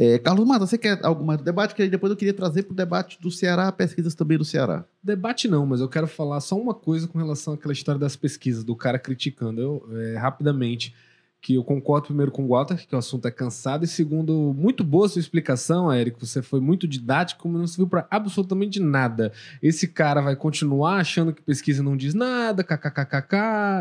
[0.00, 1.74] É, Carlos Mata, você quer algo mais do debate?
[1.74, 4.84] Que depois eu queria trazer para o debate do Ceará, pesquisas também do Ceará.
[5.02, 8.62] Debate não, mas eu quero falar só uma coisa com relação àquela história das pesquisas,
[8.62, 9.60] do cara criticando.
[9.60, 10.94] Eu, é, rapidamente,
[11.40, 14.82] que eu concordo primeiro com o Walter, que o assunto é cansado, e segundo, muito
[14.82, 16.24] boa sua explicação, Érico.
[16.24, 19.32] Você foi muito didático, mas não serviu para absolutamente nada.
[19.62, 23.36] Esse cara vai continuar achando que pesquisa não diz nada, kkkk.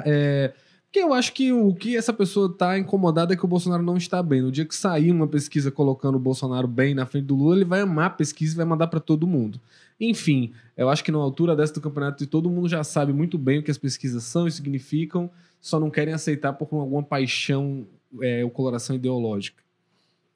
[0.05, 0.53] É
[0.87, 3.97] porque eu acho que o que essa pessoa está incomodada é que o Bolsonaro não
[3.97, 4.41] está bem.
[4.41, 7.65] No dia que sair uma pesquisa colocando o Bolsonaro bem na frente do Lula, ele
[7.65, 9.59] vai amar a pesquisa e vai mandar para todo mundo.
[9.99, 13.59] Enfim, eu acho que na altura dessa do campeonato todo mundo já sabe muito bem
[13.59, 15.29] o que as pesquisas são e significam,
[15.67, 17.85] só não querem aceitar por alguma paixão
[18.21, 19.61] é, ou coloração ideológica.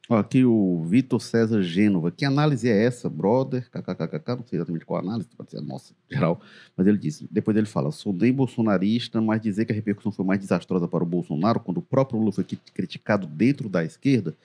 [0.09, 2.11] Aqui o Vitor César Gênova.
[2.11, 3.69] Que análise é essa, brother?
[3.71, 6.41] KKKK, não sei exatamente qual análise, pode ser a nossa, geral.
[6.75, 10.25] Mas ele disse, depois ele fala, sou nem bolsonarista, mas dizer que a repercussão foi
[10.25, 14.35] mais desastrosa para o Bolsonaro, quando o próprio Lula foi criticado dentro da esquerda,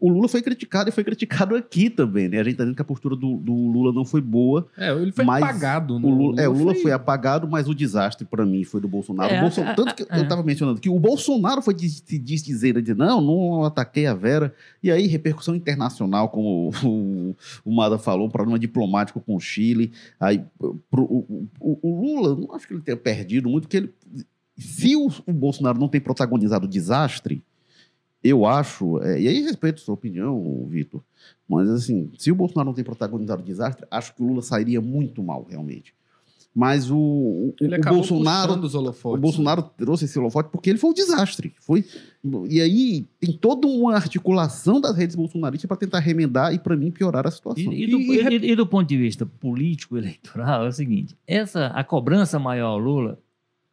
[0.00, 2.40] o Lula foi criticado e foi criticado aqui também, né?
[2.40, 4.66] A gente tá dizendo que a postura do, do Lula não foi boa.
[4.76, 6.06] É, ele foi apagado, né?
[6.06, 6.82] O Lula, Lula, é, o Lula foi...
[6.84, 6.92] foi...
[6.92, 9.32] apagado, mas o desastre para mim foi do Bolsonaro.
[9.32, 10.18] É, Bolsonaro tanto que é.
[10.18, 14.14] eu tava mencionando que o Bolsonaro foi se diz dizer, disse, não, não ataquei a
[14.14, 14.54] Vera.
[14.82, 19.92] E aí, repercussão internacional, como o, o Mada falou, um problema diplomático com o Chile.
[20.18, 20.42] Aí,
[20.90, 23.94] pro, o, o, o, Lula, não acho que ele tenha perdido muito, porque ele.
[24.56, 27.42] Se o, o Bolsonaro não tem protagonizado o desastre,
[28.22, 31.02] eu acho, é, e aí respeito a sua opinião, Vitor,
[31.48, 34.80] mas assim, se o Bolsonaro não tem protagonizado o desastre, acho que o Lula sairia
[34.80, 35.94] muito mal, realmente.
[36.54, 38.54] Mas o, o, o Bolsonaro.
[39.04, 41.54] O Bolsonaro trouxe esse holofote porque ele foi um desastre.
[41.60, 41.84] Foi,
[42.48, 46.90] e aí tem toda uma articulação das redes bolsonaristas para tentar remendar e, para mim,
[46.90, 47.72] piorar a situação.
[47.72, 51.66] E, e, do, e, e, do, ponto de vista político eleitoral, é o seguinte: essa,
[51.68, 53.18] a cobrança maior ao Lula,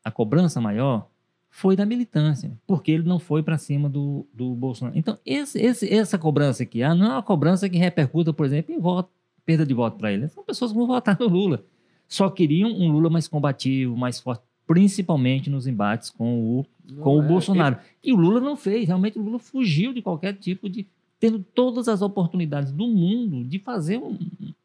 [0.03, 1.09] a cobrança maior
[1.57, 4.95] foi da militância, porque ele não foi para cima do, do Bolsonaro.
[4.95, 8.75] Então, esse, esse, essa cobrança que há não é uma cobrança que repercuta, por exemplo,
[8.75, 9.09] em voto,
[9.43, 10.27] perda de voto para ele.
[10.27, 11.65] São pessoas que vão votar no Lula.
[12.07, 16.65] Só queriam um Lula mais combativo, mais forte, principalmente nos embates com o,
[17.01, 17.77] com o é, Bolsonaro.
[18.03, 18.11] Ele...
[18.11, 18.85] E o Lula não fez.
[18.85, 20.85] Realmente, o Lula fugiu de qualquer tipo de.
[21.19, 24.15] tendo todas as oportunidades do mundo de fazer um,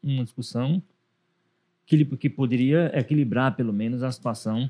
[0.03, 0.79] uma discussão
[1.87, 4.69] que, que poderia equilibrar, pelo menos, a situação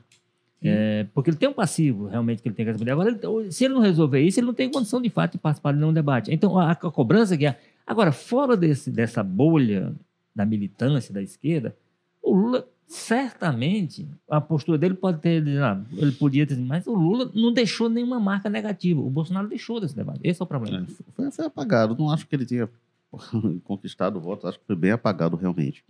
[0.64, 2.91] é, porque ele tem um passivo, realmente, que ele tem que responder.
[2.91, 5.74] Agora, ele, se ele não resolver isso, ele não tem condição, de fato, de participar
[5.74, 6.32] de nenhum debate.
[6.32, 7.59] Então, a, a cobrança que é...
[7.86, 9.93] Agora, fora desse, dessa bolha
[10.34, 11.76] da militância da esquerda,
[12.22, 15.45] o Lula, certamente, a postura dele pode ter...
[15.59, 16.57] Ah, ele podia ter...
[16.57, 19.01] Mas o Lula não deixou nenhuma marca negativa.
[19.01, 20.22] O Bolsonaro deixou desse debate.
[20.24, 20.88] Esse é o problema.
[20.88, 21.95] É, foi, foi apagado.
[21.97, 22.70] Não acho que ele tinha
[23.66, 24.47] conquistado o voto.
[24.47, 25.84] Acho que foi bem apagado, realmente.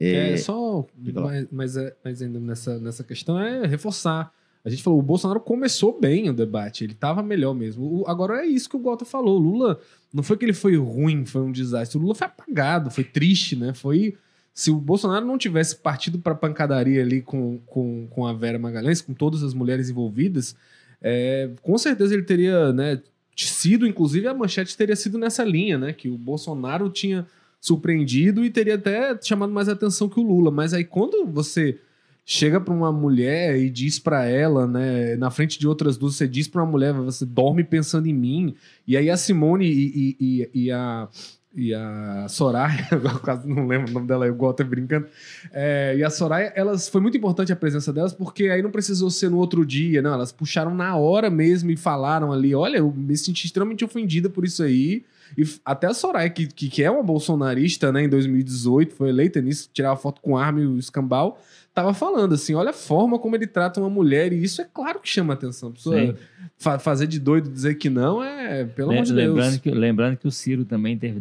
[0.00, 4.32] É, é só, mas, mas, é, mas ainda nessa, nessa questão é reforçar.
[4.64, 8.00] A gente falou, o Bolsonaro começou bem o debate, ele estava melhor mesmo.
[8.00, 9.36] O, agora é isso que o Gota falou.
[9.36, 9.80] O Lula,
[10.12, 11.98] não foi que ele foi ruim, foi um desastre.
[11.98, 13.72] O Lula foi apagado, foi triste, né?
[13.72, 14.16] Foi.
[14.52, 19.00] Se o Bolsonaro não tivesse partido para pancadaria ali com, com, com a Vera Magalhães,
[19.00, 20.56] com todas as mulheres envolvidas,
[21.00, 23.00] é, com certeza ele teria, né,
[23.36, 25.92] sido, inclusive a manchete teria sido nessa linha, né?
[25.92, 27.26] Que o Bolsonaro tinha
[27.60, 30.50] surpreendido e teria até chamado mais atenção que o Lula.
[30.50, 31.78] Mas aí quando você
[32.24, 36.28] chega para uma mulher e diz para ela, né, na frente de outras duas, você
[36.28, 38.54] diz para uma mulher, você dorme pensando em mim.
[38.86, 41.08] E aí a Simone e, e, e, e a
[41.54, 42.86] e a Soraya,
[43.24, 45.06] quase não lembro o nome dela, eu gosto brincando.
[45.52, 49.10] É, e a Soraya, elas foi muito importante a presença delas, porque aí não precisou
[49.10, 50.12] ser no outro dia, não.
[50.12, 54.44] Elas puxaram na hora mesmo e falaram ali: olha, eu me senti extremamente ofendida por
[54.44, 55.04] isso aí.
[55.36, 59.68] E até a Soraya, que, que, é uma bolsonarista, né, em 2018, foi eleita nisso,
[59.72, 61.40] tirava foto com arma e o escambau,
[61.78, 64.98] tava falando assim: olha a forma como ele trata uma mulher, e isso é claro
[64.98, 65.68] que chama atenção.
[65.68, 66.16] A pessoa
[66.56, 69.58] fa fazer de doido dizer que não é, pelo amor de lembrando Deus.
[69.58, 71.20] Que, lembrando que o Ciro também teve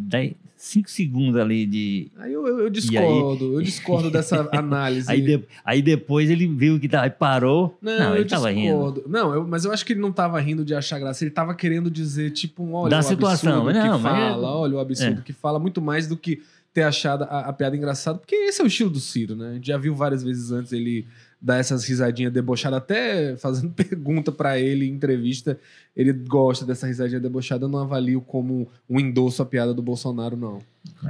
[0.56, 2.12] 5 segundos ali de.
[2.18, 3.54] Aí eu, eu, eu discordo, aí...
[3.54, 5.10] eu discordo dessa análise.
[5.12, 7.78] aí, de, aí depois ele viu que aí parou.
[7.80, 8.46] Não, não ele discordo.
[8.46, 9.04] tava rindo.
[9.08, 11.54] Não, eu, mas eu acho que ele não tava rindo de achar graça, ele tava
[11.54, 13.68] querendo dizer, tipo, olha da o situação.
[13.68, 15.24] absurdo não, que fala, olha o absurdo é.
[15.24, 16.42] que fala, muito mais do que
[16.78, 19.50] ter achado a, a, piada engraçada, porque esse é o estilo do Ciro, né?
[19.50, 21.08] A gente já viu várias vezes antes ele
[21.42, 25.60] dar essas risadinhas debochadas, até fazendo pergunta para ele em entrevista,
[25.96, 30.38] ele gosta dessa risadinha debochada, eu não avalio como um endosso à piada do Bolsonaro,
[30.38, 30.60] não.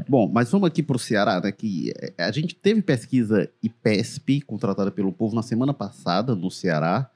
[0.08, 1.52] Bom, mas vamos aqui para o Ceará, né?
[1.52, 7.12] Que é, a gente teve pesquisa IPESP, contratada pelo povo na semana passada no Ceará,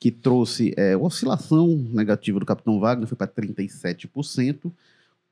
[0.00, 4.72] que trouxe é, oscilação negativa do Capitão Wagner, foi para 37%.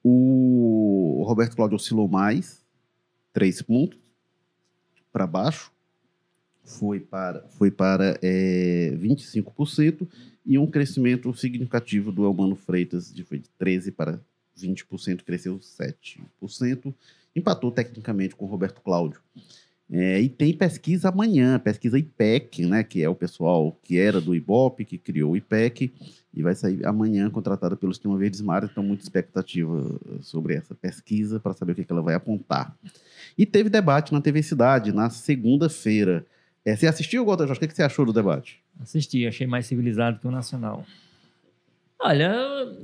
[0.02, 2.64] O Roberto Cláudio oscilou mais,
[3.32, 3.98] 3 pontos
[5.12, 5.72] para baixo,
[6.64, 10.08] foi para, foi para é, 25%,
[10.44, 14.20] e um crescimento significativo do Elmano Freitas, de, foi de 13% para
[14.58, 16.94] 20%, cresceu 7%,
[17.34, 19.20] empatou tecnicamente com o Roberto Cláudio.
[19.94, 24.34] É, e tem pesquisa amanhã, pesquisa IPEC, né, que é o pessoal que era do
[24.34, 25.92] IBOP, que criou o IPEC,
[26.32, 31.38] e vai sair amanhã contratada pelo Sistema Verdes Mares, então muita expectativa sobre essa pesquisa
[31.38, 32.74] para saber o que, que ela vai apontar.
[33.36, 36.24] E teve debate na TV Cidade na segunda-feira.
[36.64, 37.62] É, você assistiu, Walter Jorge?
[37.62, 38.62] O que, você achou do debate?
[38.80, 40.86] Assisti, achei mais civilizado que o Nacional.
[42.00, 42.32] Olha,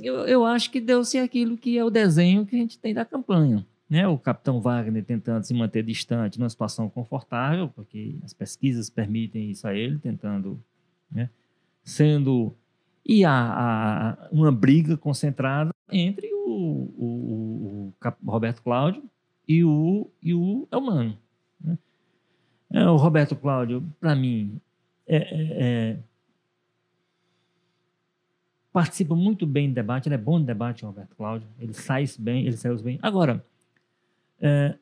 [0.03, 3.07] eu, eu acho que deu-se aquilo que é o desenho que a gente tem da
[3.07, 8.91] campanha né, o capitão Wagner tentando se manter distante numa situação confortável, porque as pesquisas
[8.91, 10.63] permitem isso a ele, tentando,
[11.11, 11.31] né,
[11.83, 12.55] sendo
[13.09, 19.03] e há, há, uma briga concentrada entre o, o, o, Roberto Cláudio
[19.49, 21.17] e o, e o Elmano.
[21.59, 21.79] Né?
[22.71, 24.61] É, o Roberto Cláudio, para mim,
[25.07, 25.99] é, é, é,
[28.71, 32.05] participa muito bem do debate, ele é bom no debate, o Roberto Cláudio, ele sai
[32.19, 32.99] bem, ele saiu bem.
[33.01, 33.43] Agora,
[34.41, 34.75] é,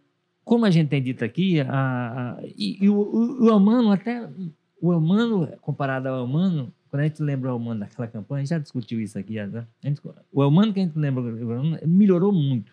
[0.44, 4.28] como a gente tem dito aqui, a, a, e, e, o, o Elmano, até
[4.80, 8.50] o Elmano, comparado ao Elmano, quando a gente lembra o Elmano daquela campanha, a gente
[8.50, 9.66] já discutiu isso aqui, né?
[9.82, 10.00] gente,
[10.32, 11.22] o Elmano que a gente lembra,
[11.86, 12.72] melhorou muito.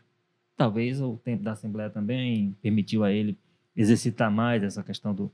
[0.55, 3.37] Talvez o tempo da Assembleia também permitiu a ele
[3.75, 5.31] exercitar mais essa questão do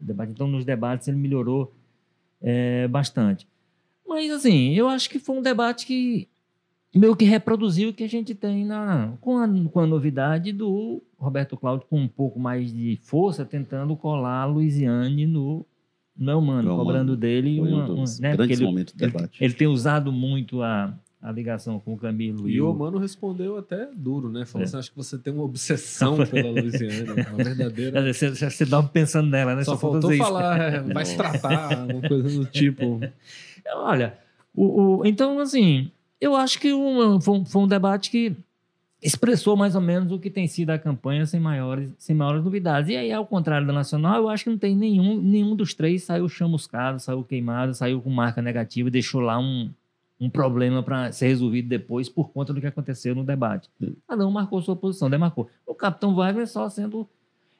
[0.00, 0.32] debate.
[0.32, 1.72] Então, nos debates, ele melhorou
[2.40, 3.46] é, bastante.
[4.06, 6.28] Mas, assim, eu acho que foi um debate que
[6.94, 11.02] meio que reproduziu o que a gente tem na, com, a, com a novidade do
[11.18, 15.66] Roberto Cláudio com um pouco mais de força, tentando colar a Luiziane no,
[16.16, 19.38] no Humano, cobrando dele uma, um dos né, grandes momentos do debate.
[19.38, 22.48] Ele, ele, tem usado muito a, a ligação com o Camilo.
[22.48, 24.46] E, e o Mano respondeu até duro, né?
[24.46, 24.64] Falou é.
[24.64, 28.12] assim: acho que você tem uma obsessão pela Luiziane, uma verdadeira.
[28.12, 29.62] Você, você dá pensando nela, né?
[29.62, 33.00] Só, Só faltou falar, é, vai se tratar, uma coisa do tipo.
[33.74, 34.16] Olha,
[34.54, 38.36] o, o, então, assim, eu acho que um, foi, um, foi, um, debate que
[39.00, 42.90] expressou mais ou menos o que tem sido a campanha sem maiores, sem maiores novidades.
[42.90, 46.02] E aí, ao contrário da Nacional, eu acho que não tem nenhum, nenhum dos três
[46.02, 49.70] saiu chamuscado, saiu queimado, saiu com marca negativa e deixou lá um,
[50.20, 53.70] um problema para ser resolvido depois por conta do que aconteceu no debate.
[54.08, 55.48] Cada um marcou sua posição, demarcou.
[55.64, 57.08] O capitão Wagner só sendo.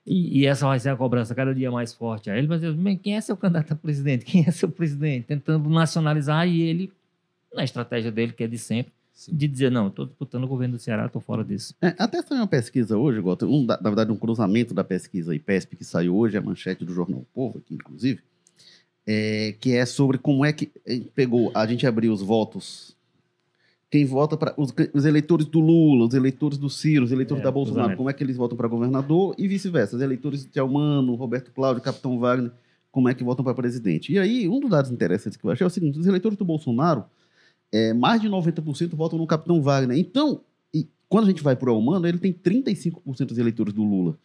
[0.05, 2.75] E, e, essa vai ser a cobrança cada dia mais forte a ele, vai dizer,
[2.97, 4.25] quem é seu candidato a presidente?
[4.25, 5.27] Quem é seu presidente?
[5.27, 6.91] Tentando nacionalizar e ele
[7.59, 9.35] na estratégia dele, que é de sempre, Sim.
[9.35, 11.75] de dizer, não, estou disputando o governo do Ceará, estou fora disso.
[11.83, 15.85] É, até saiu uma pesquisa hoje, um, na verdade, um cruzamento da pesquisa IPESP que
[15.85, 18.21] saiu hoje, a manchete do Jornal Povo, aqui, inclusive,
[19.05, 20.71] é, que é sobre como é que
[21.17, 22.97] pegou, a gente abriu os votos,
[23.91, 27.45] quem vota para os, os, eleitores do Lula, os eleitores do Ciro, os eleitores é,
[27.45, 31.17] da Bolsonaro, como é que eles votam para governador e vice-versa, os eleitores de Almano,
[31.17, 32.53] Roberto Cláudio, Capitão Wagner,
[32.93, 34.13] como é que votam para presidente.
[34.13, 36.45] E aí, um dos dados interessantes que eu achei é o seguinte, os eleitores do
[36.45, 37.05] Bolsonaro
[37.73, 39.99] é, mais de 90% votam no Capitão Wagner.
[39.99, 40.41] Então,
[41.09, 44.17] quando a gente vai para o humano, ele tem 35% dos eleitores do Lula.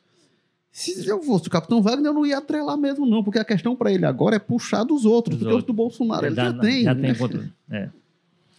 [0.71, 3.75] Se eu fosse o Capitão Wagner, eu não ia atrelar mesmo, não, porque a questão
[3.75, 6.83] para ele agora é puxar dos outros, porque os do Bolsonaro ele, já, já tem.
[6.83, 7.53] Já tem controle.
[7.69, 7.89] É.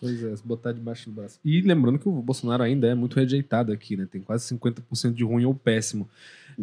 [0.00, 1.40] Pois é, se botar debaixo do braço.
[1.44, 4.06] E lembrando que o Bolsonaro ainda é muito rejeitado aqui, né?
[4.10, 6.08] Tem quase 50% de ruim ou péssimo.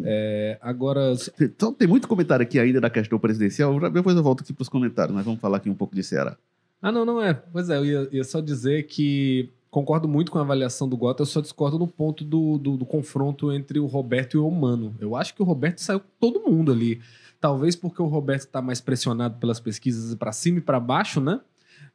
[0.03, 1.13] É, agora.
[1.39, 3.77] Então, tem muito comentário aqui ainda da questão presidencial.
[3.89, 6.37] Depois eu volto aqui para os comentários, mas vamos falar aqui um pouco de Ceará.
[6.81, 7.33] Ah, não, não é.
[7.33, 11.21] Pois é, eu ia, ia só dizer que concordo muito com a avaliação do Gota,
[11.21, 14.93] eu só discordo no ponto do, do, do, confronto entre o Roberto e o Humano.
[14.99, 16.99] Eu acho que o Roberto saiu com todo mundo ali.
[17.39, 21.39] Talvez porque o Roberto está mais pressionado pelas pesquisas para cima e para baixo, né?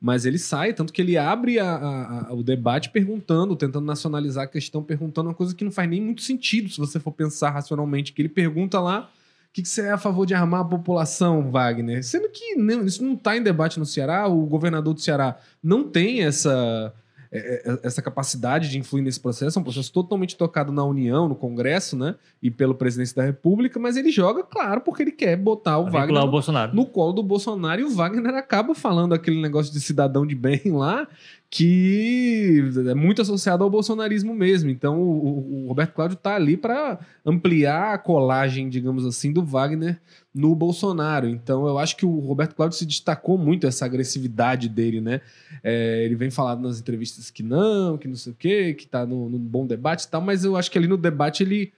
[0.01, 4.45] Mas ele sai, tanto que ele abre a, a, a, o debate perguntando, tentando nacionalizar
[4.45, 7.51] a questão, perguntando uma coisa que não faz nem muito sentido se você for pensar
[7.51, 8.13] racionalmente.
[8.13, 9.11] Que ele pergunta lá
[9.57, 12.05] que, que você é a favor de armar a população, Wagner?
[12.05, 15.83] Sendo que não, isso não está em debate no Ceará, o governador do Ceará não
[15.83, 16.93] tem essa,
[17.33, 21.27] é, é, essa capacidade de influir nesse processo, é um processo totalmente tocado na União,
[21.27, 22.17] no Congresso, né?
[22.43, 26.23] E pelo presidente da República, mas ele joga, claro, porque ele quer botar o Wagner
[26.23, 26.77] o Bolsonaro.
[26.77, 30.61] no colo do Bolsonaro e o Wagner acaba falando aquele negócio de cidadão de bem
[30.71, 31.09] lá
[31.49, 34.69] que é muito associado ao bolsonarismo mesmo.
[34.69, 40.01] Então, o, o Roberto Cláudio está ali para ampliar a colagem, digamos assim, do Wagner
[40.35, 41.29] no Bolsonaro.
[41.29, 45.21] Então, eu acho que o Roberto Cláudio se destacou muito essa agressividade dele, né?
[45.63, 49.07] É, ele vem falando nas entrevistas que não, que não sei o quê, que está
[49.07, 51.73] no, bom debate e tal, mas eu acho que ali no debate ele.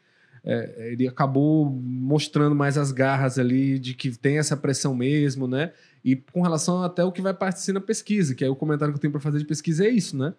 [0.44, 5.72] É, ele acabou mostrando mais as garras ali de que tem essa pressão mesmo, né?
[6.04, 8.98] E com relação até o que vai aparecer na pesquisa, que é o comentário que
[8.98, 10.34] eu tenho para fazer de pesquisa é isso, né?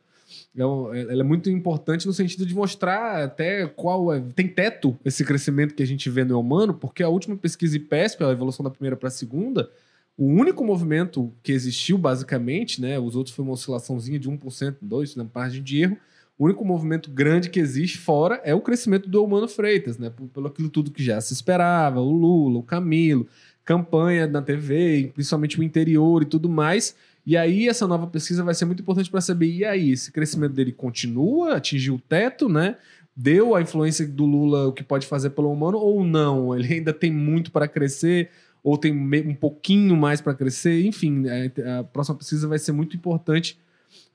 [0.56, 4.22] É é- ela é muito importante no sentido de mostrar até qual é.
[4.36, 8.24] Tem teto esse crescimento que a gente vê no humano, porque a última pesquisa IPESP,
[8.24, 9.70] a evolução da primeira para a segunda,
[10.18, 13.00] o único movimento que existiu, basicamente, né?
[13.00, 15.98] Os outros foi uma oscilaçãozinha de 1%, 2% na margem de erro.
[16.38, 20.12] O único movimento grande que existe fora é o crescimento do Humano Freitas, né?
[20.34, 23.28] Pelo aquilo tudo que já se esperava, o Lula, o Camilo,
[23.70, 26.96] campanha na TV, principalmente o interior e tudo mais.
[27.24, 30.54] E aí, essa nova pesquisa vai ser muito importante para saber, e aí, esse crescimento
[30.54, 32.78] dele continua, atingiu o teto, né?
[33.16, 36.56] Deu a influência do Lula o que pode fazer pelo humano ou não?
[36.56, 38.32] Ele ainda tem muito para crescer,
[38.64, 40.84] ou tem um pouquinho mais para crescer?
[40.84, 43.56] Enfim, a, a próxima pesquisa vai ser muito importante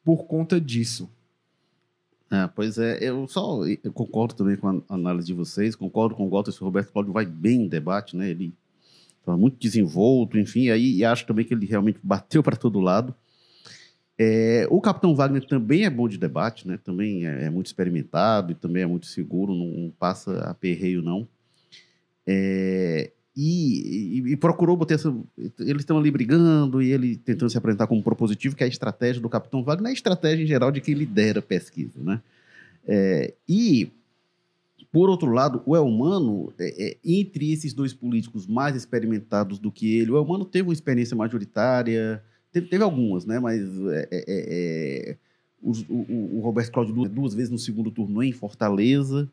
[0.03, 1.09] por conta disso.
[2.29, 6.27] É, pois é, eu só eu concordo também com a análise de vocês, concordo com
[6.27, 8.29] o Walter, o Roberto Cláudio vai bem em debate, né?
[8.29, 8.53] Ele
[9.25, 13.15] estava muito desenvolto, enfim, aí e acho também que ele realmente bateu para todo lado.
[14.17, 16.79] É, o Capitão Wagner também é bom de debate, né?
[16.85, 21.27] Também é, é muito experimentado e também é muito seguro, não, não passa aperreio, não.
[22.27, 25.13] É, e, e- e procurou botar essa.
[25.59, 29.21] Eles estão ali brigando e ele tentando se apresentar como propositivo, que é a estratégia
[29.21, 32.21] do Capitão Wagner, é a estratégia em geral de quem lidera a pesquisa, né?
[32.87, 33.91] É, e,
[34.95, 39.97] por outro lado, o Elmano, é, é, entre esses dois políticos mais experimentados do que
[39.99, 42.23] ele, o Elmano teve uma experiência majoritária,
[42.53, 43.41] teve, teve algumas, né?
[43.41, 45.17] Mas é, é, é,
[45.61, 45.95] os- o,
[46.39, 49.29] o- Roberto Cláudio duas, duas vezes no segundo turno em Fortaleza.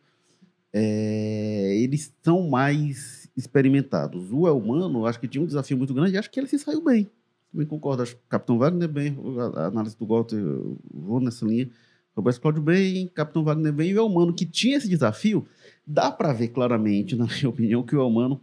[0.74, 4.32] É, eles são mais experimentados.
[4.32, 6.82] O Elmano, acho que tinha um desafio muito grande e acho que ele se saiu
[6.84, 7.08] bem.
[7.52, 8.02] Também concordo.
[8.04, 9.16] Acho que o Capitão Wagner bem,
[9.56, 11.70] a análise do Walter, eu vou nessa linha.
[12.16, 15.48] Roberto Cláudio bem, Capitão Wagner bem, e o Elmano, que tinha esse desafio,
[15.86, 18.42] dá para ver claramente, na minha opinião, que o Elmano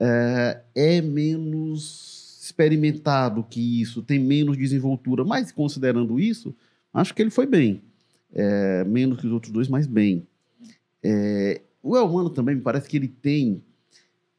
[0.00, 6.54] é, é menos experimentado que isso, tem menos desenvoltura, mas considerando isso,
[6.92, 7.82] acho que ele foi bem.
[8.32, 10.26] É, menos que os outros dois, mas bem.
[11.02, 13.62] É, o Elmano também me parece que ele tem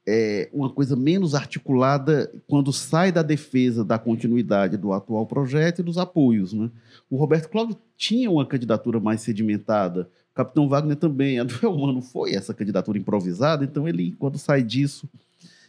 [0.10, 5.84] é, uma coisa menos articulada quando sai da defesa da continuidade do atual projeto e
[5.84, 6.54] dos apoios.
[6.54, 6.72] Né?
[7.10, 11.40] O Roberto Cláudio tinha uma candidatura mais sedimentada, o Capitão Wagner também.
[11.40, 15.10] A do Elmano foi essa candidatura improvisada, então ele, quando sai disso,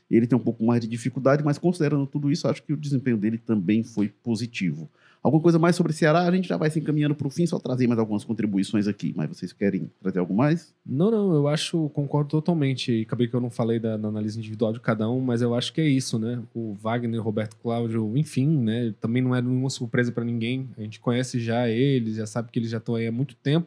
[0.08, 3.16] ele tem um pouco mais de dificuldade, mas considerando tudo isso, acho que o desempenho
[3.16, 4.88] dele também foi positivo.
[5.22, 6.22] Alguma coisa mais sobre Ceará?
[6.22, 9.12] A gente já vai se encaminhando para o fim, só trazer mais algumas contribuições aqui.
[9.16, 10.74] Mas vocês querem trazer algo mais?
[10.86, 13.02] Não, não, eu acho, concordo totalmente.
[13.02, 15.72] Acabei que eu não falei da, da análise individual de cada um, mas eu acho
[15.72, 16.40] que é isso, né?
[16.54, 18.94] O Wagner, Roberto Cláudio, enfim, né?
[19.00, 20.68] Também não é nenhuma surpresa para ninguém.
[20.78, 23.66] A gente conhece já eles, já sabe que eles já estão aí há muito tempo.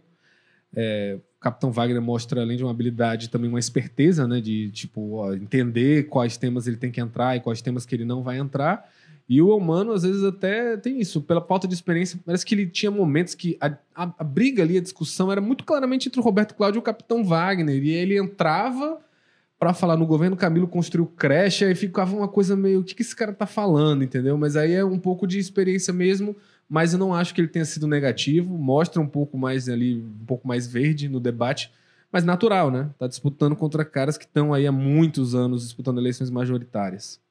[0.74, 4.40] É, o Capitão Wagner mostra, além de uma habilidade, também uma esperteza, né?
[4.40, 8.06] De, tipo, ó, entender quais temas ele tem que entrar e quais temas que ele
[8.06, 8.90] não vai entrar.
[9.34, 11.22] E o humano, às vezes, até tem isso.
[11.22, 14.78] Pela falta de experiência, parece que ele tinha momentos que a, a- a briga ali,
[14.78, 17.82] a discussão, era muito claramente entre o Roberto Cláudio e o Capitão Wagner.
[17.82, 19.00] E ele entrava
[19.58, 23.04] para falar no governo Camilo construiu creche, aí ficava uma coisa meio, o que, que
[23.04, 24.38] esse cara tá falando, entendeu?
[24.38, 26.36] Mas aí é um pouco de experiência mesmo,
[26.68, 30.26] mas eu não acho que ele tenha sido negativo, mostra um pouco mais ali, um
[30.26, 31.72] pouco mais verde no debate,
[32.12, 32.90] mas natural, né?
[33.00, 37.22] Tá disputando contra caras que estão aí há muitos anos disputando eleições majoritárias.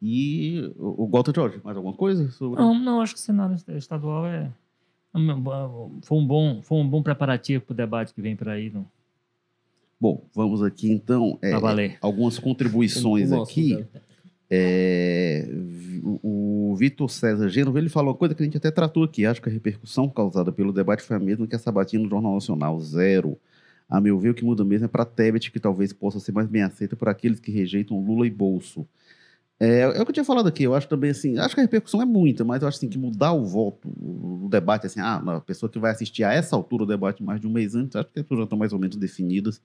[0.00, 2.60] E o, o Walter George, mais alguma coisa sobre?
[2.60, 4.50] Não, não, acho que o cenário estadual é.
[6.02, 8.84] Foi um bom, foi um bom preparativo para o debate que vem por aí, não?
[10.00, 11.38] Bom, vamos aqui então.
[11.40, 11.98] é, valer.
[12.00, 13.86] algumas contribuições aqui.
[14.50, 15.48] É,
[16.02, 19.24] o, o Vitor César Gênova, ele falou uma coisa que a gente até tratou aqui.
[19.24, 22.34] Acho que a repercussão causada pelo debate foi a mesma que a sabatina no Jornal
[22.34, 23.38] Nacional, zero.
[23.88, 26.48] A meu ver, o que muda mesmo é para Tebet, que talvez possa ser mais
[26.48, 28.86] bem aceita por aqueles que rejeitam Lula e Bolso.
[29.58, 31.64] É, é o que eu tinha falado aqui, eu acho também assim, acho que a
[31.64, 35.22] repercussão é muita, mas eu acho assim, que mudar o voto, o, debate, assim, ah,
[35.36, 37.94] a pessoa que vai assistir a essa altura o debate mais de um mês antes,
[37.94, 39.62] acho que as pessoas já estão mais ou menos definidas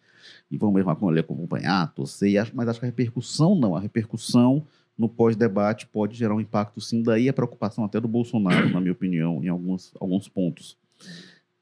[0.49, 5.87] e vão mesmo acompanhar, torcer, mas acho que a repercussão não, a repercussão no pós-debate
[5.87, 9.47] pode gerar um impacto sim, daí a preocupação até do Bolsonaro, na minha opinião, em
[9.47, 10.77] alguns, alguns pontos.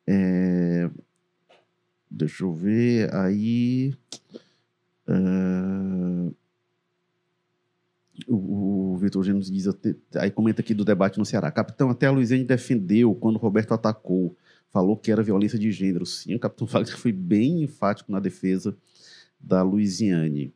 [0.06, 0.90] É,
[2.12, 3.94] deixa eu ver, aí...
[5.08, 6.32] é,
[8.28, 9.68] o, o Vitor Gênesis diz,
[10.16, 11.52] aí comenta aqui do debate no Ceará.
[11.52, 14.36] Capitão, até a Luiziane defendeu quando Roberto atacou,
[14.72, 16.06] falou que era violência de gênero.
[16.06, 18.76] Sim, o Capitão Wagner foi bem enfático na defesa
[19.40, 20.54] da Luiziane.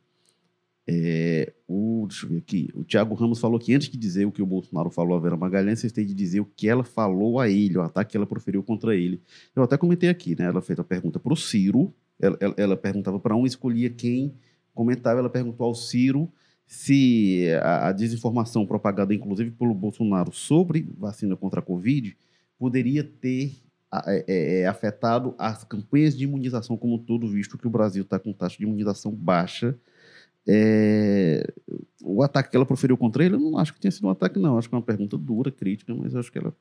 [0.86, 2.68] É, o, deixa eu ver aqui.
[2.74, 5.36] O Tiago Ramos falou que antes de dizer o que o Bolsonaro falou a Vera
[5.36, 8.26] Magalhães, vocês têm de dizer o que ela falou a ele, o ataque que ela
[8.26, 9.20] proferiu contra ele.
[9.54, 10.46] Eu até comentei aqui, né?
[10.46, 14.34] Ela fez a pergunta para o Ciro, ela, ela- ela perguntava para um, escolhia quem
[14.74, 16.28] comentava, ela perguntou ao Ciro
[16.72, 22.16] se a, a desinformação propagada, inclusive pelo Bolsonaro, sobre vacina contra a Covid,
[22.58, 23.52] poderia ter
[24.06, 28.18] é, é, é, afetado as campanhas de imunização como todo, visto que o Brasil está
[28.18, 29.78] com taxa de imunização baixa.
[30.48, 31.46] É,
[32.02, 34.38] o ataque que ela proferiu contra ele, eu não acho que tenha sido um ataque,
[34.38, 34.56] não.
[34.56, 36.52] Acho que é uma pergunta dura, crítica, mas acho que ela é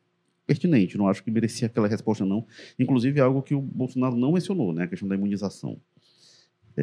[0.46, 0.98] pertinente.
[0.98, 2.46] Não acho que merecia aquela resposta, não.
[2.78, 4.84] Inclusive, algo que o Bolsonaro não mencionou, né?
[4.84, 5.80] A questão da imunização.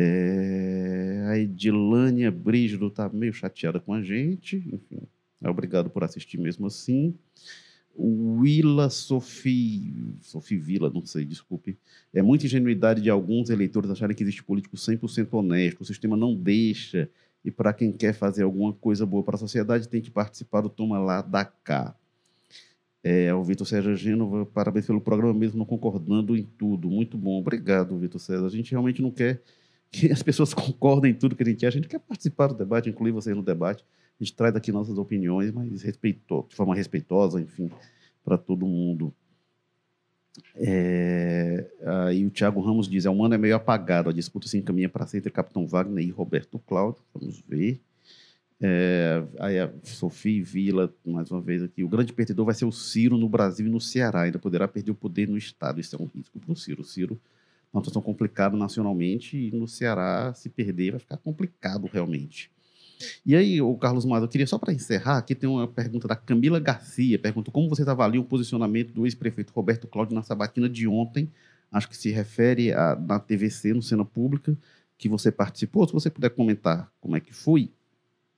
[0.01, 4.57] É, a Edilânia Brígido está meio chateada com a gente.
[4.73, 5.01] Enfim,
[5.43, 7.17] é obrigado por assistir mesmo assim.
[7.99, 11.77] Willa Sophie, Sophie Villa, não sei, desculpe.
[12.15, 15.81] É muita ingenuidade de alguns eleitores acharem que existe político 100% honesto.
[15.81, 17.11] O sistema não deixa.
[17.45, 20.69] E para quem quer fazer alguma coisa boa para a sociedade, tem que participar do
[20.69, 21.97] Toma Lá da Cá.
[23.03, 26.89] É, o Vitor César Gênova, parabéns pelo programa, mesmo não concordando em tudo.
[26.89, 28.47] Muito bom, obrigado, Vitor César.
[28.47, 29.43] A gente realmente não quer
[29.91, 31.67] que as pessoas concordem em tudo que a gente quer.
[31.67, 33.85] A gente quer participar do debate, incluir vocês no debate.
[34.21, 37.71] A gente traz aqui nossas opiniões, mas respeitou, de forma respeitosa, enfim,
[38.25, 39.15] para todo mundo.
[40.55, 44.59] É, aí o Thiago Ramos diz: é um ano é meio apagado, a disputa se
[44.59, 47.01] encaminha para ser entre Capitão Wagner e Roberto Cláudio.
[47.15, 47.81] Vamos ver.
[48.61, 52.73] É, aí a Sofia Vila, mais uma vez aqui: o grande perdedor vai ser o
[52.73, 54.23] Ciro no Brasil e no Ceará.
[54.23, 55.81] Ainda poderá perder o poder no Estado.
[55.81, 56.83] Isso é um risco para o Ciro.
[56.83, 57.21] O Ciro
[57.73, 62.51] uma situação complicada nacionalmente e no Ceará se perder vai ficar complicado realmente.
[63.25, 66.17] E aí, o Carlos Mato, eu queria só para encerrar, aqui tem uma pergunta da
[66.17, 70.89] Camila Garcia, pergunta como vocês avaliam o posicionamento do ex-prefeito Roberto Cláudio na sabatina de
[70.89, 71.31] ontem,
[71.71, 74.57] acho que se refere a, na TVC, no Cena Pública,
[74.97, 77.71] que você participou, se você puder comentar como é que foi.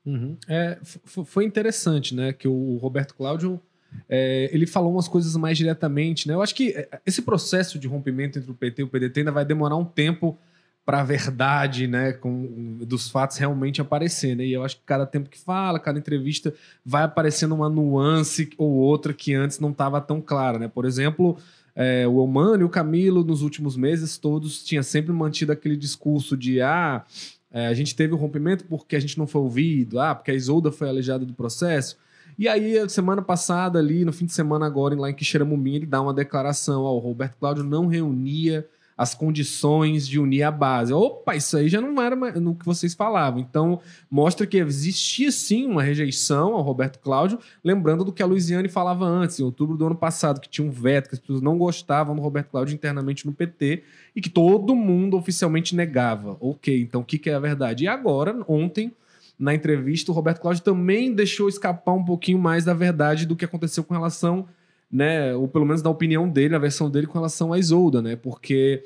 [0.05, 0.36] Uhum.
[0.47, 3.61] É, foi interessante, né, que o Roberto Cláudio,
[4.08, 7.88] é, ele falou umas coisas mais diretamente, né, eu acho que é, esse processo de
[7.88, 10.38] rompimento entre o PT e o PDT ainda vai demorar um tempo
[10.84, 14.44] para a verdade, né, com, dos fatos realmente aparecer, né?
[14.44, 16.52] E eu acho que cada tempo que fala, cada entrevista
[16.84, 20.66] vai aparecendo uma nuance ou outra que antes não estava tão clara, né?
[20.66, 21.38] Por exemplo,
[21.76, 26.36] é, o Elmano e o Camilo nos últimos meses todos tinham sempre mantido aquele discurso
[26.36, 27.04] de ah,
[27.52, 30.34] é, a gente teve o rompimento porque a gente não foi ouvido, ah, porque a
[30.34, 31.96] Isolda foi aleijada do processo.
[32.40, 36.00] E aí, semana passada, ali, no fim de semana agora, lá em Quixeramobim, ele dá
[36.00, 40.90] uma declaração, ó, o Roberto Cláudio não reunia as condições de unir a base.
[40.90, 43.40] Opa, isso aí já não era no que vocês falavam.
[43.40, 43.78] Então,
[44.10, 49.04] mostra que existia sim uma rejeição ao Roberto Cláudio, lembrando do que a Luiziane falava
[49.04, 52.16] antes, em outubro do ano passado, que tinha um veto, que as pessoas não gostavam
[52.16, 53.82] do Roberto Cláudio internamente no PT
[54.16, 56.38] e que todo mundo oficialmente negava.
[56.40, 57.84] Ok, então o que, que é a verdade?
[57.84, 58.94] E agora, ontem,
[59.40, 63.44] na entrevista, o Roberto Cláudio também deixou escapar um pouquinho mais da verdade do que
[63.44, 64.46] aconteceu com relação
[64.90, 68.16] né, ou pelo menos da opinião dele, a versão dele com relação a Isolda, né,
[68.16, 68.82] porque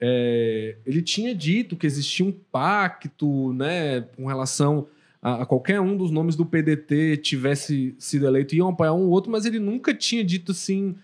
[0.00, 4.88] é, ele tinha dito que existia um pacto, né, com relação
[5.22, 9.10] a, a, qualquer um dos nomes do PDT tivesse sido eleito e apoiar um ou
[9.10, 10.96] outro, mas ele nunca tinha dito assim,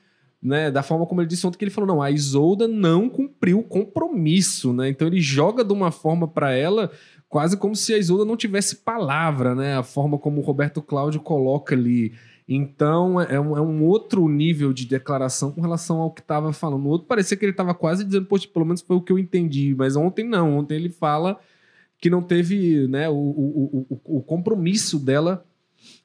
[0.43, 3.61] né, da forma como ele disse ontem que ele falou, não, a Isolda não cumpriu
[3.61, 6.91] o compromisso, né, então ele joga de uma forma para ela
[7.33, 11.19] quase como se a Isolda não tivesse palavra, né, a forma como o Roberto Cláudio
[11.19, 12.13] coloca ali,
[12.47, 16.83] então é um, é um, outro nível de declaração com relação ao que estava falando.
[16.83, 19.19] No outro parecia que ele estava quase dizendo, poxa, pelo menos foi o que eu
[19.19, 19.75] entendi.
[19.75, 20.59] Mas ontem não.
[20.59, 21.41] Ontem ele fala
[21.99, 25.47] que não teve né, o, o, o, o compromisso dela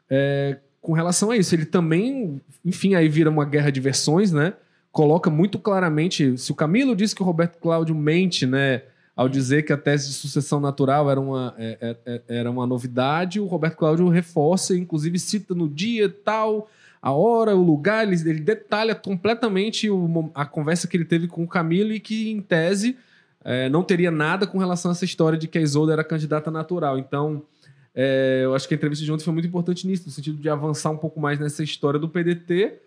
[0.10, 1.54] é, com relação a isso.
[1.54, 4.54] Ele também, enfim, aí vira uma guerra de versões, né?
[4.92, 6.38] Coloca muito claramente.
[6.38, 8.84] Se o Camilo disse que o Roberto Cláudio mente, né?
[9.18, 12.68] Ao dizer que a tese de sucessão natural era uma, é, é, é, era uma
[12.68, 16.70] novidade, o Roberto Cláudio reforça, inclusive cita no dia tal,
[17.02, 19.90] a hora, o lugar, ele, detalha completamente
[20.36, 22.96] a conversa que ele teve com o Camilo e que, em tese,
[23.72, 26.98] não teria nada com relação a essa história de que a Isolda era candidata natural.
[26.98, 27.44] Então,
[28.42, 30.90] eu acho que a entrevista de ontem foi muito importante nisso, no sentido de avançar
[30.90, 32.80] um pouco mais nessa história do PDT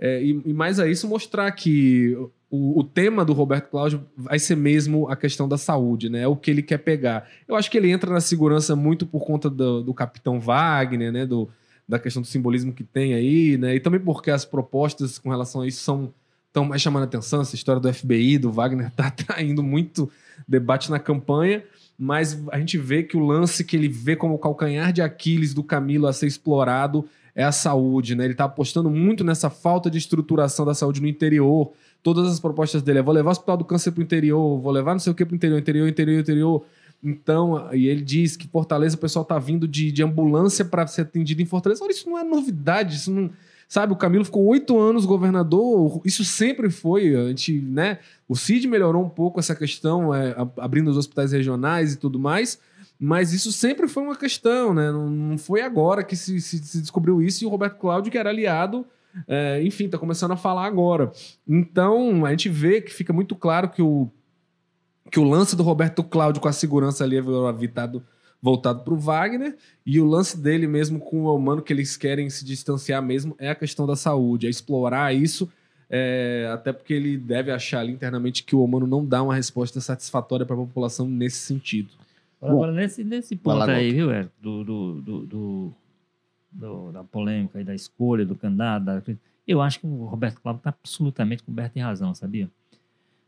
[0.00, 2.18] e, e mais a isso mostrar que
[2.52, 6.20] o, o, tema do Roberto Cláudio vai ser mesmo a questão da saúde, né?
[6.20, 7.26] É o que ele quer pegar.
[7.48, 11.24] Eu acho que ele entra na segurança muito por conta do, do Capitão Wagner, né?
[11.24, 11.48] Do,
[11.88, 13.74] da questão do simbolismo que tem aí, né?
[13.74, 16.12] E também porque as propostas com relação a isso são
[16.52, 17.40] tão mais chamando a atenção.
[17.40, 20.10] Essa história do FBI, do Wagner, tá traindo muito
[20.46, 21.64] debate na campanha.
[21.98, 25.54] Mas a gente vê que o lance que ele vê como o calcanhar de Aquiles
[25.54, 28.24] do Camilo a ser explorado é a saúde, né?
[28.24, 31.72] Ele está apostando muito nessa falta de estruturação da saúde no interior
[32.02, 34.72] todas as propostas dele é vou levar o Hospital do Câncer para o interior, vou
[34.72, 36.64] levar não sei o que para o interior, interior, interior, interior.
[37.02, 41.02] Então, e ele diz que Fortaleza o pessoal tá vindo de, de ambulância para ser
[41.02, 41.82] atendido em Fortaleza.
[41.82, 43.30] Olha, isso não é novidade, isso não.
[43.68, 47.16] Sabe, o Camilo ficou oito anos governador, isso sempre foi.
[47.16, 47.98] A gente, né?
[48.28, 52.58] O CID melhorou um pouco essa questão, é, abrindo os hospitais regionais e tudo mais,
[53.00, 54.92] Mas isso sempre foi uma questão, né?
[54.92, 58.18] Não, não foi agora que se, se, se, descobriu isso e o Roberto Cláudio, que
[58.18, 58.86] era aliado,
[59.26, 61.10] é, enfim, tá começando a falar agora.
[61.46, 64.08] Então, a gente vê que fica muito claro que o,
[65.10, 67.20] que o lance do Roberto Cláudio com a segurança ali é
[67.50, 68.02] evitado
[68.42, 69.56] voltado para o Wagner
[69.86, 73.50] e o lance dele mesmo com o humano que eles querem se distanciar mesmo é
[73.50, 75.48] a questão da saúde, é explorar isso,
[75.88, 79.80] é, até porque ele deve achar ali internamente que o humano não dá uma resposta
[79.80, 81.90] satisfatória para a população nesse sentido.
[82.40, 85.72] Agora, nesse, nesse ponto aí, viu, Érico, do, do, do, do,
[86.52, 89.02] da polêmica e da escolha do candidato, da,
[89.46, 92.50] eu acho que o Roberto Cláudio está absolutamente coberto de razão, sabia?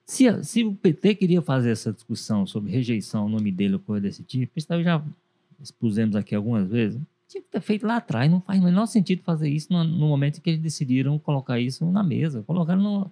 [0.04, 4.02] Se, se o PT queria fazer essa discussão sobre rejeição ao nome dele ou coisa
[4.02, 5.02] desse tipo, isso já
[5.60, 9.22] expusemos aqui algumas vezes, tinha que ter feito lá atrás, não faz o menor sentido
[9.22, 13.10] fazer isso no, no momento em que eles decidiram colocar isso na mesa, colocaram no,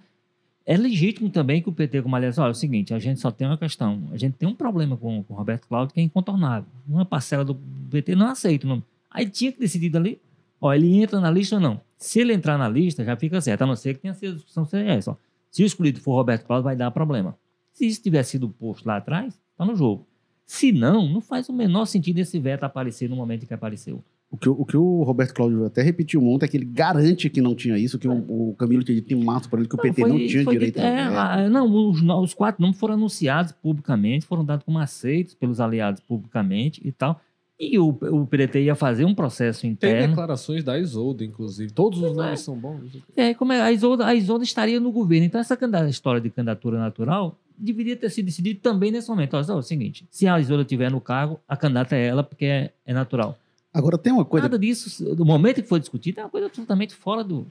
[0.64, 3.30] é legítimo também que o PT, como aliás, olha, é o seguinte, a gente só
[3.30, 6.02] tem uma questão, a gente tem um problema com, com o Roberto Cláudio que é
[6.02, 6.68] incontornável.
[6.88, 7.54] Uma parcela do
[7.90, 8.84] PT não aceita o nome.
[9.12, 10.20] Aí tinha que decidir ali,
[10.60, 11.80] ó, ele entra na lista ou não.
[11.96, 14.66] Se ele entrar na lista, já fica certo, a não ser que tenha sido discussão
[14.72, 15.12] essa.
[15.12, 15.16] Ó.
[15.50, 17.36] Se o escolhido for Roberto Cláudio, vai dar problema.
[17.72, 20.06] Se isso tivesse sido posto lá atrás, está no jogo.
[20.46, 24.02] Se não, não faz o menor sentido esse veto aparecer no momento em que apareceu.
[24.32, 27.42] O que, o que o Roberto Cláudio até repetiu ontem é que ele garante que
[27.42, 29.78] não tinha isso, que o, o Camilo tinha dito em março para ele que o
[29.78, 34.24] PT foi, não tinha direito é, a Não, os, os, quatro nomes foram anunciados publicamente,
[34.24, 37.20] foram dados como aceitos pelos aliados publicamente e tal.
[37.64, 40.00] E o, o PDT ia fazer um processo interno.
[40.00, 41.72] Tem declarações da Isolda, inclusive.
[41.72, 42.36] Todos os nomes é.
[42.36, 42.98] são bons.
[43.16, 45.26] É, como é, a, Isolda, a Isolda estaria no governo.
[45.26, 45.56] Então, essa
[45.88, 49.36] história de candidatura natural deveria ter sido decidida também nesse momento.
[49.36, 52.46] Olha, é o seguinte: se a Isolda estiver no cargo, a candidata é ela, porque
[52.46, 53.38] é, é natural.
[53.72, 54.48] Agora tem uma coisa.
[54.48, 57.46] Nada disso, do momento que foi discutido, é uma coisa absolutamente fora do.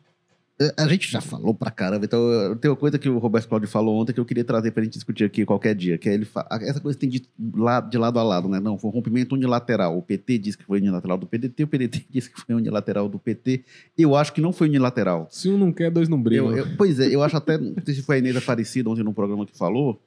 [0.77, 3.99] A gente já falou pra caramba, então tem uma coisa que o Roberto Cláudio falou
[3.99, 6.27] ontem que eu queria trazer pra gente discutir aqui qualquer dia, que é ele
[6.61, 7.23] essa coisa tem de,
[7.55, 8.59] lado, de lado a lado, né?
[8.59, 9.97] Não, foi um rompimento unilateral.
[9.97, 13.17] O PT disse que foi unilateral do PDT, o PDT disse que foi unilateral do
[13.17, 13.63] PT.
[13.97, 15.27] Eu acho que não foi unilateral.
[15.31, 16.51] Se um não quer, dois não brigam.
[16.51, 19.03] Eu, eu, pois é, eu acho até, não sei se foi a Inês Aparecida ontem
[19.03, 20.01] no programa que falou,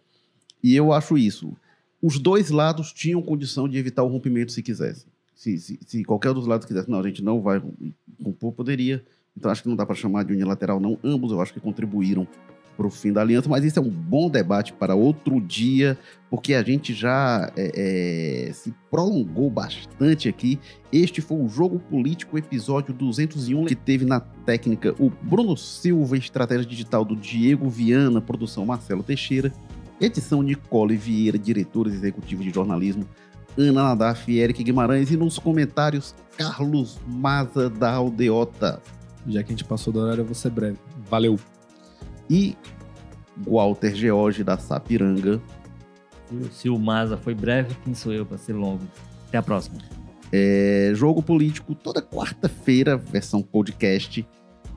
[0.62, 1.56] e eu acho isso.
[2.00, 5.06] Os dois lados tinham condição de evitar o rompimento se quisessem.
[5.34, 7.62] Se, se, se, qualquer dos lados quisesse, não, a gente não vai
[8.22, 9.04] compor, poderia.
[9.36, 10.98] Então acho que não dá para chamar de unilateral, não.
[11.02, 12.26] Ambos eu acho que contribuíram
[12.76, 15.96] para o fim da aliança, mas isso é um bom debate para outro dia,
[16.28, 20.58] porque a gente já é, é, se prolongou bastante aqui.
[20.92, 26.66] Este foi o Jogo Político, episódio 201, que teve na técnica o Bruno Silva, estratégia
[26.66, 29.52] digital do Diego Viana, produção Marcelo Teixeira,
[30.00, 33.06] edição Nicole Vieira, diretores executivos de jornalismo
[33.56, 35.10] Ana Nadaf e Eric Guimarães.
[35.10, 38.82] E nos comentários, Carlos Maza da Aldeota.
[39.26, 40.78] Já que a gente passou do horário, eu vou ser breve.
[41.08, 41.38] Valeu.
[42.28, 42.56] E
[43.46, 45.40] Walter George da Sapiranga.
[46.52, 48.82] Se o Maza foi breve, quem sou eu para ser longo?
[49.28, 49.78] Até a próxima.
[50.32, 54.26] É, jogo político toda quarta-feira, versão podcast.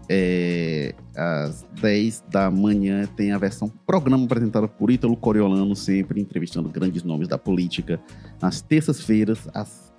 [0.10, 6.70] É, às 10 da manhã tem a versão programa apresentado por Ítalo Coriolano, sempre entrevistando
[6.70, 8.00] grandes nomes da política.
[8.42, 9.92] Nas terças-feiras, às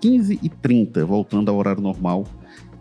[0.00, 2.24] 15h30, voltando ao horário normal.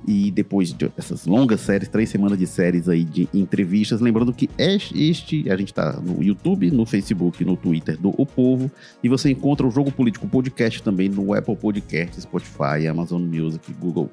[0.07, 5.49] E depois dessas longas séries, três semanas de séries aí de entrevistas, lembrando que este,
[5.51, 8.71] a gente está no YouTube, no Facebook, no Twitter do O Povo,
[9.03, 14.09] e você encontra o Jogo Político Podcast também no Apple Podcast, Spotify, Amazon Music, Google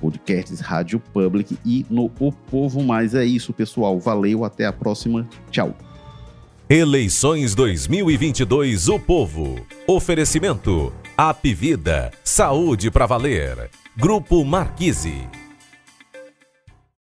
[0.00, 3.14] podcasts Rádio Public e no O Povo Mais.
[3.14, 3.98] É isso, pessoal.
[3.98, 5.28] Valeu, até a próxima.
[5.50, 5.76] Tchau.
[6.68, 9.66] Eleições 2022 O Povo.
[9.86, 12.10] Oferecimento Apivida.
[12.24, 13.83] Saúde para valer.
[13.96, 15.43] Grupo Marquise.